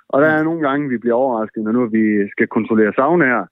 Og 0.10 0.22
der 0.22 0.30
er 0.30 0.44
nogle 0.44 0.62
gange, 0.68 0.90
vi 0.90 0.98
bliver 0.98 1.16
overrasket, 1.16 1.64
når 1.64 1.72
nu 1.72 1.86
vi 1.86 2.04
skal 2.34 2.48
kontrollere 2.48 2.94
saunaer. 2.96 3.46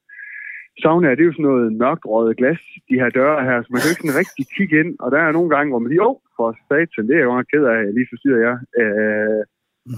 Saunaer, 0.82 1.16
det 1.16 1.22
er 1.24 1.26
jo 1.32 1.38
sådan 1.38 1.50
noget 1.52 1.74
mørkt 1.74 2.06
røget 2.06 2.38
glas, 2.38 2.62
de 2.90 3.00
her 3.02 3.10
døre 3.10 3.44
her, 3.48 3.58
så 3.62 3.68
man 3.70 3.80
kan 3.80 3.88
jo 3.90 3.94
ikke 3.94 4.06
sådan 4.06 4.20
rigtig 4.22 4.46
kigge 4.56 4.80
ind. 4.82 4.92
Og 5.04 5.12
der 5.12 5.20
er 5.20 5.32
nogle 5.32 5.50
gange, 5.56 5.70
hvor 5.72 5.80
man 5.80 5.90
lige, 5.90 6.08
åh, 6.08 6.16
for 6.38 6.48
satan, 6.68 7.08
det 7.08 7.14
er 7.14 7.22
jeg 7.22 7.30
jo 7.30 7.36
nok 7.36 7.46
ked 7.54 7.64
af, 7.64 7.78
jeg 7.86 7.94
lige 7.94 8.12
forstyrrer 8.14 8.42
jer. 8.48 8.58
Øh, 8.82 9.42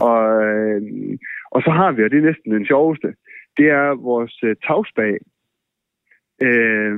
og, 0.08 0.22
øh, 0.48 0.82
og 1.56 1.60
så 1.66 1.72
har 1.80 1.92
vi, 1.92 2.04
og 2.04 2.10
det 2.12 2.18
er 2.20 2.30
næsten 2.30 2.52
den 2.58 2.66
sjoveste, 2.66 3.08
det 3.58 3.68
er 3.70 3.96
vores 4.10 4.36
øh, 4.44 4.56
tagspag. 4.68 5.16
Øh, 6.42 6.94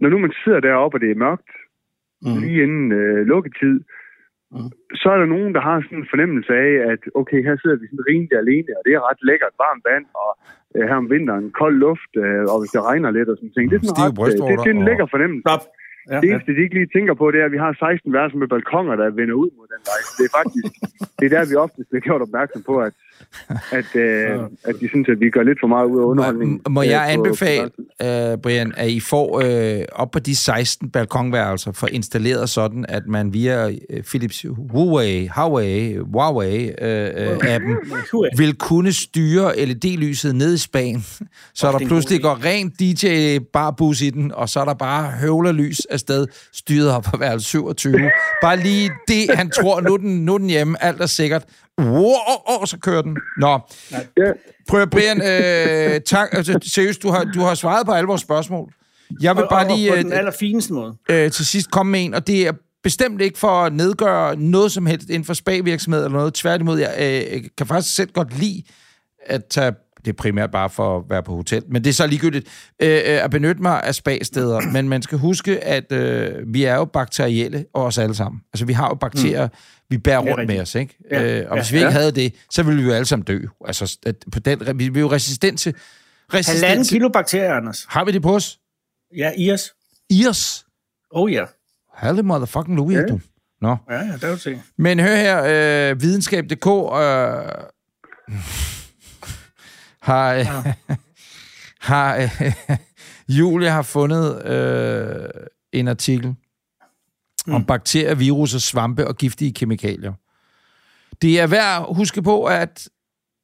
når 0.00 0.08
nu 0.08 0.18
man 0.18 0.32
sidder 0.44 0.60
deroppe, 0.60 0.96
og 0.96 1.00
det 1.00 1.10
er 1.10 1.22
mørkt, 1.26 1.50
mm. 2.22 2.40
lige 2.42 2.62
inden 2.62 2.92
øh, 2.92 3.26
lukketid, 3.26 3.80
Mm. 4.54 4.70
så 5.00 5.06
er 5.14 5.18
der 5.22 5.28
nogen, 5.34 5.50
der 5.56 5.62
har 5.68 5.76
sådan 5.80 5.98
en 6.02 6.12
fornemmelse 6.12 6.52
af, 6.66 6.72
at 6.92 7.02
okay, 7.20 7.40
her 7.46 7.56
sidder 7.62 7.78
vi 7.80 7.86
sådan 7.90 8.08
rimelig 8.10 8.36
alene, 8.42 8.70
og 8.78 8.82
det 8.86 8.92
er 8.96 9.02
ret 9.08 9.20
lækkert 9.28 9.54
varmt 9.64 9.84
vand, 9.90 10.06
og 10.22 10.30
øh, 10.74 10.84
her 10.88 10.96
om 11.02 11.08
vinteren 11.14 11.46
kold 11.60 11.76
luft, 11.86 12.12
øh, 12.24 12.42
og 12.52 12.56
hvis 12.60 12.72
det 12.74 12.82
regner 12.90 13.10
lidt 13.18 13.28
og 13.32 13.36
sådan 13.38 13.52
ting. 13.56 13.64
Det 13.70 13.76
er, 13.76 13.82
sådan 13.82 14.02
ret, 14.02 14.14
øh, 14.28 14.48
det, 14.50 14.58
det 14.64 14.70
er 14.72 14.76
en 14.80 14.88
lækker 14.88 15.06
fornemmelse. 15.14 15.46
Stop. 15.48 15.64
Ja, 16.10 16.16
Det 16.20 16.28
ja. 16.28 16.32
eneste, 16.32 16.54
de 16.56 16.62
ikke 16.64 16.76
lige 16.78 16.94
tænker 16.96 17.14
på, 17.20 17.24
det 17.32 17.38
er, 17.40 17.46
at 17.48 17.54
vi 17.56 17.62
har 17.64 17.72
16 17.72 18.12
værelser 18.16 18.38
med 18.42 18.48
balkonger, 18.54 18.94
der 19.00 19.06
vender 19.20 19.36
ud 19.42 19.50
mod 19.58 19.66
den 19.74 19.82
vej. 19.90 20.00
Det 20.18 20.24
er 20.28 20.32
faktisk, 20.40 20.72
det 21.18 21.24
er 21.28 21.32
der, 21.36 21.50
vi 21.50 21.54
ofte 21.64 21.80
bliver 21.90 22.04
gjort 22.08 22.22
opmærksom 22.26 22.62
på, 22.70 22.74
at, 22.86 22.92
at, 23.78 23.96
øh, 23.96 24.40
at 24.64 24.74
de 24.80 24.88
synes, 24.88 25.08
at 25.08 25.20
vi 25.20 25.30
gør 25.30 25.42
lidt 25.42 25.58
for 25.60 25.66
meget 25.66 25.86
ud 25.86 25.98
af 26.00 26.04
underholdningen. 26.04 26.60
Må, 26.68 26.72
må 26.72 26.82
øh, 26.82 26.88
jeg 26.88 27.02
på- 27.16 27.24
anbefale, 27.24 27.70
på- 28.00 28.06
øh, 28.06 28.38
Brian, 28.38 28.72
at 28.76 28.88
I 28.90 29.00
får 29.00 29.40
øh, 29.44 29.84
op 29.92 30.10
på 30.10 30.18
de 30.18 30.36
16 30.36 30.90
balkonværelser 30.90 31.72
for 31.72 31.86
installeret 31.86 32.48
sådan, 32.50 32.84
at 32.88 33.02
man 33.08 33.32
via 33.32 33.68
øh, 33.70 34.02
Philips 34.02 34.46
Huawei, 34.70 35.26
Huawei, 35.36 35.96
Huawei-appen 35.96 37.74
Huawei. 38.12 38.30
vil 38.36 38.54
kunne 38.54 38.92
styre 38.92 39.56
LED-lyset 39.66 40.34
ned 40.34 40.54
i 40.54 40.58
Spanien, 40.58 41.04
så 41.54 41.66
er 41.68 41.78
der 41.78 41.86
pludselig 41.86 42.22
går 42.22 42.38
rent 42.44 42.72
DJ-barbus 42.80 44.00
i 44.02 44.10
den, 44.10 44.32
og 44.34 44.48
så 44.48 44.60
er 44.60 44.64
der 44.64 44.74
bare 44.74 45.10
høvlerlys 45.10 45.80
afsted, 45.90 46.26
styret 46.52 46.90
op 46.90 47.02
på 47.02 47.16
værelse 47.16 47.48
27. 47.48 48.10
Bare 48.42 48.56
lige 48.56 48.90
det, 49.08 49.30
han 49.34 49.50
tror, 49.50 49.80
nu 49.80 49.96
den, 49.96 50.24
nu 50.24 50.36
den 50.38 50.48
hjemme, 50.50 50.84
alt 50.84 51.00
er 51.00 51.06
sikkert. 51.06 51.44
Wow, 51.80 52.64
så 52.64 52.78
kører 52.82 53.02
den. 53.02 53.16
Nå, 53.38 53.58
Prøv 54.68 54.82
at, 54.82 54.90
Brian, 54.90 55.22
øh, 55.22 56.00
tak. 56.00 56.28
Altså, 56.32 56.58
seriøst, 56.62 57.02
du 57.02 57.10
har, 57.10 57.24
du 57.24 57.40
har 57.40 57.54
svaret 57.54 57.86
på 57.86 57.92
alle 57.92 58.06
vores 58.06 58.20
spørgsmål. 58.20 58.72
Jeg 59.22 59.36
vil 59.36 59.44
Og, 59.44 59.50
bare 59.50 59.66
og, 59.66 59.76
lige 59.76 59.90
på 59.90 59.96
den 59.96 60.12
øh, 60.12 60.18
allerfineste 60.18 60.72
måde. 60.72 60.94
øh, 61.10 61.30
til 61.30 61.46
sidst 61.46 61.70
komme 61.70 61.92
med 61.92 62.04
en, 62.04 62.14
og 62.14 62.26
det 62.26 62.46
er 62.46 62.52
bestemt 62.82 63.20
ikke 63.20 63.38
for 63.38 63.48
at 63.64 63.72
nedgøre 63.72 64.36
noget 64.36 64.72
som 64.72 64.86
helst 64.86 65.08
inden 65.10 65.24
for 65.24 65.34
spagvirksomhed 65.34 66.04
eller 66.04 66.18
noget. 66.18 66.34
Tværtimod, 66.34 66.78
jeg 66.78 66.94
øh, 67.34 67.42
kan 67.58 67.66
faktisk 67.66 67.94
selv 67.94 68.10
godt 68.12 68.38
lide 68.38 68.62
at 69.26 69.44
tage 69.50 69.72
det 70.04 70.08
er 70.08 70.16
primært 70.16 70.50
bare 70.50 70.70
for 70.70 70.96
at 70.98 71.04
være 71.08 71.22
på 71.22 71.34
hotel. 71.34 71.62
Men 71.68 71.84
det 71.84 71.90
er 71.90 71.94
så 71.94 72.06
ligegyldigt 72.06 72.48
øh, 72.82 72.88
øh, 72.90 73.24
at 73.24 73.30
benytte 73.30 73.62
mig 73.62 73.82
af 73.82 73.94
spa-steder. 73.94 74.60
Men 74.74 74.88
man 74.88 75.02
skal 75.02 75.18
huske, 75.18 75.64
at 75.64 75.92
øh, 75.92 76.54
vi 76.54 76.64
er 76.64 76.74
jo 76.74 76.84
bakterielle, 76.84 77.64
og 77.74 77.84
os 77.84 77.98
alle 77.98 78.14
sammen. 78.14 78.40
Altså, 78.52 78.64
vi 78.64 78.72
har 78.72 78.88
jo 78.88 78.94
bakterier, 78.94 79.46
mm. 79.46 79.52
vi 79.90 79.98
bærer 79.98 80.18
rundt 80.18 80.46
med 80.46 80.60
os, 80.60 80.74
ikke? 80.74 80.98
Ja. 81.10 81.40
Øh, 81.40 81.50
og 81.50 81.56
hvis 81.56 81.72
Ja. 81.72 81.76
vi 81.76 81.78
ikke 81.78 81.86
Ja. 81.92 81.98
havde 81.98 82.12
det, 82.12 82.34
så 82.50 82.62
ville 82.62 82.82
vi 82.82 82.88
jo 82.88 82.94
alle 82.94 83.06
sammen 83.06 83.24
dø. 83.24 83.40
Altså, 83.66 83.98
at 84.06 84.16
på 84.32 84.38
den, 84.38 84.78
vi 84.78 84.86
er 84.86 85.00
jo 85.00 85.12
resistent 85.12 85.60
til... 85.60 85.74
Resistent 86.34 86.64
Halvanden 86.64 86.84
kilo 86.86 87.08
bakterier, 87.08 87.54
Anders. 87.54 87.86
har 87.88 88.04
vi 88.04 88.12
det 88.12 88.22
på 88.22 88.34
os? 88.34 88.58
Ja, 89.16 89.30
i 89.36 89.52
os. 89.52 89.72
I 90.10 90.26
os? 90.26 90.64
Oh 91.10 91.32
ja. 91.32 91.44
Halle 91.94 92.22
motherfucking 92.22 92.76
Louis, 92.76 92.96
ja. 92.96 93.02
du. 93.02 93.20
Nå. 93.60 93.76
Ja, 93.90 93.94
ja, 93.96 94.12
der 94.20 94.28
er 94.28 94.36
se. 94.36 94.60
Men 94.78 95.00
hør 95.00 95.16
her, 95.16 95.90
øh, 95.90 96.02
videnskab.dk 96.02 96.66
øh, 96.66 98.32
har, 100.02 100.34
øh, 100.34 100.46
har 101.90 102.16
øh, 102.16 102.52
Julie 103.38 103.70
har 103.70 103.82
fundet 103.82 104.46
øh, 104.46 105.28
en 105.72 105.88
artikel 105.88 106.34
mm. 107.46 107.54
om 107.54 107.64
bakterier, 107.64 108.14
virus 108.14 108.54
og 108.54 108.60
svampe 108.60 109.08
og 109.08 109.16
giftige 109.16 109.52
kemikalier. 109.52 110.12
Det 111.22 111.40
er 111.40 111.46
værd 111.46 111.86
at 111.88 111.96
huske 111.96 112.22
på, 112.22 112.44
at 112.44 112.88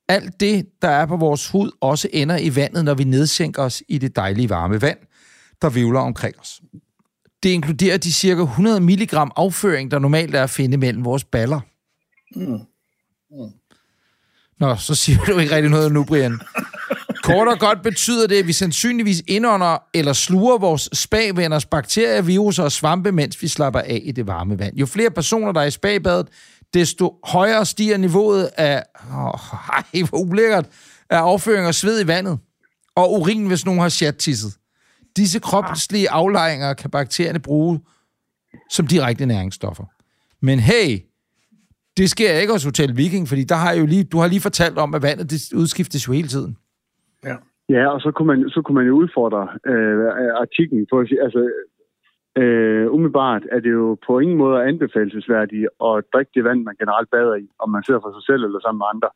alt 0.09 0.41
det, 0.41 0.67
der 0.83 0.89
er 0.89 1.07
på 1.07 1.17
vores 1.17 1.51
hud, 1.51 1.71
også 1.81 2.09
ender 2.13 2.39
i 2.39 2.57
vandet, 2.57 2.85
når 2.85 2.95
vi 2.95 3.05
nedsænker 3.05 3.63
os 3.63 3.83
i 3.89 3.99
det 3.99 4.17
dejlige 4.17 4.51
varme 4.51 4.83
vand, 4.83 4.99
der 5.63 5.71
vivler 5.71 6.01
omkring 6.01 6.41
os. 6.41 6.61
Det 7.43 7.49
inkluderer 7.49 7.99
de 7.99 8.13
cirka 8.13 8.43
100 8.43 8.81
mg 8.81 9.15
afføring, 9.37 9.91
der 9.91 9.99
normalt 9.99 10.35
er 10.35 10.43
at 10.43 10.51
finde 10.51 10.77
mellem 10.77 11.05
vores 11.05 11.25
baller. 11.25 11.61
Mm. 12.37 12.61
Nå, 14.61 14.77
så 14.77 14.95
siger 14.95 15.19
du 15.25 15.39
ikke 15.39 15.55
rigtig 15.55 15.71
noget 15.71 15.93
nu, 15.93 16.05
Brian. 16.05 16.41
Kort 17.23 17.49
og 17.49 17.59
godt 17.59 17.83
betyder 17.83 18.27
det, 18.27 18.37
at 18.37 18.47
vi 18.47 18.53
sandsynligvis 18.53 19.23
indånder 19.27 19.79
eller 19.95 20.13
sluger 20.13 20.59
vores 20.59 20.89
spagvenners 20.93 21.67
bakterier, 21.67 22.23
viruser 22.23 22.63
og 22.63 22.73
svampe, 22.73 23.13
mens 23.13 23.43
vi 23.43 23.49
slapper 23.49 23.81
af 23.81 24.01
i 24.05 24.13
det 24.13 24.27
varme 24.27 24.59
vand. 24.59 24.77
Jo 24.77 24.87
flere 24.87 25.11
personer, 25.11 25.53
der 25.53 25.61
er 25.61 25.65
i 25.65 25.71
spagbadet, 25.71 26.29
desto 26.75 27.19
højere 27.25 27.67
stiger 27.67 27.97
niveauet 27.97 28.51
af, 28.57 28.83
oh, 29.13 29.41
ej, 29.73 30.03
hvor 30.09 30.19
ulækkert, 30.19 30.67
af 31.11 31.19
afføring 31.19 31.67
og 31.67 31.75
sved 31.75 32.05
i 32.05 32.07
vandet. 32.07 32.39
Og 32.97 33.13
urin, 33.13 33.47
hvis 33.47 33.65
nogen 33.65 33.81
har 33.81 33.89
chattisset. 33.89 34.53
Disse 35.17 35.39
kropslige 35.39 36.11
aflejringer 36.11 36.75
kan 36.75 36.91
bakterierne 36.91 37.39
bruge 37.39 37.81
som 38.71 38.87
direkte 38.87 39.27
næringsstoffer. 39.27 39.85
Men 40.43 40.61
hey, 40.61 40.99
det 41.99 42.11
sker 42.11 42.31
ikke 42.43 42.53
hos 42.53 42.65
Hotel 42.65 42.97
Viking, 42.97 43.25
fordi 43.29 43.45
der 43.53 43.59
har 43.65 43.73
jo 43.81 43.85
lige, 43.93 44.05
du 44.13 44.19
har 44.19 44.29
lige 44.29 44.41
fortalt 44.49 44.79
om, 44.85 44.95
at 44.97 45.03
vandet 45.03 45.31
det 45.31 45.41
udskiftes 45.63 46.09
jo 46.09 46.13
hele 46.13 46.29
tiden. 46.29 46.53
Ja. 47.29 47.37
Ja, 47.77 47.85
og 47.95 48.01
så 48.01 48.11
kunne 48.17 48.29
man, 48.33 48.41
så 48.55 48.63
kunne 48.63 48.75
man 48.81 48.87
jo 48.91 48.95
udfordre 49.03 49.43
øh, 49.73 49.99
artiklen 50.45 50.87
på 50.93 50.97
at 51.01 51.09
sige, 51.09 51.21
altså, 51.27 51.43
øh, 52.43 52.85
umiddelbart 52.95 53.43
er 53.55 53.61
det 53.65 53.73
jo 53.81 53.87
på 54.07 54.13
ingen 54.19 54.39
måde 54.43 54.57
anbefalesværdigt 54.71 55.67
at 55.89 55.95
drikke 56.13 56.31
det 56.35 56.45
vand, 56.49 56.61
man 56.69 56.75
generelt 56.83 57.09
bader 57.15 57.35
i, 57.45 57.47
om 57.63 57.69
man 57.75 57.83
sidder 57.87 58.01
for 58.05 58.13
sig 58.17 58.25
selv 58.31 58.43
eller 58.47 58.61
sammen 58.65 58.81
med 58.83 58.89
andre. 58.95 59.09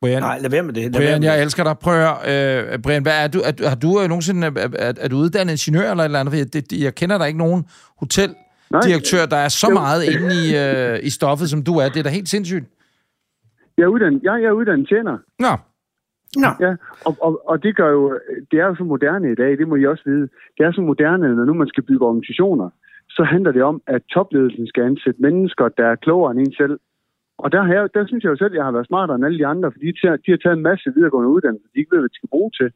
Brian, 0.00 0.22
Nej, 0.22 0.38
lad 0.44 0.50
være 0.50 0.62
med 0.68 0.74
det. 0.78 0.82
Lad 0.82 0.90
være 0.90 1.00
Brian 1.00 1.20
med 1.20 1.28
jeg 1.28 1.36
det. 1.38 1.44
elsker 1.44 1.64
dig. 1.68 1.76
Prøv 1.86 1.96
at 2.10 2.16
øh, 2.32 2.78
Brian, 2.84 3.02
hvad 3.02 3.16
er 3.24 3.28
du, 3.34 3.38
er, 3.48 3.68
har 3.72 3.78
du 3.84 3.90
øh, 4.00 4.08
nogensinde, 4.12 4.40
er, 4.46 4.68
er, 4.86 4.92
er 5.04 5.08
du 5.08 5.16
uddannet 5.16 5.52
ingeniør 5.58 5.90
eller 5.90 6.04
et 6.04 6.08
eller 6.10 6.20
andet? 6.20 6.32
For 6.32 6.38
Jeg, 6.38 6.48
det, 6.70 6.82
jeg 6.86 6.94
kender 7.00 7.18
der 7.18 7.24
ikke 7.30 7.38
nogen 7.46 7.60
hoteldirektør, 8.74 9.26
der 9.34 9.36
er 9.46 9.48
så 9.62 9.66
Jo. 9.70 9.74
meget 9.82 10.02
inde 10.12 10.28
i, 10.42 10.44
øh, 10.64 11.06
i 11.08 11.10
stoffet, 11.18 11.46
som 11.52 11.60
du 11.68 11.72
er. 11.82 11.88
Det 11.92 11.98
er 12.00 12.02
da 12.02 12.08
helt 12.20 12.28
sindssygt. 12.28 12.66
Jeg 13.76 13.84
er 13.84 13.92
uddannet, 13.96 14.20
jeg, 14.22 14.34
jeg 14.42 14.48
er 14.48 14.52
uddannet 14.60 14.88
tjener, 14.88 15.18
Nå, 15.38 15.52
Nå, 16.44 16.50
ja, 16.66 16.72
og, 17.06 17.12
og, 17.26 17.32
og 17.50 17.62
det 17.62 17.76
gør 17.76 17.90
jo, 17.90 18.18
det 18.50 18.56
er 18.60 18.66
jo 18.66 18.74
så 18.74 18.84
moderne 18.84 19.32
i 19.32 19.34
dag, 19.34 19.50
det 19.58 19.68
må 19.68 19.76
I 19.76 19.86
også 19.86 20.02
vide. 20.06 20.28
Det 20.58 20.62
er 20.66 20.72
så 20.72 20.80
moderne, 20.80 21.36
når 21.36 21.44
nu 21.44 21.54
man 21.54 21.68
skal 21.68 21.82
bygge 21.82 22.04
organisationer, 22.06 22.68
så 23.08 23.22
handler 23.32 23.52
det 23.52 23.62
om, 23.62 23.82
at 23.86 24.02
topledelsen 24.14 24.66
skal 24.66 24.82
ansætte 24.82 25.22
mennesker, 25.22 25.68
der 25.68 25.86
er 25.86 25.94
klogere 26.04 26.30
end 26.32 26.40
en 26.40 26.54
selv. 26.62 26.78
Og 27.38 27.52
der, 27.52 27.62
har 27.62 27.72
jeg, 27.72 27.88
der 27.94 28.06
synes 28.06 28.24
jeg 28.24 28.30
jo 28.30 28.36
selv, 28.36 28.52
at 28.52 28.56
jeg 28.56 28.64
har 28.64 28.72
været 28.72 28.86
smartere 28.86 29.16
end 29.16 29.24
alle 29.26 29.38
de 29.38 29.46
andre, 29.46 29.72
fordi 29.72 29.86
de, 29.86 30.08
har- 30.08 30.16
de 30.24 30.30
har 30.30 30.36
taget 30.42 30.56
en 30.56 30.62
masse 30.70 30.86
videregående 30.96 31.30
uddannelser, 31.30 31.68
de 31.74 31.78
ikke 31.78 31.92
ved, 31.94 32.00
hvad 32.02 32.08
de 32.08 32.14
skal 32.20 32.28
bruge 32.34 32.50
til. 32.58 32.68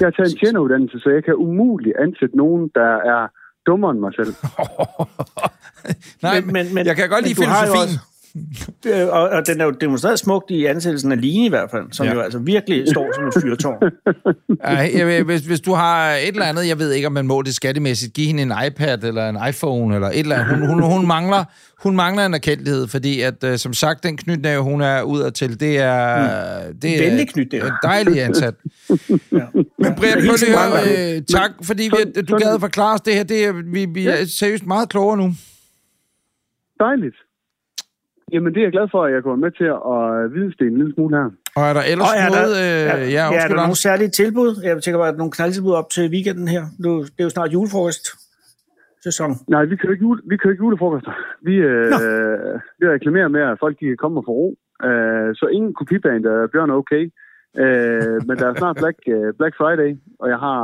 Jeg 0.00 0.06
har 0.06 0.10
taget 0.16 0.32
en 0.32 0.38
tjeneruddannelse, 0.42 0.98
så 1.00 1.08
jeg 1.10 1.24
kan 1.24 1.34
umuligt 1.46 1.96
ansætte 2.04 2.36
nogen, 2.36 2.70
der 2.74 2.92
er 3.14 3.22
dummere 3.66 3.90
end 3.90 4.00
mig 4.00 4.12
selv. 4.16 4.34
nej, 6.22 6.40
men, 6.40 6.52
Men- 6.52 6.74
men, 6.74 6.86
jeg 6.86 6.96
kan 6.96 7.08
godt 7.08 7.24
lide 7.24 7.34
filosofien. 7.34 7.70
også- 7.82 7.98
Det- 8.84 9.10
og, 9.10 9.28
og 9.28 9.46
den 9.46 9.60
er 9.60 9.64
jo 9.64 9.70
demonstreret 9.70 10.18
smukt 10.18 10.50
i 10.50 10.64
ansættelsen 10.64 11.12
af 11.12 11.20
Line 11.20 11.46
i 11.46 11.48
hvert 11.48 11.70
fald, 11.70 11.84
som 11.92 12.06
Ja. 12.06 12.12
jo 12.14 12.20
altså 12.20 12.38
virkelig 12.38 12.88
står 12.90 13.12
som 13.14 13.26
et 13.26 13.34
fyrtårn. 13.42 13.92
Ej, 14.64 15.22
hvis, 15.22 15.40
hvis 15.40 15.60
du 15.60 15.72
har 15.72 16.12
et 16.14 16.28
eller 16.28 16.44
andet, 16.44 16.68
jeg 16.68 16.78
ved 16.78 16.92
ikke, 16.92 17.06
om 17.06 17.12
man 17.12 17.26
må 17.26 17.42
det 17.42 17.54
skattemæssigt, 17.54 18.12
give 18.12 18.26
hende 18.26 18.42
en 18.42 18.52
iPad 18.66 19.04
eller 19.04 19.28
en 19.28 19.38
iPhone 19.48 19.94
eller 19.94 20.08
et 20.08 20.18
eller 20.18 20.36
andet. 20.36 20.58
Hun, 20.58 20.68
hun, 20.68 20.82
hun, 20.82 21.06
mangler, 21.06 21.44
hun 21.82 21.96
mangler 21.96 22.26
en 22.26 22.34
erkendelighed, 22.34 22.88
fordi 22.88 23.20
at, 23.20 23.44
uh, 23.44 23.54
som 23.56 23.72
sagt, 23.74 24.02
den 24.02 24.16
knytnæve, 24.16 24.62
hun 24.62 24.80
er 24.80 25.02
ud 25.02 25.30
til, 25.30 25.60
det 25.60 25.78
er... 25.78 26.68
Mm. 26.68 26.80
Det 26.80 27.20
er 27.20 27.24
knytnæve. 27.26 27.66
en 27.66 27.72
Dejlig 27.82 28.22
ansat. 28.22 28.54
ja. 29.32 29.46
Men 29.78 29.94
Brian, 29.96 30.18
prøv 30.26 30.36
lige 30.38 30.58
høre, 30.58 31.16
øh, 31.16 31.22
tak, 31.22 31.50
fordi 31.62 31.82
vi, 31.82 32.22
du 32.22 32.36
gad 32.38 32.60
forklare 32.60 32.94
os 32.94 33.00
det 33.00 33.14
her. 33.14 33.22
Det 33.22 33.44
er, 33.44 33.52
vi, 33.72 33.84
vi 33.94 34.06
er 34.06 34.24
seriøst 34.24 34.66
meget 34.66 34.88
klogere 34.88 35.16
nu. 35.16 35.32
Dejligt. 36.80 37.16
Jamen, 38.32 38.50
det 38.54 38.60
er 38.60 38.66
jeg 38.68 38.72
glad 38.72 38.88
for, 38.94 39.00
at 39.04 39.12
jeg 39.14 39.22
kommer 39.22 39.40
med 39.46 39.52
til 39.60 39.68
at 39.94 40.00
vidensdele 40.34 40.70
en 40.70 40.78
lille 40.80 40.94
smule 40.94 41.16
her. 41.18 41.28
Og 41.56 41.62
er 41.70 41.74
der 41.78 41.84
ellers 41.92 42.08
Og 42.08 42.14
er 42.24 42.28
der, 42.28 42.40
noget... 42.40 42.54
Øh, 42.64 42.92
er, 42.92 42.96
ja, 43.16 43.24
ja, 43.34 43.38
er 43.42 43.48
der 43.48 43.56
nogle 43.66 43.82
særlige 43.86 44.10
tilbud? 44.20 44.50
Jeg 44.64 44.82
tænker 44.82 44.98
bare, 45.02 45.12
at 45.14 45.20
nogle 45.22 45.32
knaldtilbud 45.36 45.74
op 45.80 45.90
til 45.96 46.04
weekenden 46.14 46.48
her. 46.54 46.64
Nu, 46.84 46.90
det 47.14 47.20
er 47.22 47.28
jo 47.28 47.34
snart 47.36 47.52
julefrokost 47.56 48.04
sæson. 49.06 49.30
Nej, 49.48 49.64
vi 49.64 49.76
kører 49.76 49.92
ikke, 49.92 50.04
jule, 50.06 50.22
vi 50.30 50.36
kører 50.36 50.52
ikke 50.52 50.64
julefrokoster. 50.64 51.12
Vi, 51.48 51.54
øh, 51.54 51.86
vi 52.78 52.84
reklamerer 52.96 53.28
med, 53.28 53.40
at 53.40 53.56
folk 53.64 53.74
de 53.80 53.86
kan 53.86 53.96
komme 54.02 54.20
og 54.20 54.24
få 54.26 54.32
ro. 54.40 54.48
Øh, 54.88 55.28
så 55.38 55.44
ingen 55.56 55.72
kopiband 55.74 56.26
af 56.26 56.50
Bjørn 56.52 56.70
er 56.70 56.74
okay. 56.82 57.04
Øh, 57.62 58.16
men 58.26 58.34
der 58.40 58.46
er 58.48 58.54
snart 58.54 58.76
Black, 58.82 58.98
øh, 59.14 59.34
Black 59.38 59.54
Friday, 59.60 59.90
og 60.20 60.28
jeg 60.28 60.38
har... 60.46 60.60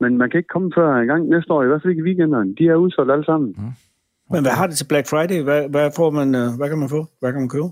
Men 0.00 0.18
man 0.18 0.30
kan 0.30 0.38
ikke 0.38 0.54
komme 0.56 0.72
før 0.78 0.88
en 0.94 1.06
gang 1.06 1.28
næste 1.28 1.52
år, 1.52 1.62
i 1.62 1.66
hvert 1.66 1.82
fald 1.82 1.90
ikke 1.90 2.04
i 2.04 2.08
weekenderne. 2.08 2.54
De 2.58 2.64
er 2.68 2.74
udsolgt 2.74 3.12
alle 3.12 3.24
sammen. 3.24 3.56
Men 4.30 4.40
hvad 4.44 4.54
har 4.58 4.66
det 4.66 4.76
til 4.76 4.90
Black 4.92 5.06
Friday? 5.12 5.42
Hvad, 5.42 5.68
hvad, 5.68 5.90
får 5.96 6.10
man, 6.10 6.28
øh, 6.40 6.48
hvad 6.58 6.68
kan 6.68 6.78
man 6.78 6.88
få? 6.96 7.02
Hvad 7.20 7.32
kan 7.32 7.40
man 7.40 7.54
købe? 7.56 7.70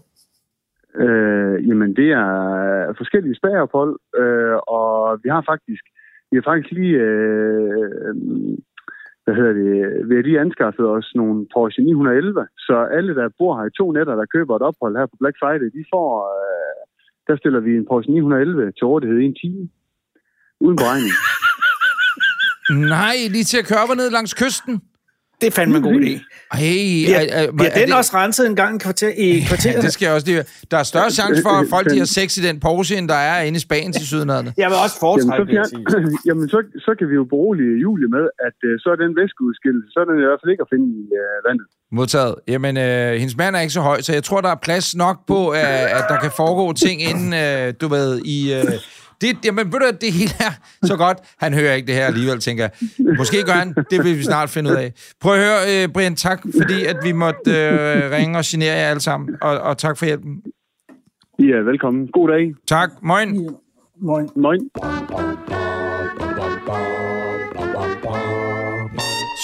Øh, 1.05 1.69
jamen, 1.69 1.91
det 1.97 2.09
er 2.25 2.31
forskellige 3.01 3.39
spagophold, 3.41 3.95
øh, 4.23 4.57
og 4.79 5.19
vi 5.23 5.29
har 5.29 5.43
faktisk, 5.51 5.85
vi 6.31 6.35
har 6.37 6.45
faktisk 6.51 6.73
lige, 6.79 6.97
øh, 7.09 8.15
hvad 9.25 9.35
hedder 9.39 9.55
det, 9.63 9.71
vi 10.09 10.15
har 10.15 10.23
lige 10.23 10.41
anskaffet 10.41 10.87
os 10.97 11.13
nogle 11.15 11.47
Porsche 11.55 11.83
911, 11.85 12.47
så 12.59 12.77
alle, 12.97 13.15
der 13.15 13.37
bor 13.39 13.53
her 13.59 13.67
i 13.67 13.77
to 13.79 13.93
nætter, 13.93 14.15
der 14.15 14.33
køber 14.35 14.57
et 14.57 14.63
ophold 14.63 14.97
her 14.97 15.07
på 15.07 15.17
Black 15.21 15.37
Friday, 15.41 15.69
de 15.79 15.85
får, 15.93 16.09
øh, 16.37 16.81
der 17.29 17.37
stiller 17.37 17.61
vi 17.61 17.71
en 17.77 17.87
Porsche 17.91 18.13
911 18.13 18.73
til 18.73 18.87
rådighed 18.87 19.19
i 19.19 19.25
en 19.25 19.37
time, 19.43 19.69
uden 20.65 20.77
beregning. 20.77 21.15
Nej, 22.97 23.17
lige 23.35 23.45
til 23.51 23.59
at 23.63 23.67
køre 23.69 23.83
op 23.85 23.91
og 23.95 23.97
ned 23.97 24.11
langs 24.11 24.35
kysten. 24.43 24.75
Det 25.43 25.49
er 25.53 25.57
fandme 25.61 25.77
en 25.77 25.83
god 25.89 25.99
idé. 26.03 26.13
Hey, 26.61 27.05
Bliver, 27.07 27.19
er, 27.19 27.27
er, 27.41 27.53
bliver 27.59 27.71
er 27.71 27.79
den 27.81 27.89
det- 27.89 27.97
også 28.01 28.13
renset 28.21 28.45
en 28.51 28.57
gang 28.63 28.73
i, 28.77 28.79
kvarter, 28.85 29.09
i 29.17 29.45
kvarteret? 29.49 29.75
Ja, 29.77 29.81
det 29.87 29.93
skal 29.93 30.07
jeg 30.07 30.15
også 30.15 30.27
lige 30.31 30.45
Der 30.71 30.77
er 30.83 30.83
større 30.93 31.11
chance 31.21 31.43
for, 31.47 31.51
at 31.63 31.67
folk 31.71 31.87
de 31.93 31.99
har 31.99 32.05
sex 32.19 32.29
i 32.41 32.43
den 32.49 32.61
Porsche, 32.61 32.97
end 32.99 33.09
der 33.09 33.21
er 33.31 33.43
inde 33.43 33.57
i 33.57 33.61
Spanien 33.69 33.93
til 33.93 34.07
sydenaderne. 34.07 34.51
Jeg 34.57 34.69
vil 34.71 34.77
også 34.85 34.97
Jamen, 35.03 35.23
så, 35.23 35.27
foretrække 35.29 35.53
det, 35.53 36.19
jamen 36.29 36.49
så, 36.55 36.59
så 36.87 36.91
kan 36.99 37.07
vi 37.11 37.15
jo 37.21 37.25
berolige 37.25 37.73
Julie 37.85 38.09
med, 38.17 38.25
at 38.47 38.59
øh, 38.69 38.75
så 38.83 38.89
er 38.95 38.97
den 39.05 39.11
væskeudskillelse, 39.21 39.89
så 39.93 39.99
er 40.03 40.05
den 40.11 40.17
i 40.23 40.25
hvert 40.29 40.41
fald 40.43 40.51
ikke 40.55 40.65
at 40.67 40.71
finde 40.75 40.87
i 41.01 41.03
øh, 41.23 41.37
vandet. 41.49 41.67
Modtaget. 41.99 42.35
Jamen, 42.53 42.75
øh, 42.87 43.13
hendes 43.23 43.37
mand 43.37 43.57
er 43.57 43.61
ikke 43.61 43.77
så 43.81 43.85
høj, 43.91 43.99
så 44.07 44.13
jeg 44.19 44.25
tror, 44.29 44.41
der 44.41 44.53
er 44.57 44.61
plads 44.69 44.97
nok 45.05 45.17
på, 45.27 45.39
øh, 45.55 45.99
at 45.99 46.05
der 46.13 46.19
kan 46.25 46.31
foregå 46.37 46.73
ting 46.87 46.97
inden, 47.11 47.31
øh, 47.45 47.75
du 47.81 47.87
ved, 47.97 48.11
i... 48.25 48.39
Øh, 48.55 48.65
det, 49.23 49.45
jamen, 49.45 49.73
ved 49.73 49.81
du, 49.81 49.87
det 50.01 50.13
hele 50.13 50.31
er 50.41 50.53
så 50.87 50.97
godt. 50.97 51.19
Han 51.39 51.55
hører 51.55 51.75
ikke 51.75 51.87
det 51.87 51.95
her 51.95 52.07
alligevel, 52.07 52.41
tænker 52.41 52.65
jeg. 52.65 52.73
Måske 53.19 53.43
gør 53.43 53.53
han. 53.53 53.75
Det 53.91 54.05
vil 54.05 54.19
vi 54.19 54.23
snart 54.23 54.51
finde 54.51 54.71
ud 54.71 54.77
af. 54.77 54.93
Prøv 55.21 55.35
at 55.35 55.41
høre, 55.41 55.83
øh, 55.85 55.89
Brian, 55.89 56.17
tak, 56.17 56.43
fordi 56.61 56.85
at 56.85 56.97
vi 57.03 57.13
måtte 57.13 57.51
øh, 57.51 58.11
ringe 58.11 58.39
og 58.39 58.45
genere 58.47 58.75
jer 58.75 58.89
alle 58.89 59.01
sammen. 59.01 59.29
Og, 59.43 59.59
og 59.61 59.79
tak 59.79 59.99
for 59.99 60.07
hjælpen. 60.07 60.43
I 61.39 61.45
er 61.51 61.63
velkommen. 61.63 62.07
God 62.07 62.29
dag. 62.29 62.55
Tak. 62.67 62.91
Moin. 63.03 63.49
Moin. 64.01 64.29
Moin. 64.37 64.61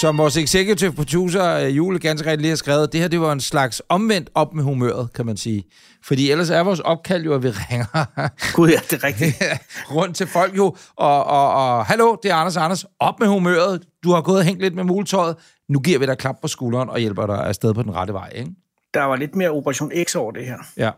Som 0.01 0.17
vores 0.17 0.37
executive 0.37 0.91
producer, 0.91 1.45
øh, 1.65 1.77
Jule, 1.77 1.99
ganske 1.99 2.25
rigtigt 2.25 2.41
lige 2.41 2.49
har 2.49 2.55
skrevet, 2.55 2.93
det 2.93 3.01
her 3.01 3.07
det 3.07 3.21
var 3.21 3.31
en 3.31 3.39
slags 3.39 3.81
omvendt 3.89 4.29
op 4.35 4.53
med 4.53 4.63
humøret, 4.63 5.13
kan 5.13 5.25
man 5.25 5.37
sige. 5.37 5.63
Fordi 6.03 6.31
ellers 6.31 6.49
er 6.49 6.63
vores 6.63 6.79
opkald 6.79 7.23
jo, 7.23 7.33
at 7.33 7.43
vi 7.43 7.49
ringer 7.71 8.05
Gud, 8.53 8.69
ja, 8.69 8.79
det 8.89 8.93
er 8.93 9.03
rigtigt. 9.03 9.43
rundt 9.95 10.15
til 10.15 10.27
folk 10.27 10.57
jo, 10.57 10.75
og, 10.95 11.23
og, 11.23 11.53
og 11.53 11.85
hallo, 11.85 12.15
det 12.23 12.31
er 12.31 12.35
Anders 12.35 12.57
Anders, 12.57 12.85
op 12.99 13.19
med 13.19 13.27
humøret, 13.27 13.81
du 14.03 14.11
har 14.11 14.21
gået 14.21 14.37
og 14.37 14.45
hængt 14.45 14.61
lidt 14.61 14.75
med 14.75 14.83
muletøjet, 14.83 15.35
nu 15.69 15.79
giver 15.79 15.99
vi 15.99 16.05
dig 16.05 16.17
klap 16.17 16.35
på 16.41 16.47
skulderen 16.47 16.89
og 16.89 16.99
hjælper 16.99 17.25
dig 17.25 17.45
afsted 17.45 17.73
på 17.73 17.83
den 17.83 17.95
rette 17.95 18.13
vej, 18.13 18.31
ikke? 18.35 18.51
Der 18.93 19.03
var 19.03 19.15
lidt 19.15 19.35
mere 19.35 19.49
Operation 19.49 19.91
X 20.03 20.15
over 20.15 20.31
det 20.31 20.45
her. 20.45 20.57
Ja. 20.77 20.91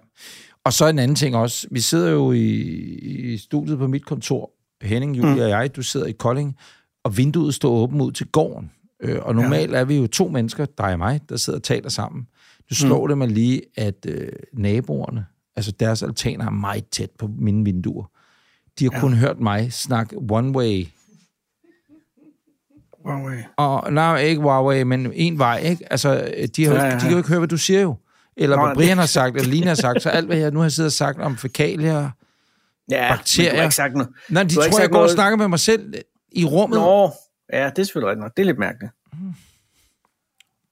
Og 0.66 0.74
så 0.74 0.88
en 0.88 1.00
anden 1.00 1.16
ting 1.16 1.36
også. 1.36 1.68
Vi 1.72 1.80
sidder 1.80 2.12
jo 2.12 2.32
i, 2.32 2.40
i 2.40 3.38
studiet 3.38 3.78
på 3.78 3.88
mit 3.88 4.06
kontor. 4.06 4.52
Henning, 4.82 5.18
Julie 5.18 5.34
mm. 5.34 5.40
og 5.40 5.50
jeg, 5.50 5.76
du 5.76 5.82
sidder 5.82 6.06
i 6.06 6.12
Kolding, 6.12 6.58
og 7.04 7.18
vinduet 7.18 7.54
står 7.54 7.72
åbent 7.72 8.02
ud 8.02 8.12
til 8.12 8.28
gården. 8.28 8.72
Øh, 9.04 9.20
og 9.22 9.36
normalt 9.36 9.72
ja. 9.72 9.78
er 9.78 9.84
vi 9.84 9.98
jo 9.98 10.08
to 10.08 10.28
mennesker, 10.28 10.66
dig 10.66 10.94
og 10.94 10.98
mig, 10.98 11.22
der 11.30 11.38
sidder 11.38 11.60
og 11.60 11.64
taler 11.64 11.90
sammen. 11.90 12.28
Du 12.72 12.76
slår 12.76 13.02
mm. 13.06 13.08
det 13.10 13.18
mig 13.18 13.28
lige, 13.28 13.62
at 13.78 14.06
øh, 14.08 14.30
naboerne, 14.54 15.26
altså 15.56 15.72
deres 15.72 16.04
altaner 16.04 16.46
er 16.46 16.50
meget 16.50 16.88
tæt 16.90 17.10
på 17.20 17.30
mine 17.40 17.66
vinduer. 17.66 18.06
De 18.80 18.84
har 18.86 18.92
ja. 18.94 19.00
kun 19.00 19.14
hørt 19.14 19.40
mig 19.40 19.74
snakke 19.74 20.18
one 20.32 20.52
way. 20.58 20.86
Huawei. 23.06 23.38
Og 23.58 23.94
nej, 23.94 24.20
ikke 24.20 24.42
Huawei, 24.42 24.84
men 24.84 25.12
en 25.14 25.40
vej, 25.40 25.58
ikke? 25.60 25.92
Altså, 25.92 26.32
de, 26.56 26.66
har, 26.66 26.74
ja, 26.74 26.80
ja, 26.84 26.88
ja. 26.88 26.96
de 26.96 27.00
kan 27.00 27.12
jo 27.12 27.18
ikke 27.18 27.30
høre, 27.30 27.40
hvad 27.40 27.48
du 27.48 27.58
siger 27.58 27.82
jo. 27.82 27.96
Eller 28.38 28.56
Nå, 28.58 28.66
hvad 28.66 28.76
Brian 28.76 28.98
har 28.98 29.06
sagt, 29.06 29.36
eller 29.36 29.50
Lina 29.50 29.68
har 29.68 29.76
sagt. 29.76 30.02
Så 30.02 30.10
alt, 30.10 30.26
hvad 30.26 30.38
jeg 30.38 30.52
nu 30.52 30.60
har 30.60 30.70
siddet 30.70 30.88
og 30.88 30.94
sagt 30.94 31.20
om 31.20 31.38
fækalier, 31.38 32.10
Ja, 32.92 33.16
bakterier. 33.16 33.56
har 33.56 33.64
ikke 33.64 33.76
sagt 33.76 33.94
noget. 33.94 34.10
Nej, 34.30 34.44
de 34.44 34.56
tror, 34.56 34.64
jeg 34.64 34.72
går 34.72 34.98
og 34.98 35.02
noget- 35.02 35.12
snakker 35.12 35.38
med 35.38 35.48
mig 35.48 35.60
selv 35.60 35.94
i 36.32 36.46
rummet. 36.46 36.80
Nå, 36.80 37.12
ja, 37.54 37.70
det 37.70 37.80
er 37.80 37.84
selvfølgelig 37.84 38.10
rigtigt 38.10 38.22
nok. 38.24 38.32
Det 38.38 38.42
er 38.44 38.46
lidt 38.46 38.60
mærkeligt. 38.60 38.94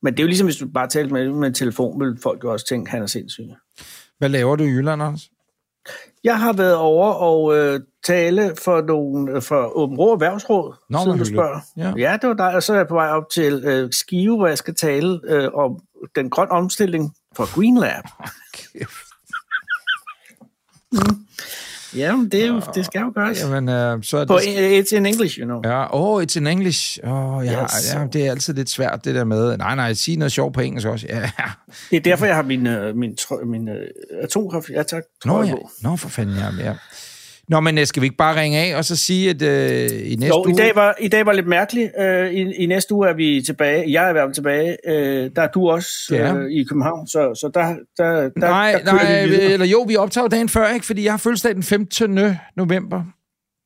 Men 0.01 0.13
det 0.13 0.19
er 0.19 0.23
jo 0.23 0.27
ligesom, 0.27 0.47
hvis 0.47 0.57
du 0.57 0.67
bare 0.67 0.87
talte 0.87 1.13
med, 1.13 1.29
med 1.29 1.47
en 1.47 1.53
telefon, 1.53 1.99
vil 1.99 2.17
folk 2.23 2.43
jo 2.43 2.51
også 2.51 2.65
tænke, 2.65 2.91
han 2.91 3.01
er 3.01 3.07
sindssyg. 3.07 3.43
Hvad 4.17 4.29
laver 4.29 4.55
du 4.55 4.63
i 4.63 4.67
Jylland, 4.67 5.03
Anders? 5.03 5.29
Jeg 6.23 6.39
har 6.39 6.53
været 6.53 6.75
over 6.75 7.11
og 7.13 7.57
øh, 7.57 7.79
tale 8.03 8.55
for, 8.63 8.81
nogle, 8.81 9.41
for 9.41 9.77
Åben 9.77 9.97
Rå 9.97 10.13
Erhvervsråd, 10.13 10.75
Nå, 10.89 10.99
siden 11.03 11.19
du 11.19 11.25
spørger. 11.25 11.59
Ja. 11.77 11.93
ja, 11.97 12.17
det 12.21 12.29
var 12.29 12.35
dig. 12.35 12.55
Og 12.55 12.63
så 12.63 12.73
er 12.73 12.77
jeg 12.77 12.87
på 12.87 12.93
vej 12.93 13.07
op 13.07 13.29
til 13.29 13.63
øh, 13.65 13.91
Skive, 13.91 14.37
hvor 14.37 14.47
jeg 14.47 14.57
skal 14.57 14.75
tale 14.75 15.19
øh, 15.23 15.53
om 15.53 15.79
den 16.15 16.29
grønne 16.29 16.51
omstilling 16.51 17.15
for 17.35 17.55
Green 17.55 17.77
Lab. 17.77 18.03
Mm. 20.91 20.99
Ja, 21.95 22.15
det, 22.31 22.43
er 22.43 22.47
jo, 22.47 22.61
det 22.75 22.85
skal 22.85 23.01
jo 23.01 23.11
gøres. 23.15 23.41
Jamen, 23.41 23.69
øh, 23.69 24.03
så 24.03 24.17
er 24.17 24.25
På, 24.25 24.39
det... 24.45 24.81
it's 24.83 24.95
in 24.95 25.05
English, 25.05 25.39
you 25.39 25.45
know. 25.45 25.61
Ja, 25.63 25.85
oh, 25.91 26.23
it's 26.23 26.37
in 26.37 26.47
English. 26.47 26.99
Oh, 27.03 27.45
ja, 27.45 27.63
Yes. 27.63 27.93
ja, 27.93 28.05
det 28.13 28.27
er 28.27 28.31
altid 28.31 28.53
lidt 28.53 28.69
svært, 28.69 29.05
det 29.05 29.15
der 29.15 29.23
med... 29.23 29.57
Nej, 29.57 29.75
nej, 29.75 29.93
sig 29.93 30.17
noget 30.17 30.31
sjovt 30.31 30.53
på 30.53 30.61
engelsk 30.61 30.87
også. 30.87 31.05
Ja. 31.09 31.31
Det 31.89 31.97
er 31.97 32.01
derfor, 32.01 32.25
jeg 32.25 32.35
har 32.35 32.43
min, 32.43 32.67
øh, 32.67 32.95
min, 32.95 33.11
trø- 33.21 33.45
min 33.45 33.69
øh, 33.69 33.75
atomkraft. 34.23 34.69
Ja, 34.69 34.83
tak. 34.83 35.03
Nå, 35.25 35.43
ja. 35.43 35.53
Nå, 35.81 35.95
for 35.95 36.09
fanden, 36.09 36.35
ja. 36.35 36.63
ja. 36.65 36.73
Nå, 37.49 37.59
men 37.59 37.77
øh, 37.77 37.85
skal 37.85 38.01
vi 38.01 38.05
ikke 38.05 38.17
bare 38.17 38.41
ringe 38.41 38.57
af 38.59 38.77
og 38.77 38.85
så 38.85 38.95
sige, 38.95 39.29
at 39.29 39.41
øh, 39.41 39.89
i 40.11 40.15
næste 40.15 40.27
Jo, 40.27 40.43
uge... 40.45 40.51
i 40.51 40.55
dag, 40.55 40.71
var, 40.75 40.95
i 40.99 41.07
dag 41.07 41.25
var 41.25 41.33
lidt 41.33 41.47
mærkeligt. 41.47 41.91
Øh, 41.99 42.31
i, 42.31 42.41
I 42.53 42.65
næste 42.65 42.93
uge 42.93 43.09
er 43.09 43.13
vi 43.13 43.41
tilbage. 43.45 43.91
Jeg 43.91 44.05
er 44.05 44.09
i 44.09 44.11
hvert 44.11 44.25
fald 44.27 44.33
tilbage. 44.33 44.77
Øh, 44.87 45.29
der 45.35 45.41
er 45.41 45.47
du 45.47 45.69
også 45.69 45.89
Ja. 46.11 46.33
øh, 46.35 46.51
i 46.51 46.63
København, 46.63 47.07
så, 47.07 47.19
så 47.19 47.51
der, 47.53 47.65
der, 47.97 48.11
der, 48.21 48.29
Nej, 48.39 48.81
der 48.85 48.93
nej, 48.93 49.23
vi 49.23 49.29
videre. 49.29 49.51
eller 49.51 49.65
jo, 49.65 49.85
vi 49.87 49.95
optager 49.95 50.27
dagen 50.27 50.49
før, 50.49 50.73
ikke? 50.73 50.85
Fordi 50.85 51.03
jeg 51.03 51.13
har 51.13 51.17
fødselsdag 51.17 51.55
den 51.55 51.63
15. 51.63 52.19
november. 52.57 53.03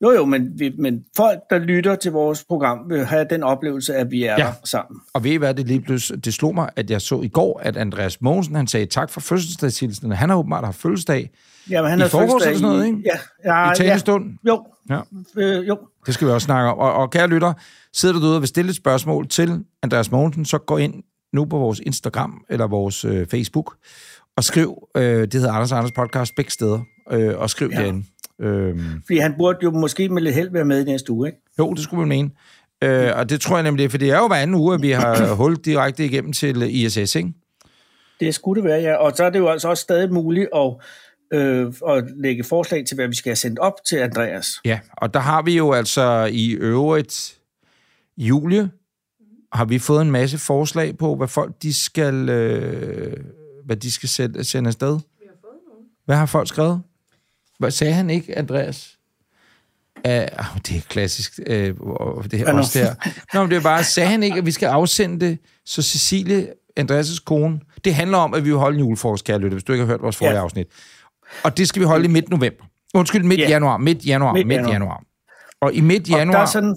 Jo, 0.04 0.10
jo, 0.12 0.24
men, 0.24 0.50
vi, 0.58 0.72
men 0.78 1.04
folk, 1.16 1.38
der 1.50 1.58
lytter 1.58 1.94
til 1.96 2.12
vores 2.12 2.44
program, 2.44 2.78
vil 2.88 3.04
have 3.04 3.26
den 3.30 3.42
oplevelse, 3.42 3.94
at 3.94 4.10
vi 4.10 4.24
er 4.24 4.32
Ja. 4.32 4.36
der 4.36 4.52
sammen. 4.64 5.00
Og 5.14 5.24
ved 5.24 5.30
I 5.30 5.36
hvad, 5.36 5.54
det 5.54 5.66
lige 5.68 5.80
pludselig, 5.80 6.24
det 6.24 6.34
slog 6.34 6.54
mig, 6.54 6.68
at 6.76 6.90
jeg 6.90 7.00
så 7.00 7.20
i 7.20 7.28
går, 7.28 7.60
at 7.62 7.76
Andreas 7.76 8.20
Mogensen, 8.20 8.54
han 8.54 8.66
sagde 8.66 8.86
tak 8.86 9.10
for 9.10 9.20
fødselsdagshilsen. 9.20 10.12
Han 10.12 10.28
har 10.30 10.36
åbenbart 10.36 10.64
haft 10.64 10.76
fødselsdag 10.80 11.30
Jamen, 11.70 11.90
han 11.90 11.98
I 11.98 12.02
har 12.02 12.08
forgårs 12.08 12.30
fødselsdag 12.44 12.50
eller 12.50 12.58
sådan 12.58 12.76
noget, 12.76 12.86
ikke? 12.86 13.10
Ja, 13.44 13.64
ja, 13.64 13.72
i 13.72 13.74
talestund. 13.76 14.24
Ja, 14.44 14.48
jo, 14.50 14.64
Ja. 14.90 15.00
øh, 15.36 15.68
jo. 15.68 15.78
Det 16.06 16.14
skal 16.14 16.26
vi 16.28 16.32
også 16.32 16.44
snakke 16.44 16.70
om. 16.70 16.78
Og, 16.78 16.92
og 16.94 17.10
kære 17.10 17.26
lytter, 17.26 17.52
sidder 17.92 18.14
du 18.14 18.20
derude 18.20 18.36
og 18.36 18.40
vil 18.40 18.48
stille 18.48 18.68
et 18.70 18.76
spørgsmål 18.76 19.28
til 19.28 19.64
Andreas 19.82 20.10
Mogensen, 20.10 20.44
så 20.44 20.58
gå 20.58 20.76
ind 20.76 20.94
nu 21.32 21.44
på 21.44 21.58
vores 21.58 21.80
Instagram 21.86 22.44
eller 22.50 22.66
vores 22.66 23.04
øh, 23.04 23.26
Facebook 23.26 23.74
og 24.36 24.44
skriv, 24.44 24.88
øh, 24.96 25.02
det 25.22 25.34
hedder 25.34 25.52
Anders 25.52 25.72
Anders 25.72 25.92
Podcast, 25.92 26.32
begge 26.36 26.50
steder, 26.50 26.80
øh, 27.10 27.38
og 27.38 27.50
skriv 27.50 27.68
ja. 27.72 27.76
Ja. 27.78 27.82
derinde. 27.82 28.04
Øh, 28.40 28.78
Fordi 29.06 29.18
han 29.18 29.34
burde 29.38 29.58
jo 29.62 29.70
måske 29.70 30.08
med 30.08 30.22
lidt 30.22 30.34
held 30.34 30.50
være 30.50 30.64
med 30.64 30.80
i 30.80 30.84
næste 30.84 31.12
uge, 31.12 31.28
ikke? 31.28 31.38
jo, 31.58 31.72
det 31.72 31.82
skulle 31.82 32.00
man 32.00 32.08
mene. 32.08 32.30
Øh, 32.82 33.10
og 33.16 33.30
det 33.30 33.40
tror 33.40 33.56
jeg 33.56 33.62
nemlig, 33.62 33.90
for 33.90 33.98
det 33.98 34.10
er 34.10 34.18
jo 34.18 34.26
hver 34.26 34.36
anden 34.36 34.56
uge, 34.56 34.74
at 34.74 34.82
vi 34.82 34.90
har 34.90 35.34
hul 35.40 35.56
direkte 35.56 36.04
igennem 36.04 36.32
til 36.32 36.84
ISS, 36.84 37.14
ikke? 37.14 37.32
Det 38.20 38.34
skulle 38.34 38.62
det 38.62 38.68
være, 38.70 38.80
ja. 38.80 38.94
Og 38.94 39.12
så 39.16 39.24
er 39.24 39.30
det 39.30 39.38
jo 39.38 39.48
altså 39.48 39.68
også 39.68 39.80
stadig 39.80 40.12
muligt 40.12 40.48
at, 40.56 40.74
øh, 41.32 41.72
at 41.88 42.04
lægge 42.16 42.44
forslag 42.44 42.86
til, 42.86 42.94
hvad 42.94 43.08
vi 43.08 43.14
skal 43.14 43.30
have 43.30 43.36
sendt 43.36 43.58
op 43.58 43.74
til 43.88 43.96
Andreas. 43.96 44.46
Ja, 44.64 44.80
og 44.96 45.14
der 45.14 45.20
har 45.20 45.42
vi 45.42 45.56
jo 45.56 45.72
altså 45.72 46.28
i 46.32 46.52
øvrigt, 46.52 47.38
Julie, 48.16 48.70
har 49.52 49.64
vi 49.64 49.78
fået 49.78 50.02
en 50.02 50.10
masse 50.10 50.38
forslag 50.38 50.98
på, 50.98 51.16
hvad 51.16 51.28
folk 51.28 51.52
de 51.62 51.74
skal, 51.74 52.28
øh, 52.28 53.16
hvad 53.64 53.76
de 53.76 53.92
skal 53.92 54.08
sende, 54.08 54.44
sende 54.44 54.68
afsted. 54.68 54.98
Hvad 56.04 56.16
har 56.16 56.26
folk 56.26 56.48
skrevet? 56.48 56.82
Sagde 57.70 57.92
han 57.92 58.10
ikke, 58.10 58.38
Andreas? 58.38 58.90
Uh, 59.96 60.12
det 60.12 60.76
er 60.76 60.80
klassisk. 60.88 61.38
Uh, 61.38 61.54
det 61.54 62.40
er 62.40 62.52
også 62.52 62.78
der. 62.78 62.94
Nå, 63.34 63.40
men 63.42 63.50
det 63.50 63.56
er 63.56 63.60
bare, 63.62 63.84
sagde 63.84 64.08
han 64.08 64.22
ikke, 64.22 64.38
at 64.38 64.46
vi 64.46 64.50
skal 64.50 64.66
afsende 64.66 65.26
det, 65.26 65.38
så 65.66 65.82
Cecilie, 65.82 66.48
Andreas' 66.80 67.22
kone, 67.24 67.60
det 67.84 67.94
handler 67.94 68.18
om, 68.18 68.34
at 68.34 68.44
vi 68.44 68.50
vil 68.50 68.58
holde 68.58 68.78
en 68.78 68.84
julefrokost, 68.84 69.24
kære 69.24 69.38
lytte, 69.38 69.54
hvis 69.54 69.64
du 69.64 69.72
ikke 69.72 69.84
har 69.84 69.92
hørt 69.92 70.02
vores 70.02 70.16
forrige 70.16 70.34
Ja. 70.34 70.42
afsnit. 70.42 70.66
Og 71.42 71.56
det 71.56 71.68
skal 71.68 71.80
vi 71.80 71.86
holde 71.86 72.04
i 72.04 72.08
midt 72.08 72.30
november. 72.30 72.64
Undskyld, 72.94 73.22
midt 73.24 73.40
Ja. 73.40 73.48
januar, 73.48 73.76
midt 73.76 74.06
januar, 74.06 74.32
midt, 74.32 74.46
Midt 74.46 74.56
januar. 74.56 74.72
januar. 74.72 75.02
Og 75.60 75.74
i 75.74 75.80
midt 75.80 76.02
Og 76.12 76.18
januar... 76.18 76.36
der, 76.36 76.42
er 76.42 76.46
sådan, 76.46 76.76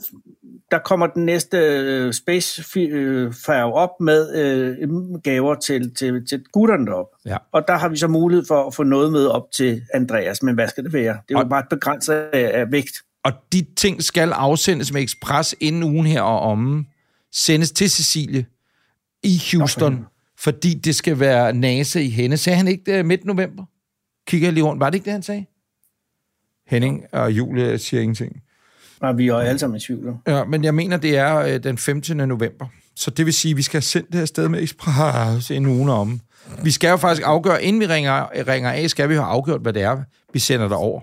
der 0.72 0.80
kommer 0.80 1.08
den 1.08 1.26
næste 1.26 1.58
øh, 1.58 2.14
space-færge 2.14 3.74
op 3.74 3.90
med 4.00 4.36
øh, 4.36 5.20
gaver 5.24 5.56
til, 5.56 5.96
til, 5.96 6.28
til 6.28 6.44
gutterne 6.52 6.86
derop. 6.86 7.06
Ja. 7.26 7.38
Og 7.52 7.64
der 7.68 7.78
har 7.78 7.90
vi 7.90 7.98
så 7.98 8.08
mulighed 8.08 8.46
for 8.48 8.68
at 8.68 8.74
få 8.76 8.84
noget 8.84 9.12
med 9.12 9.26
op 9.28 9.52
til 9.56 9.82
Andreas. 9.94 10.44
Men 10.44 10.56
hvad 10.56 10.68
skal 10.68 10.84
det 10.84 10.94
være? 10.94 11.14
Det 11.14 11.36
er 11.36 11.40
jo 11.40 11.40
Og- 11.40 11.50
bare 11.50 11.60
et 11.60 11.70
begrænset 11.70 12.14
af, 12.14 12.60
af 12.60 12.72
vægt. 12.72 12.92
Og 13.24 13.32
de 13.54 13.66
ting 13.78 14.04
skal 14.04 14.32
afsendes 14.32 14.94
med 14.94 15.02
ekspres 15.02 15.56
inden 15.60 15.84
ugen 15.84 16.06
her 16.06 16.22
og 16.22 16.40
om. 16.40 16.86
Sendes 17.32 17.72
til 17.72 17.90
Cecilie 17.92 18.46
i 19.24 19.42
Houston, 19.52 19.92
helvede. 19.94 20.10
fordi 20.40 20.74
det 20.74 20.96
skal 20.96 21.20
være 21.20 21.54
NASA 21.54 22.00
i 22.00 22.10
hende. 22.10 22.38
Sagde 22.38 22.58
han 22.58 22.68
ikke 22.68 22.92
det 22.96 23.06
midt 23.06 23.26
november? 23.26 23.66
Kigger 24.28 24.48
jeg 24.48 24.54
lige 24.54 24.64
rundt. 24.64 24.80
Var 24.80 24.90
det 24.90 24.96
ikke 24.96 25.06
det, 25.06 25.14
han 25.14 25.24
sagde? 25.24 25.46
Henning 26.68 27.04
og 27.12 27.32
Julie 27.32 27.78
siger 27.78 28.02
ingenting. 28.02 28.42
Og 29.02 29.18
vi 29.18 29.28
er 29.28 29.36
alle 29.36 29.60
sammen 29.60 29.78
i 29.78 29.80
tvivl. 29.80 30.16
Ja, 30.28 30.44
men 30.44 30.64
jeg 30.64 30.76
mener, 30.76 30.98
det 30.98 31.18
er 31.18 31.36
øh, 31.38 31.64
den 31.64 31.78
15. 31.78 32.18
november. 32.18 32.66
Så 32.96 33.12
det 33.12 33.26
vil 33.26 33.34
sige, 33.34 33.52
at 33.52 33.58
vi 33.58 33.62
skal 33.62 33.76
have 33.78 33.82
sendt 33.82 34.08
det 34.12 34.16
her 34.20 34.26
sted 34.26 34.50
med 34.50 34.62
ekspres 34.62 35.52
en 35.52 35.66
uge 35.66 35.92
om. 35.92 36.20
Vi 36.64 36.72
skal 36.72 36.90
jo 36.90 36.98
faktisk 36.98 37.22
afgøre, 37.28 37.64
inden 37.64 37.80
vi 37.82 37.86
ringer, 37.88 38.26
ringer 38.48 38.72
af, 38.72 38.90
skal 38.90 39.10
vi 39.10 39.14
have 39.14 39.26
afgjort, 39.26 39.62
hvad 39.62 39.74
det 39.74 39.82
er, 39.82 39.98
vi 40.34 40.40
sender 40.40 40.68
derover. 40.68 41.02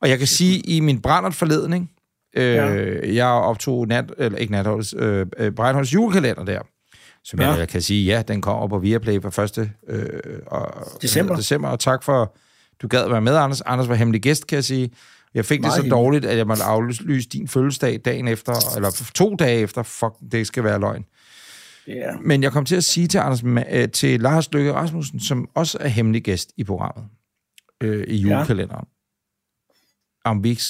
Og 0.00 0.08
jeg 0.08 0.18
kan 0.18 0.26
sige, 0.26 0.58
i 0.58 0.80
min 0.80 1.02
brændert 1.02 1.34
forleden, 1.34 1.72
ikke? 1.72 1.86
Øh, 2.36 2.54
Ja. 2.54 3.14
jeg 3.14 3.26
optog 3.26 3.86
nat, 3.88 4.04
eller 4.18 4.38
ikke 4.38 4.52
natholds, 4.52 4.94
øh, 4.98 5.26
øh, 5.38 5.52
Breinholds 5.52 5.94
julekalender 5.94 6.44
der, 6.44 6.60
som 7.24 7.40
ja. 7.40 7.50
Jeg 7.52 7.68
kan 7.68 7.82
sige, 7.82 8.04
ja, 8.04 8.22
den 8.28 8.40
kommer 8.40 8.68
på 8.68 8.78
Viaplay 8.78 9.20
på 9.20 9.28
1. 9.42 9.70
Øh, 9.88 10.06
og, 10.46 10.88
December. 11.02 11.36
december. 11.36 11.68
Og 11.68 11.80
tak 11.80 12.02
for, 12.02 12.36
du 12.82 12.88
gad 12.88 13.08
være 13.08 13.20
med, 13.20 13.36
Anders. 13.36 13.60
Anders 13.60 13.88
var 13.88 13.94
hemmelig 13.94 14.22
gæst, 14.22 14.46
kan 14.46 14.56
jeg 14.56 14.64
sige. 14.64 14.90
Jeg 15.38 15.44
fik 15.44 15.62
det 15.62 15.72
så 15.72 15.88
dårligt, 15.90 16.24
at 16.24 16.38
jeg 16.38 16.46
måtte 16.46 16.62
aflyse 16.62 17.28
din 17.28 17.48
fødselsdag 17.48 18.00
dagen 18.04 18.28
efter, 18.28 18.76
eller 18.76 19.10
to 19.14 19.34
dage 19.34 19.60
efter. 19.60 19.82
Fuck, 19.82 20.14
det 20.32 20.46
skal 20.46 20.64
være 20.64 20.80
løgn. 20.80 21.04
Ja. 21.86 22.12
Men 22.20 22.42
jeg 22.42 22.52
kom 22.52 22.64
til 22.64 22.76
at 22.76 22.84
sige 22.84 23.06
til, 23.06 23.18
Anders, 23.18 23.42
øh, 23.70 23.88
til 23.88 24.20
Lars 24.20 24.52
Løkke 24.52 24.72
Rasmussen, 24.72 25.20
som 25.20 25.48
også 25.54 25.78
er 25.80 25.88
hemmelig 25.88 26.22
gæst 26.22 26.52
i 26.56 26.64
programmet, 26.64 27.04
øh, 27.82 28.04
i 28.08 28.16
julekalenderen, 28.16 28.86
om 30.24 30.44
vi 30.44 30.48
ikke 30.48 30.62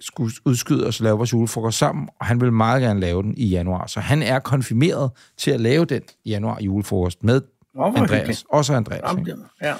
skulle 0.00 0.34
udskyde 0.44 0.86
os 0.86 1.00
og 1.00 1.04
lave 1.04 1.16
vores 1.16 1.32
julefrokost 1.32 1.78
sammen, 1.78 2.08
og 2.20 2.26
han 2.26 2.40
vil 2.40 2.52
meget 2.52 2.82
gerne 2.82 3.00
lave 3.00 3.22
den 3.22 3.34
i 3.36 3.46
januar. 3.46 3.86
Så 3.86 4.00
han 4.00 4.22
er 4.22 4.38
konfirmeret 4.38 5.10
til 5.36 5.50
at 5.50 5.60
lave 5.60 5.84
den 5.84 6.02
i 6.24 6.30
januar 6.30 6.58
julefrokost 6.60 7.24
med 7.24 7.40
hvor 7.74 7.84
Andreas. 7.86 8.10
hyggeligt. 8.10 8.44
Også 8.48 8.74
Andreas. 8.74 9.00
Jamen, 9.08 9.26
Ikke? 9.26 9.36
Ja. 9.62 9.74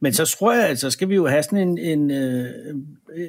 Men 0.00 0.12
så 0.14 0.36
tror 0.38 0.52
jeg, 0.52 0.68
at 0.68 0.80
så 0.80 0.90
skal 0.90 1.08
vi 1.08 1.14
jo 1.14 1.26
have 1.26 1.42
sådan 1.42 1.58
en, 1.68 1.78
en, 1.78 2.10
øh, 2.10 2.44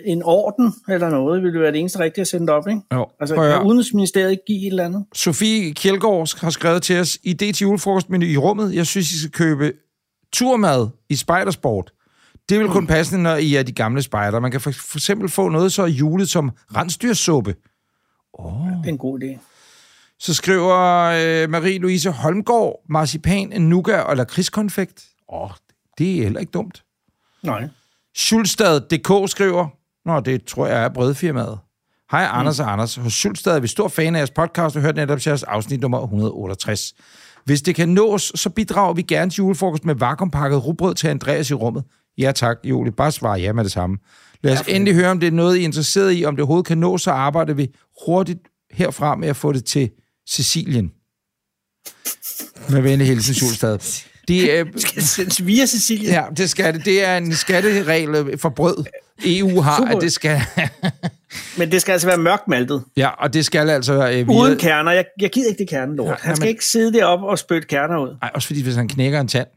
en 0.05 0.23
orden 0.23 0.73
eller 0.89 1.09
noget. 1.09 1.43
Vil 1.43 1.53
det 1.53 1.61
være 1.61 1.71
det 1.71 1.79
eneste 1.79 1.99
rigtige 1.99 2.21
at 2.21 2.27
sende 2.27 2.53
op, 2.53 2.67
ikke? 2.67 2.81
Jo. 2.93 3.07
Altså, 3.19 3.35
Prøv 3.35 3.51
kan. 3.51 3.67
Udenrigsministeriet 3.67 4.31
ikke 4.31 4.43
give 4.47 4.61
et 4.61 4.67
eller 4.67 4.85
andet? 4.85 5.05
Sofie 5.15 5.73
Kjeldgaard 5.73 6.39
har 6.41 6.49
skrevet 6.49 6.83
til 6.83 6.99
os, 6.99 7.17
idé 7.27 7.51
til 7.51 7.59
julefrokostmenu 7.61 8.25
i 8.25 8.37
rummet. 8.37 8.75
Jeg 8.75 8.87
synes, 8.87 9.11
I 9.11 9.19
skal 9.19 9.31
købe 9.31 9.73
turmad 10.33 10.87
i 11.09 11.15
spejdersport. 11.15 11.91
Det 12.49 12.59
vil 12.59 12.67
kun 12.67 12.87
passe, 12.87 13.17
når 13.17 13.35
I 13.35 13.55
er 13.55 13.63
de 13.63 13.71
gamle 13.71 14.01
spejder. 14.01 14.39
Man 14.39 14.51
kan 14.51 14.61
for, 14.61 14.71
for 14.71 14.97
eksempel 14.97 15.29
få 15.29 15.49
noget 15.49 15.73
så 15.73 15.85
julet 15.85 16.29
som 16.29 16.51
rensdyrsuppe. 16.75 17.51
Det 17.51 18.85
er 18.85 18.89
en 18.89 18.97
god 18.97 19.19
idé. 19.23 19.37
Så 20.19 20.33
skriver 20.33 20.75
øh, 21.03 21.49
Marie-Louise 21.49 22.09
Holmgaard, 22.09 22.85
marcipan, 22.89 23.61
nougat 23.61 24.03
og 24.03 24.17
lakridskonfekt. 24.17 25.03
Åh, 25.33 25.49
det 25.97 26.19
er 26.19 26.23
heller 26.23 26.39
ikke 26.39 26.51
dumt. 26.51 26.83
Nej. 27.43 27.67
Schulstad.dk 28.15 29.31
skriver, 29.31 29.67
Nå, 30.05 30.19
det 30.19 30.45
tror 30.45 30.67
jeg 30.67 30.83
er 30.83 30.89
brødfirmaet. 30.89 31.59
Hej, 32.11 32.27
Anders 32.31 32.59
og 32.59 32.71
Anders. 32.71 32.95
Hos 32.95 33.13
Schulstad 33.13 33.55
er 33.55 33.59
vi 33.59 33.67
stor 33.67 33.87
fan 33.87 34.15
af 34.15 34.19
jeres 34.19 34.31
podcast 34.31 34.75
og 34.75 34.81
hørt 34.81 34.95
netop 34.95 35.19
til 35.19 35.29
jeres 35.29 35.43
afsnit 35.43 35.81
nummer 35.81 36.01
168. 36.01 36.93
Hvis 37.45 37.61
det 37.61 37.75
kan 37.75 37.89
nås, 37.89 38.31
så 38.35 38.49
bidrager 38.49 38.93
vi 38.93 39.01
gerne 39.01 39.31
til 39.31 39.37
julefrokost 39.37 39.85
med 39.85 39.95
vakuumpakket 39.95 40.65
rugbrød 40.65 40.95
til 40.95 41.07
Andreas 41.07 41.49
i 41.49 41.53
rummet. 41.53 41.83
Ja 42.17 42.31
tak, 42.31 42.57
Julie. 42.63 42.91
Bare 42.91 43.11
svar 43.11 43.35
ja 43.35 43.53
med 43.53 43.63
det 43.63 43.71
samme. 43.71 43.97
Lad 44.43 44.53
os 44.53 44.67
endelig 44.67 44.95
høre, 44.95 45.11
om 45.11 45.19
det 45.19 45.27
er 45.27 45.31
noget, 45.31 45.57
I 45.57 45.59
er 45.59 45.63
interesseret 45.63 46.19
i. 46.19 46.25
Om 46.25 46.35
det 46.35 46.41
overhovedet 46.41 46.67
kan 46.67 46.77
nå, 46.77 46.97
så 46.97 47.11
arbejder 47.11 47.53
vi 47.53 47.67
hurtigt 48.05 48.39
herfra 48.71 49.15
med 49.15 49.27
at 49.27 49.35
få 49.35 49.51
det 49.51 49.65
til 49.65 49.89
Sicilien. 50.29 50.91
Med 52.69 52.81
venlig 52.81 53.07
hilsen, 53.07 53.35
Julestad. 53.35 53.79
Det 54.27 54.57
er, 54.59 54.65
Skal 54.77 55.03
sendes 55.03 55.45
via 55.45 55.65
Sicilien? 55.65 56.11
ja, 56.13 56.23
det 56.37 56.49
skal 56.49 56.73
det. 56.73 56.85
Det 56.85 57.05
er 57.05 57.17
en 57.17 57.33
skatteregel 57.35 58.37
for 58.37 58.49
brød, 58.49 58.85
EU 59.25 59.61
har, 59.61 59.77
Super. 59.77 59.95
at 59.95 60.01
det 60.01 60.13
skal... 60.13 60.41
Men 61.57 61.71
det 61.71 61.81
skal 61.81 61.91
altså 61.91 62.07
være 62.07 62.17
mørkmaltet. 62.17 62.83
ja, 62.97 63.07
og 63.09 63.33
det 63.33 63.45
skal 63.45 63.69
altså... 63.69 63.93
Øh, 63.93 64.27
via, 64.27 64.35
Uden 64.39 64.57
kerner. 64.59 64.91
Jeg, 64.91 65.05
jeg 65.21 65.29
gider 65.31 65.49
ikke 65.49 65.59
det 65.59 65.69
kernelort. 65.69 66.07
Ja, 66.09 66.15
Han 66.21 66.35
skal 66.35 66.45
jamen- 66.45 66.49
ikke 66.53 66.65
sidde 66.65 66.93
deroppe 66.93 67.25
og 67.27 67.39
spytte 67.39 67.67
kerner 67.67 67.97
ud. 67.97 68.17
Ej, 68.21 68.31
også 68.33 68.47
fordi, 68.47 68.61
hvis 68.63 68.75
han 68.75 68.87
knækker 68.87 69.19
en 69.21 69.27
tand, 69.27 69.47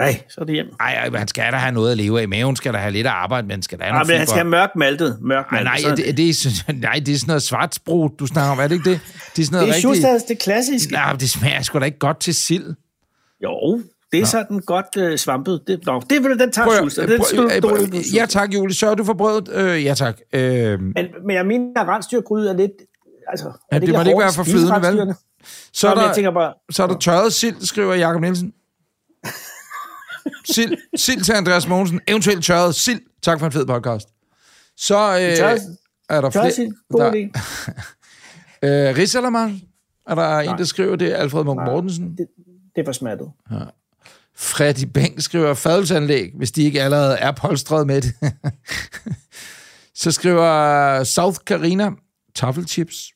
Nej, 0.00 0.22
så 0.28 0.40
er 0.40 0.44
det 0.44 0.54
hjem. 0.54 0.66
ej, 0.80 0.92
ej, 0.94 1.18
han 1.18 1.28
skal 1.28 1.52
da 1.52 1.56
have 1.56 1.72
noget 1.72 1.90
at 1.90 1.96
leve 1.96 2.20
af. 2.20 2.28
Maven 2.28 2.56
skal 2.56 2.72
da 2.72 2.78
have 2.78 2.92
lidt 2.92 3.06
at 3.06 3.12
arbejde, 3.12 3.46
men 3.46 3.62
skal 3.62 3.78
der 3.78 3.84
have 3.84 3.92
Nej, 3.92 3.98
noget 3.98 4.08
men 4.08 4.18
han 4.18 4.26
skal 4.26 4.38
have 4.38 4.48
mørk 4.50 4.70
maltet. 4.76 5.18
Mørk 5.22 5.44
Ej, 5.52 5.62
maltet. 5.64 5.86
nej, 5.86 5.94
det, 5.94 6.16
det, 6.16 6.28
er, 6.28 6.34
sådan- 6.34 6.74
nej, 6.88 7.02
det 7.06 7.14
er 7.14 7.18
sådan 7.18 7.26
noget 7.30 7.42
svartsbrud, 7.42 8.10
du 8.18 8.26
snakker 8.26 8.52
om, 8.52 8.58
er 8.58 8.68
det 8.68 8.74
ikke 8.74 8.90
det? 8.90 9.00
Det 9.36 9.42
er 9.42 9.46
sådan 9.46 9.56
noget 9.56 9.66
det 9.66 9.72
er 9.72 9.88
rigtig... 9.88 10.02
Schustads, 10.02 10.22
det 10.22 10.38
klassiske. 10.38 10.92
Nej, 10.92 11.12
det 11.12 11.30
smager 11.30 11.62
sgu 11.62 11.78
da 11.78 11.84
ikke 11.84 11.98
godt 11.98 12.20
til 12.20 12.34
sild. 12.34 12.74
Jo, 13.44 13.82
det 14.12 14.20
er 14.20 14.24
sådan 14.26 14.58
godt 14.66 14.86
øh, 14.96 15.18
svampet. 15.18 15.60
Det, 15.66 15.80
nå, 15.86 16.02
det 16.10 16.22
vil 16.24 16.38
den 16.38 16.52
tager 16.52 16.68
at- 16.68 17.08
Den 17.08 17.18
prøv, 17.18 17.24
skal 17.26 17.62
du 17.62 17.68
øh, 17.76 17.88
på. 17.90 17.96
ja 18.14 18.26
tak, 18.26 18.54
Julie. 18.54 18.74
Sørger 18.76 18.94
du 18.94 19.04
for 19.04 19.14
brødet? 19.14 19.48
Øh, 19.54 19.84
ja 19.84 19.94
tak. 19.94 20.16
Øh, 20.32 20.80
Men, 20.80 20.94
men 21.26 21.36
jeg 21.36 21.46
mener, 21.46 21.80
at 21.80 21.88
rensdyrgryde 21.88 22.50
er 22.50 22.56
lidt... 22.56 22.72
Altså, 23.28 23.52
er 23.72 23.78
det 23.78 23.88
lidt 23.88 23.96
må 23.98 24.02
det 24.04 24.08
ikke 24.10 24.20
være 24.20 24.32
for 24.32 24.44
flydende, 24.44 24.72
vel? 24.82 25.14
så, 25.72 25.94
Nå, 25.94 26.00
er 26.00 26.06
der, 26.06 26.14
tænker 26.14 26.30
bare... 26.30 26.52
så 26.70 26.82
er 26.82 26.86
der 26.86 26.98
tørret 26.98 27.32
sild, 27.32 27.56
skriver 27.60 27.94
Jakob 27.94 28.20
Nielsen. 28.20 28.52
Sild, 30.44 30.76
sild 30.96 31.20
til 31.20 31.32
Andreas 31.32 31.68
Mogensen. 31.68 32.00
Eventuelt 32.08 32.44
tørret 32.44 32.74
sild. 32.74 33.00
Tak 33.22 33.38
for 33.38 33.46
en 33.46 33.52
fed 33.52 33.66
podcast. 33.66 34.08
Så 34.76 34.96
øh, 34.96 35.60
er 36.08 36.20
der 36.20 36.30
flere... 36.30 36.52
sild, 36.52 36.72
god 36.90 37.00
der-. 37.00 38.88
Øh, 38.88 38.96
Rigsalermang? 38.96 39.62
Er 40.06 40.14
der 40.14 40.38
en, 40.38 40.58
der 40.58 40.64
skriver 40.64 40.96
det? 40.96 41.12
Alfred 41.12 41.44
Munk 41.44 41.60
Mortensen? 41.64 42.16
Det, 42.18 42.26
det 42.76 42.84
for 42.86 42.92
smattet. 42.92 43.30
Freddy 44.36 44.84
Beng 44.94 45.22
skriver 45.22 45.54
fadølsanlæg, 45.54 46.32
hvis 46.36 46.52
de 46.52 46.62
ikke 46.62 46.82
allerede 46.82 47.16
er 47.16 47.32
polstret 47.32 47.86
med 47.86 48.02
det. 48.02 48.14
så 50.02 50.12
skriver 50.12 51.04
South 51.04 51.36
Carina 51.36 51.90
taffelchips. 52.34 53.12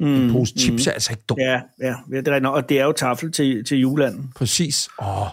Mm, 0.00 0.06
en 0.06 0.32
pose 0.32 0.54
chips 0.58 0.86
er 0.86 0.92
altså 0.92 1.12
ikke 1.12 1.22
dumt. 1.28 1.40
Ja, 1.40 1.60
ja, 1.80 1.94
det 2.10 2.28
er. 2.28 2.48
Og 2.48 2.68
det 2.68 2.80
er 2.80 2.84
jo 2.84 2.92
tafel 2.92 3.32
til, 3.32 3.64
til 3.64 3.78
julanden. 3.78 4.32
Præcis. 4.36 4.88
Åh. 5.02 5.26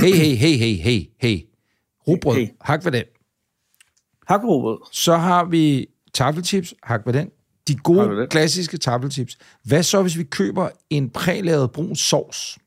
Hey, 0.00 0.12
hey, 0.14 0.34
hey, 0.34 0.56
hey, 0.56 0.76
hey, 0.76 1.00
hey. 1.20 1.38
Rugbrød, 2.08 2.36
Hey. 2.36 2.48
hak 2.60 2.84
ved 2.84 2.92
den. 2.92 3.04
Hakkerobet. 4.28 4.78
Så 4.92 5.16
har 5.16 5.44
vi 5.44 5.86
taffelchips, 6.14 6.74
hak 6.82 7.02
ved 7.06 7.12
den. 7.12 7.28
De 7.68 7.72
Hak 7.74 7.82
gode, 7.82 8.26
klassiske 8.30 8.78
taffelchips. 8.78 9.38
Hvad 9.64 9.82
så, 9.82 10.02
hvis 10.02 10.18
vi 10.18 10.24
køber 10.24 10.68
en 10.90 11.10
prælavet 11.10 11.70
brun 11.70 11.96
sovs? 11.96 12.58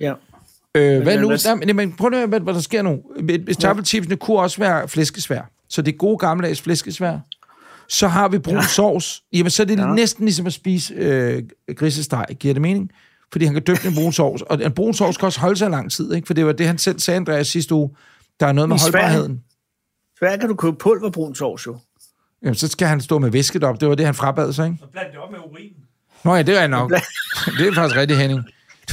Ja. 0.00 0.12
Øh, 0.74 1.02
hvad 1.02 1.18
nu? 1.20 1.28
Nej, 1.64 1.72
men, 1.72 1.92
prøv 1.92 2.12
at 2.12 2.18
høre, 2.18 2.26
hvad, 2.26 2.40
hvad 2.40 2.54
der 2.54 2.60
sker 2.60 2.82
nu. 2.82 3.02
Hvis 3.44 3.56
taffelchipsene 3.56 4.16
kunne 4.16 4.38
også 4.38 4.58
være 4.58 4.88
flæskesvær. 4.88 5.50
Så 5.68 5.82
det 5.82 5.92
er 5.92 5.96
gode 5.96 6.18
gammeldags 6.18 6.60
flæskesvær. 6.60 7.18
Så 7.88 8.08
har 8.08 8.28
vi 8.28 8.38
brun 8.38 8.54
ja. 8.54 8.62
sovs. 8.66 9.22
Jamen, 9.32 9.50
så 9.50 9.62
er 9.62 9.66
det 9.66 9.78
ja. 9.78 9.86
Næsten 9.86 10.24
ligesom 10.24 10.46
at 10.46 10.52
spise 10.52 10.94
øh, 10.94 11.42
grisesteg. 11.76 12.26
Giver 12.40 12.54
det 12.54 12.60
mening? 12.62 12.90
Fordi 13.32 13.44
han 13.44 13.54
kan 13.54 13.62
døbe 13.62 13.80
den 13.82 13.92
i 13.92 13.94
brun 13.94 14.12
sovs. 14.12 14.42
Og 14.42 14.64
en 14.64 14.72
brun 14.72 14.94
sovs 14.94 15.16
kan 15.16 15.26
også 15.26 15.40
holde 15.40 15.56
sig 15.56 15.70
lang 15.70 15.92
tid, 15.92 16.14
ikke? 16.14 16.26
For 16.26 16.34
det 16.34 16.46
var 16.46 16.52
det, 16.52 16.66
han 16.66 16.78
selv 16.78 16.98
sagde, 17.00 17.16
Andreas, 17.16 17.46
sidste 17.48 17.74
uge. 17.74 17.90
Der 18.40 18.46
er 18.46 18.52
noget 18.52 18.68
med 18.68 18.76
I 18.76 18.78
Sverige? 18.78 18.92
holdbarheden. 19.06 19.42
Hvad 20.18 20.38
kan 20.38 20.48
du 20.48 20.54
købe 20.54 20.76
pulverbrun 20.76 21.34
sovs 21.34 21.66
jo? 21.66 21.78
Jamen, 22.42 22.54
så 22.54 22.68
skal 22.68 22.88
han 22.88 23.00
stå 23.00 23.18
med 23.18 23.30
væsket 23.30 23.64
op. 23.64 23.80
Det 23.80 23.88
var 23.88 23.94
det, 23.94 24.06
han 24.06 24.14
frabad 24.14 24.52
sig, 24.52 24.66
ikke? 24.66 24.78
Og 24.82 24.88
bland 24.92 25.06
det 25.12 25.18
op 25.18 25.30
med 25.30 25.38
urin. 25.38 25.72
Nå 26.24 26.34
ja, 26.34 26.42
det 26.42 26.58
er 26.62 26.66
nok. 26.66 26.90
Det 27.58 27.68
er 27.68 27.74
faktisk 27.74 27.96
rigtig 27.96 28.16
Henning. 28.18 28.44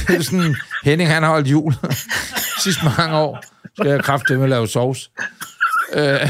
Det 0.08 0.16
er 0.16 0.22
sådan, 0.22 0.56
Henning 0.84 1.10
han 1.10 1.22
har 1.22 1.30
holdt 1.30 1.46
jul 1.48 1.74
sidste 2.64 2.82
mange 2.98 3.16
år. 3.16 3.44
Skal 3.78 3.90
jeg 3.90 4.04
kraftedeme 4.04 4.38
med 4.38 4.44
at 4.44 4.50
lave 4.50 4.68
sovs. 4.68 5.10
Øh, 5.92 6.02
Det 6.02 6.20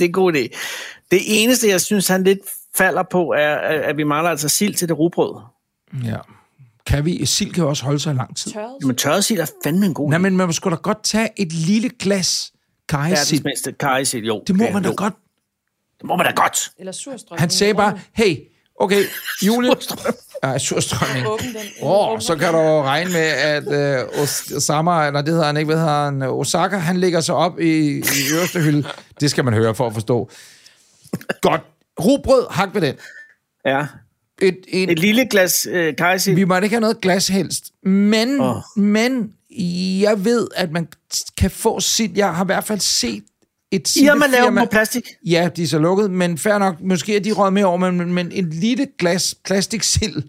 er 0.00 0.04
en 0.04 0.12
god 0.12 0.32
idé. 0.32 0.48
Det 1.14 1.22
eneste, 1.42 1.68
jeg 1.68 1.80
synes, 1.80 2.08
han 2.08 2.24
lidt 2.24 2.38
falder 2.76 3.02
på, 3.10 3.32
er, 3.38 3.56
at 3.88 3.96
vi 3.96 4.04
mangler 4.04 4.30
altså 4.30 4.48
sild 4.48 4.74
til 4.74 4.88
det 4.88 4.98
rugbrød. 4.98 5.40
ja. 6.04 6.16
Kan 6.86 7.04
vi, 7.04 7.26
sild 7.26 7.52
kan 7.52 7.64
også 7.64 7.84
holde 7.84 7.98
sig 8.00 8.12
i 8.12 8.16
lang 8.16 8.36
tid. 8.36 8.52
Tørret. 8.52 8.76
Jamen, 8.82 8.96
tørret 8.96 9.24
sild 9.24 9.40
er 9.40 9.46
fandme 9.64 9.86
en 9.86 9.94
god 9.94 10.10
Nej, 10.10 10.18
men 10.18 10.36
man 10.36 10.52
skulle 10.52 10.76
da 10.76 10.80
godt 10.80 11.04
tage 11.04 11.28
et 11.36 11.52
lille 11.52 11.88
glas 11.98 12.52
Verdens 12.92 13.18
kajsild. 13.18 13.44
mindste 13.44 13.72
kajsild, 13.72 14.24
jo. 14.24 14.42
Det 14.46 14.56
må 14.56 14.64
Ja, 14.64 14.72
man 14.72 14.82
da 14.82 14.88
jo. 14.88 14.94
godt. 14.96 15.14
Det 15.98 16.06
må 16.06 16.16
man 16.16 16.26
da 16.26 16.32
godt. 16.32 16.70
Eller 16.78 16.92
surstrømning. 16.92 17.40
Han 17.40 17.50
sagde 17.50 17.74
bare, 17.74 17.98
hey, 18.12 18.36
okay, 18.80 19.02
Julie... 19.46 19.70
Nej, 20.42 20.58
surstrømning. 20.58 21.26
Åbn 21.26 21.42
den. 21.44 21.54
Åh, 21.82 22.08
oh, 22.12 22.20
så 22.20 22.36
kan 22.36 22.52
du 22.52 22.58
regne 22.82 23.12
med, 23.12 23.20
at 23.20 23.72
øh, 24.00 24.22
Osama, 24.56 25.06
eller 25.06 25.20
det 25.20 25.28
hedder 25.32 25.46
han 25.46 25.56
ikke, 25.56 25.66
hvad 25.66 25.76
hedder 25.78 26.04
han, 26.04 26.22
Osaka, 26.22 26.76
han 26.76 26.96
lægger 26.96 27.20
sig 27.20 27.34
op 27.34 27.60
i, 27.60 27.96
i 27.96 28.02
øverste 28.34 28.60
hylde. 28.60 28.88
Det 29.20 29.30
skal 29.30 29.44
man 29.44 29.54
høre 29.54 29.74
for 29.74 29.86
at 29.86 29.92
forstå. 29.94 30.30
Godt. 31.42 31.60
Rugbrød, 32.00 32.46
hak 32.50 32.68
ved 32.74 32.80
den. 32.80 32.94
Ja. 33.66 33.86
Et, 34.42 34.58
et, 34.68 34.90
Et 34.90 34.98
lille 34.98 35.28
glas 35.30 35.66
øh, 35.70 35.96
kajsild. 35.96 36.34
vi 36.34 36.44
må 36.44 36.56
ikke 36.58 36.68
have 36.68 36.80
noget 36.80 37.00
glas 37.00 37.28
helst. 37.28 37.70
Men, 37.82 38.40
oh. 38.40 38.56
Men, 38.76 39.32
jeg 40.00 40.24
ved, 40.24 40.48
at 40.56 40.72
man 40.72 40.88
kan 41.38 41.50
få 41.50 41.80
sit... 41.80 42.16
Jeg 42.16 42.34
har 42.34 42.44
i 42.44 42.46
hvert 42.46 42.64
fald 42.64 42.80
set 42.80 43.24
et 43.72 43.96
I 43.96 44.04
har 44.04 44.14
man 44.14 44.30
lavet 44.30 44.46
sildefirma- 44.46 44.64
på 44.64 44.70
plastik. 44.70 45.08
Ja, 45.26 45.48
de 45.56 45.62
er 45.62 45.66
så 45.66 45.78
lukket, 45.78 46.10
men 46.10 46.38
fair 46.38 46.58
nok, 46.58 46.80
måske 46.80 47.16
er 47.16 47.20
de 47.20 47.32
røget 47.32 47.52
med 47.52 47.62
over, 47.62 47.78
men, 47.90 48.12
men 48.14 48.32
en 48.32 48.50
lille 48.50 48.86
glas 48.98 49.34
plastiksild, 49.44 50.22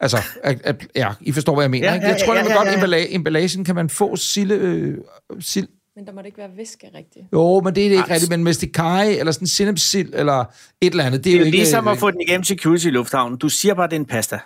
altså, 0.00 0.18
at, 0.42 0.60
at, 0.64 0.86
ja, 0.94 1.12
I 1.20 1.32
forstår, 1.32 1.54
hvad 1.54 1.64
jeg 1.64 1.70
mener, 1.70 1.86
Ja, 1.86 1.92
ja, 1.92 1.96
ikke? 1.96 2.06
ja, 2.06 2.12
Jeg 2.12 2.22
tror, 2.26 2.34
ja, 2.34 2.42
ja, 2.44 2.50
ja, 2.50 2.56
godt 2.56 2.68
ja. 2.68 2.74
emballage, 2.74 3.14
emballagen 3.14 3.64
kan 3.64 3.74
man 3.74 3.90
få 3.90 4.16
sille, 4.16 4.54
øh, 4.54 4.98
sild. 5.40 5.68
Men 5.96 6.06
der 6.06 6.12
må 6.12 6.20
det 6.20 6.26
ikke 6.26 6.38
være 6.38 6.56
væske 6.56 6.90
rigtigt. 6.94 7.26
Jo, 7.32 7.60
men 7.60 7.74
det 7.74 7.84
er 7.84 7.88
det 7.88 7.96
ikke 7.96 8.10
rigtigt, 8.10 8.30
men 8.30 8.42
hvis 8.42 8.58
det 8.58 8.66
er 8.66 8.72
kaj, 8.72 9.08
eller 9.08 9.32
sådan 9.32 9.48
sennepsild, 9.48 10.14
eller 10.14 10.44
et 10.80 10.90
eller 10.90 11.04
andet, 11.04 11.24
det 11.24 11.30
er, 11.30 11.32
Det 11.32 11.34
er 11.34 11.38
jo 11.38 11.44
ikke... 11.44 11.58
ligesom 11.58 11.88
at 11.88 11.98
få 11.98 12.10
den 12.10 12.20
igennem 12.20 12.44
security 12.44 12.86
i 12.86 12.90
lufthavnen. 12.90 13.38
Du 13.38 13.48
siger 13.48 13.74
bare, 13.74 13.84
at 13.84 13.90
det 13.90 13.96
er 13.96 14.00
en 14.00 14.06
pasta. 14.06 14.38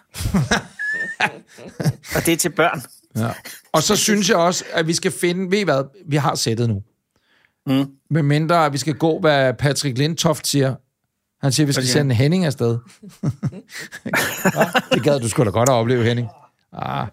og 2.17 2.27
det 2.27 2.33
er 2.33 2.37
til 2.37 2.49
børn. 2.51 2.83
Ja. 3.17 3.31
Og 3.73 3.83
så 3.83 3.97
synes 3.97 4.29
jeg 4.29 4.37
også, 4.37 4.65
at 4.73 4.87
vi 4.87 4.95
skal 4.95 5.11
finde, 5.11 5.51
ved 5.51 5.59
I 5.59 5.63
hvad, 5.63 5.85
vi 6.07 6.17
har 6.17 6.35
sættet 6.35 6.69
nu. 6.69 6.83
Mm. 7.67 7.87
Med 8.11 8.23
mindre, 8.23 8.67
at 8.67 8.73
vi 8.73 8.79
skal 8.79 8.95
gå, 8.95 9.21
hvad 9.21 9.55
Patrick 9.55 9.99
Lindtoft 9.99 10.47
siger. 10.47 10.75
Han 11.43 11.53
siger, 11.53 11.65
at 11.65 11.69
vi 11.69 11.73
skal 11.73 11.85
han? 11.85 11.93
sende 11.93 12.15
Henning 12.15 12.45
afsted. 12.45 12.79
Det 14.95 15.03
gad 15.03 15.21
du 15.21 15.29
sgu 15.29 15.45
da 15.45 15.51
godt 15.51 15.69
at 15.69 15.73
opleve, 15.73 16.05
Henning. 16.05 16.29
Ah. 16.73 17.07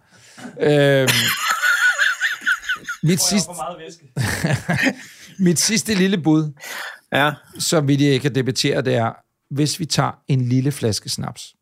Øhm, 0.59 1.09
mit, 3.07 3.21
sidste, 3.21 3.47
for 3.47 3.55
meget 3.55 3.77
væske. 3.85 4.93
mit 5.47 5.59
sidste 5.59 5.93
lille 5.93 6.17
bud, 6.17 6.51
Ja. 7.13 7.31
som 7.59 7.87
vi 7.87 7.95
lige 7.95 8.19
kan 8.19 8.35
debattere, 8.35 8.81
det 8.81 8.95
er, 8.95 9.11
hvis 9.53 9.79
vi 9.79 9.85
tager 9.85 10.11
en 10.27 10.41
lille 10.41 10.71
flaske 10.71 11.09
snaps. 11.09 11.53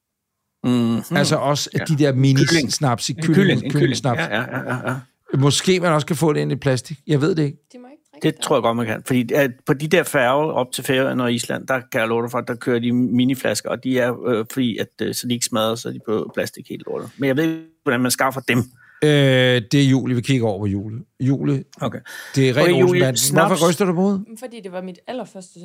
Mm. 0.64 0.98
Altså 1.12 1.36
også 1.36 1.70
ja. 1.74 1.84
de 1.84 1.98
der 1.98 2.14
mini-snaps 2.14 3.10
i 3.10 3.14
kylling, 3.14 3.36
kylling, 3.36 3.72
kylling. 3.72 4.06
Ja, 4.06 4.36
ja, 4.36 4.42
ja, 4.42 4.90
ja. 4.90 4.96
Måske 5.38 5.80
man 5.80 5.92
også 5.92 6.08
kan 6.08 6.16
få 6.16 6.34
det 6.34 6.40
ind 6.40 6.52
i 6.52 6.56
plastik. 6.56 6.98
Jeg 7.08 7.22
ved 7.22 7.36
det 7.36 7.44
ikke. 7.44 7.58
De 7.74 7.80
må 7.80 7.88
ikke 7.88 8.04
drikke 8.14 8.38
Det 8.38 8.44
tror 8.44 8.56
jeg 8.56 8.62
godt, 8.62 8.78
man 8.78 8.86
kan. 8.86 9.04
Fordi 9.08 9.34
at 9.34 9.52
på 9.66 9.74
de 9.74 9.88
der 9.88 10.04
færger 10.04 10.52
op 10.52 10.72
til 10.72 10.84
Færøerne 10.84 11.24
og 11.24 11.34
Island, 11.34 11.68
der 11.68 11.82
kan 11.92 12.02
jeg 12.02 12.08
love 12.08 12.22
dig 12.24 12.32
for, 12.32 12.38
at 12.38 12.48
der 12.48 12.56
kører 12.56 12.80
de 12.80 12.92
miniflasker, 12.92 13.70
og 13.70 13.84
de 13.84 14.00
er 14.00 14.28
øh, 14.28 14.46
fordi, 14.52 14.78
at 14.78 14.88
øh, 15.02 15.16
så 15.16 15.28
de 15.28 15.34
ikke 15.34 15.46
smadrer, 15.46 15.76
så 15.76 15.90
de 15.90 16.00
på 16.06 16.32
plastik 16.34 16.70
helt 16.70 16.84
lortet. 16.86 17.10
Men 17.18 17.28
jeg 17.28 17.38
ved 17.38 17.44
ikke, 17.44 17.64
hvordan 17.84 18.02
man 18.02 18.12
skaffer 18.12 18.42
dem. 18.42 18.64
Øh, 19.04 19.62
det 19.72 19.74
er 19.82 19.86
Julie, 19.90 20.16
vi 20.16 20.22
kigger 20.22 20.48
over 20.48 20.60
på 20.60 20.66
Julie. 20.66 21.00
Julie, 21.20 21.64
Okay. 21.82 22.00
det 22.36 22.50
er 22.50 22.54
rent 22.58 23.20
snaps. 23.20 23.48
Hvorfor 23.48 23.70
ryster 23.70 23.86
du 23.86 23.94
på 23.94 24.02
hovedet? 24.02 24.24
Fordi 24.40 24.62
det 24.64 24.72
var 24.72 24.82
mit 24.82 25.00
allerførste 25.08 25.60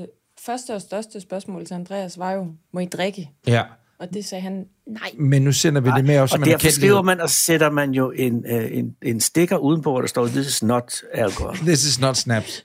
første 0.46 0.74
og 0.74 0.80
største 0.80 1.20
spørgsmål 1.20 1.66
til 1.66 1.74
Andreas, 1.74 2.18
var 2.18 2.32
jo, 2.32 2.46
må 2.74 2.80
I 2.80 2.84
drikke? 2.86 3.30
Ja, 3.46 3.62
Og 4.00 4.08
det 4.14 4.24
sagde 4.24 4.42
han, 4.42 4.64
nej. 4.86 5.10
men 5.18 5.42
nu 5.42 5.52
sender 5.52 5.80
vi 5.80 5.90
det 5.96 6.04
med 6.04 6.18
også 6.18 6.36
Og 6.36 6.44
derfor 6.46 6.58
skriver 6.58 6.68
erkendelighed. 6.70 7.02
man, 7.02 7.20
og 7.20 7.30
sætter 7.30 7.70
man 7.70 7.90
jo 7.90 8.10
en, 8.10 8.44
øh, 8.50 8.68
en, 8.78 8.96
en 9.02 9.20
stikker 9.20 9.56
udenpå, 9.56 9.90
hvor 9.90 10.00
der 10.00 10.08
står, 10.08 10.26
this 10.26 10.46
is 10.46 10.62
not 10.62 10.94
alcohol. 11.12 11.56
This 11.68 11.84
is 11.84 12.00
not 12.00 12.16
snaps. 12.16 12.64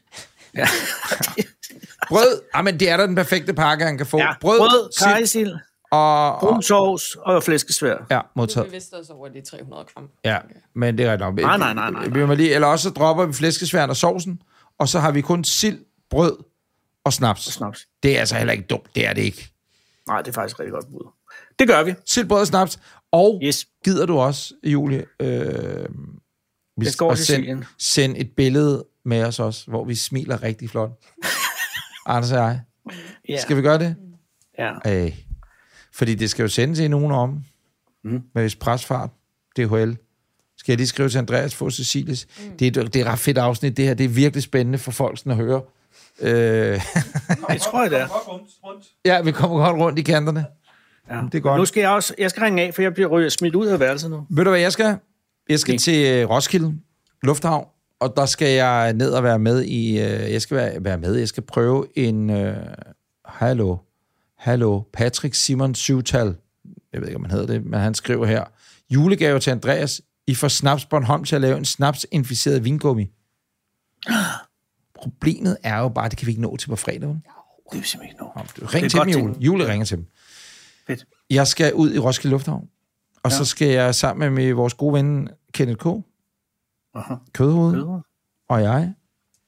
Ja. 0.57 0.68
Brød, 2.07 2.41
ah, 2.53 2.63
men 2.66 2.80
det 2.80 2.89
er 2.89 2.97
da 2.97 3.07
den 3.07 3.16
perfekte 3.16 3.53
pakke, 3.53 3.86
han 3.86 3.97
kan 3.97 4.05
få. 4.07 4.18
ja. 4.18 4.28
Brød, 4.41 4.57
Brød 4.59 4.91
sild 4.91 5.09
kajsild, 5.13 5.53
og, 5.95 6.33
og, 6.35 6.39
brun 6.39 6.63
sovs 6.63 7.15
og 7.15 7.43
flæskesvær. 7.43 7.97
Ja, 8.11 8.21
modtaget. 8.35 8.67
bevidste 8.67 8.93
os 8.93 9.09
over 9.09 9.27
de 9.27 9.41
300 9.41 9.85
gram. 9.93 10.09
Ja, 10.25 10.37
men 10.73 10.97
det 10.97 11.05
er 11.05 11.11
ret 11.11 11.19
nok. 11.19 11.35
Nej, 11.35 11.57
nej, 11.57 11.73
nej, 11.73 11.91
nej, 11.91 12.07
Vi 12.07 12.25
må 12.25 12.33
lige, 12.33 12.53
eller 12.53 12.67
også 12.67 12.83
så 12.83 12.89
dropper 12.89 13.25
vi 13.25 13.33
flæskesværen 13.33 13.89
og 13.89 13.95
sovsen, 13.95 14.41
og 14.79 14.87
så 14.87 14.99
har 14.99 15.11
vi 15.11 15.21
kun 15.21 15.43
sild, 15.43 15.79
brød 16.09 16.37
og 17.03 17.13
snaps. 17.13 17.43
Snaps. 17.43 17.87
Det 18.03 18.15
er 18.15 18.19
altså 18.19 18.35
heller 18.35 18.53
ikke 18.53 18.65
dumt, 18.65 18.95
det 18.95 19.07
er 19.07 19.13
det 19.13 19.21
ikke. 19.21 19.51
Nej, 20.07 20.21
det 20.21 20.27
er 20.27 20.33
faktisk 20.33 20.59
rigtig 20.59 20.73
godt 20.73 20.85
bud. 20.91 21.11
Det 21.59 21.67
gør 21.67 21.83
vi. 21.83 21.93
Sild, 22.05 22.27
brød 22.27 22.41
og 22.41 22.47
snaps. 22.47 22.79
Og 23.11 23.39
Yes. 23.43 23.67
gider 23.85 24.05
du 24.05 24.17
også, 24.17 24.53
Julie, 24.63 25.05
øh, 25.19 25.85
vi 26.77 26.85
skal 26.85 27.15
til 27.15 27.65
send, 27.79 28.15
et 28.17 28.31
billede 28.37 28.85
med 29.05 29.23
os 29.23 29.39
også, 29.39 29.63
hvor 29.67 29.85
vi 29.85 29.95
smiler 29.95 30.43
rigtig 30.43 30.69
flot. 30.69 30.89
Anders 32.05 32.31
og 32.31 32.37
jeg. 32.37 32.61
Ja. 33.29 33.41
Skal 33.41 33.57
vi 33.57 33.61
gøre 33.61 33.79
det? 33.79 33.95
ja. 34.59 35.05
Øh. 35.05 35.17
Fordi 35.95 36.15
det 36.15 36.29
skal 36.29 36.43
jo 36.43 36.49
sendes 36.49 36.79
i 36.79 36.87
nogen 36.87 37.11
om. 37.11 37.43
Mm. 38.03 38.21
Med 38.35 38.59
presfart. 38.59 39.09
DHL. 39.57 39.91
Skal 40.57 40.71
jeg 40.71 40.77
lige 40.77 40.87
skrive 40.87 41.09
til 41.09 41.17
Andreas 41.17 41.55
få 41.55 41.69
Cecilis? 41.69 42.27
Mm. 42.39 42.57
Det, 42.57 42.77
er, 42.77 42.83
det 42.83 42.95
er 42.95 43.01
et 43.05 43.07
ret 43.11 43.19
fedt 43.19 43.37
afsnit, 43.37 43.77
det 43.77 43.85
her. 43.85 43.93
Det 43.93 44.03
er 44.03 44.09
virkelig 44.09 44.43
spændende 44.43 44.77
for 44.77 44.91
folk 44.91 45.17
sådan 45.17 45.31
at 45.31 45.37
høre. 45.37 45.61
Øh, 46.21 46.27
Det 47.51 47.61
tror 47.61 47.81
jeg, 47.81 47.91
det 47.91 47.99
er. 47.99 48.07
Ja, 49.05 49.21
vi 49.21 49.31
kommer 49.31 49.57
godt 49.57 49.81
rundt 49.81 49.99
i 49.99 50.01
kanterne. 50.01 50.45
Ja. 51.09 51.21
Det 51.31 51.37
er 51.37 51.41
godt. 51.41 51.59
Nu 51.59 51.65
skal 51.65 51.81
jeg 51.81 51.89
også, 51.89 52.15
jeg 52.17 52.29
skal 52.29 52.43
ringe 52.43 52.61
af, 52.63 52.73
for 52.73 52.81
jeg 52.81 52.93
bliver 52.93 53.09
ryget 53.09 53.31
smidt 53.31 53.55
ud 53.55 53.67
af 53.67 53.79
værelset 53.79 54.09
nu. 54.09 54.25
Ved 54.29 54.43
du, 54.43 54.49
hvad 54.49 54.59
jeg 54.59 54.71
skal? 54.71 54.97
Jeg 55.49 55.59
skal 55.59 55.71
Nej. 55.71 55.77
til 55.79 56.07
øh, 56.07 56.29
Roskilde 56.29 56.77
Lufthavn, 57.23 57.67
og 57.99 58.13
der 58.15 58.25
skal 58.25 58.49
jeg 58.49 58.93
ned 58.93 59.11
og 59.11 59.23
være 59.23 59.39
med 59.39 59.63
i... 59.63 59.89
Øh, 59.91 60.31
jeg 60.31 60.41
skal 60.41 60.57
være, 60.57 60.83
være 60.83 60.97
med. 60.97 61.15
Jeg 61.15 61.27
skal 61.27 61.43
prøve 61.43 61.87
en... 61.95 62.29
Øh, 62.29 62.57
hallo. 63.25 63.77
Hallo. 64.45 64.83
Patrick 64.93 65.35
Simon 65.35 65.75
Syvtal. 65.75 66.35
Jeg 66.93 67.01
ved 67.01 67.07
ikke, 67.07 67.15
om 67.15 67.23
han 67.23 67.31
hedder 67.31 67.45
det, 67.45 67.65
men 67.65 67.79
han 67.79 67.93
skriver 67.93 68.25
her. 68.25 68.43
Julegave 68.89 69.39
til 69.39 69.51
Andreas. 69.51 70.01
I 70.27 70.35
får 70.35 70.47
Snaps 70.47 70.85
Bornholm 70.85 71.23
til 71.23 71.35
at 71.35 71.41
lave 71.41 71.57
en 71.57 71.65
snapsinficeret 71.65 72.63
vingummi. 72.63 73.11
Problemet 74.95 75.57
er 75.63 75.77
jo 75.77 75.89
bare, 75.89 76.05
at 76.05 76.11
det 76.11 76.17
kan 76.17 76.25
vi 76.25 76.31
ikke 76.31 76.41
nå 76.41 76.57
til 76.57 76.67
på 76.67 76.75
fredag. 76.75 77.01
Det 77.01 77.09
er 77.09 77.83
simpelthen 77.83 78.03
ikke 78.03 78.17
noget. 78.17 78.73
Ring 78.73 78.91
til 78.91 78.99
dem, 78.99 79.09
Jule. 79.09 79.35
Jule 79.39 79.67
ringer 79.67 79.85
til 79.85 79.97
dem. 79.97 80.07
Fedt. 80.87 81.05
Jeg 81.29 81.47
skal 81.47 81.73
ud 81.73 81.93
i 81.93 81.99
Roskilde 81.99 82.31
Lufthavn, 82.31 82.69
og 83.23 83.31
ja. 83.31 83.37
så 83.37 83.45
skal 83.45 83.67
jeg 83.67 83.95
sammen 83.95 84.33
med 84.33 84.53
vores 84.53 84.73
gode 84.73 84.93
ven 84.93 85.29
Kenneth 85.53 85.77
K., 85.77 85.85
Aha. 86.95 87.15
Kødhoved, 87.33 87.73
Bedre. 87.73 88.01
og 88.49 88.61
jeg, 88.61 88.93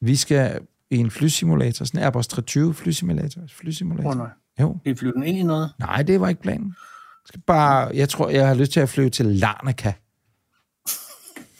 vi 0.01 0.15
skal 0.15 0.59
i 0.89 0.97
en 0.97 1.11
flysimulator, 1.11 1.85
sådan 1.85 1.99
en 1.99 2.03
Airbus 2.03 2.27
320 2.27 2.73
flysimulator. 2.73 3.41
flysimulator. 3.47 4.09
Åh, 4.09 4.17
nej. 4.17 4.29
Jo. 4.59 4.77
Vi 4.83 4.95
flyver 4.95 5.13
den 5.13 5.23
ind 5.23 5.37
i 5.37 5.43
noget. 5.43 5.71
Nej, 5.79 6.01
det 6.01 6.21
var 6.21 6.29
ikke 6.29 6.41
planen. 6.41 6.67
Jeg 6.67 7.27
skal 7.27 7.41
bare, 7.47 7.91
jeg 7.93 8.09
tror, 8.09 8.29
jeg 8.29 8.47
har 8.47 8.53
lyst 8.53 8.71
til 8.71 8.79
at 8.79 8.89
flyve 8.89 9.09
til 9.09 9.25
Larnaca. 9.25 9.93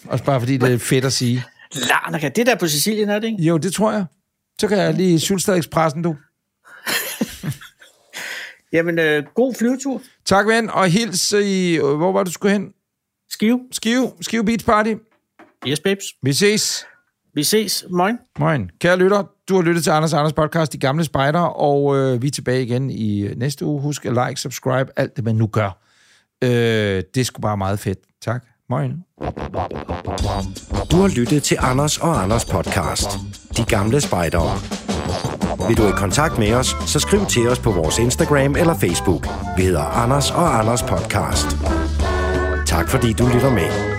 Også 0.06 0.24
bare 0.24 0.40
fordi 0.40 0.58
det 0.58 0.74
er 0.74 0.78
fedt 0.78 1.06
at 1.06 1.14
sige. 1.14 1.44
Larnaca, 1.74 2.30
det 2.30 2.48
der 2.48 2.56
på 2.56 2.68
Sicilien 2.68 3.10
er 3.10 3.20
det, 3.20 3.28
ikke? 3.28 3.44
Jo, 3.44 3.58
det 3.58 3.74
tror 3.74 3.92
jeg. 3.92 4.06
Så 4.60 4.68
kan 4.68 4.78
jeg 4.78 4.94
lige 4.94 5.20
Sylstad 5.20 5.58
Expressen, 5.58 6.02
du. 6.02 6.16
Jamen, 8.74 9.00
øh, 9.00 9.24
god 9.36 9.54
flyvetur. 9.56 10.02
Tak, 10.26 10.48
ven, 10.48 10.70
og 10.70 10.88
hils 10.88 11.32
i... 11.32 11.78
Hvor 11.78 12.12
var 12.12 12.24
du 12.24 12.32
skulle 12.32 12.52
hen? 12.54 12.74
Skive. 13.30 13.60
Skive. 13.72 14.12
Skive 14.22 14.46
Beach 14.46 14.66
Party. 14.66 14.94
Yes, 15.68 15.80
babes. 15.80 16.06
Vi 16.24 16.34
ses. 16.34 16.86
Vi 17.38 17.44
ses. 17.44 17.86
Moin. 17.90 18.18
Moin. 18.40 18.70
Kære 18.80 18.98
lytter, 18.98 19.24
du 19.50 19.56
har 19.56 19.62
lyttet 19.62 19.84
til 19.84 19.92
Anders 19.92 20.14
Anders 20.14 20.34
podcast, 20.34 20.74
De 20.74 20.78
Gamle 20.78 21.04
Spejder, 21.04 21.40
og 21.40 21.98
øh, 21.98 22.22
vi 22.22 22.28
er 22.28 22.32
tilbage 22.32 22.64
igen 22.64 22.90
i 22.90 23.22
øh, 23.22 23.38
næste 23.38 23.66
uge. 23.66 23.82
Husk 23.82 24.06
at 24.06 24.14
like, 24.14 24.42
subscribe, 24.42 24.92
alt 24.96 25.16
det, 25.16 25.24
man 25.24 25.36
nu 25.36 25.48
gør. 25.48 25.82
Øh, 26.44 26.50
det 27.14 27.18
er 27.18 27.24
sgu 27.24 27.42
bare 27.42 27.58
meget 27.58 27.80
fedt. 27.80 28.00
Tak. 28.22 28.44
Moin. 28.70 28.92
Du 30.92 30.96
har 30.96 31.16
lyttet 31.20 31.44
til 31.44 31.58
Anders 31.60 31.98
og 31.98 32.24
Anders 32.24 32.46
podcast. 32.46 33.10
De 33.58 33.64
gamle 33.66 34.02
spejdere. 34.02 34.52
Vil 35.68 35.78
du 35.78 35.88
i 35.88 35.92
kontakt 35.92 36.38
med 36.38 36.54
os, 36.54 36.76
så 36.86 37.00
skriv 37.00 37.26
til 37.26 37.48
os 37.50 37.60
på 37.60 37.72
vores 37.72 38.00
Instagram 38.00 38.56
eller 38.56 38.76
Facebook. 38.76 39.28
Vi 39.58 39.64
hedder 39.64 39.84
Anders 39.84 40.32
og 40.32 40.60
Anders 40.60 40.84
podcast. 40.84 41.48
Tak 42.66 42.90
fordi 42.90 43.14
du 43.14 43.28
lytter 43.34 43.54
med. 43.54 43.97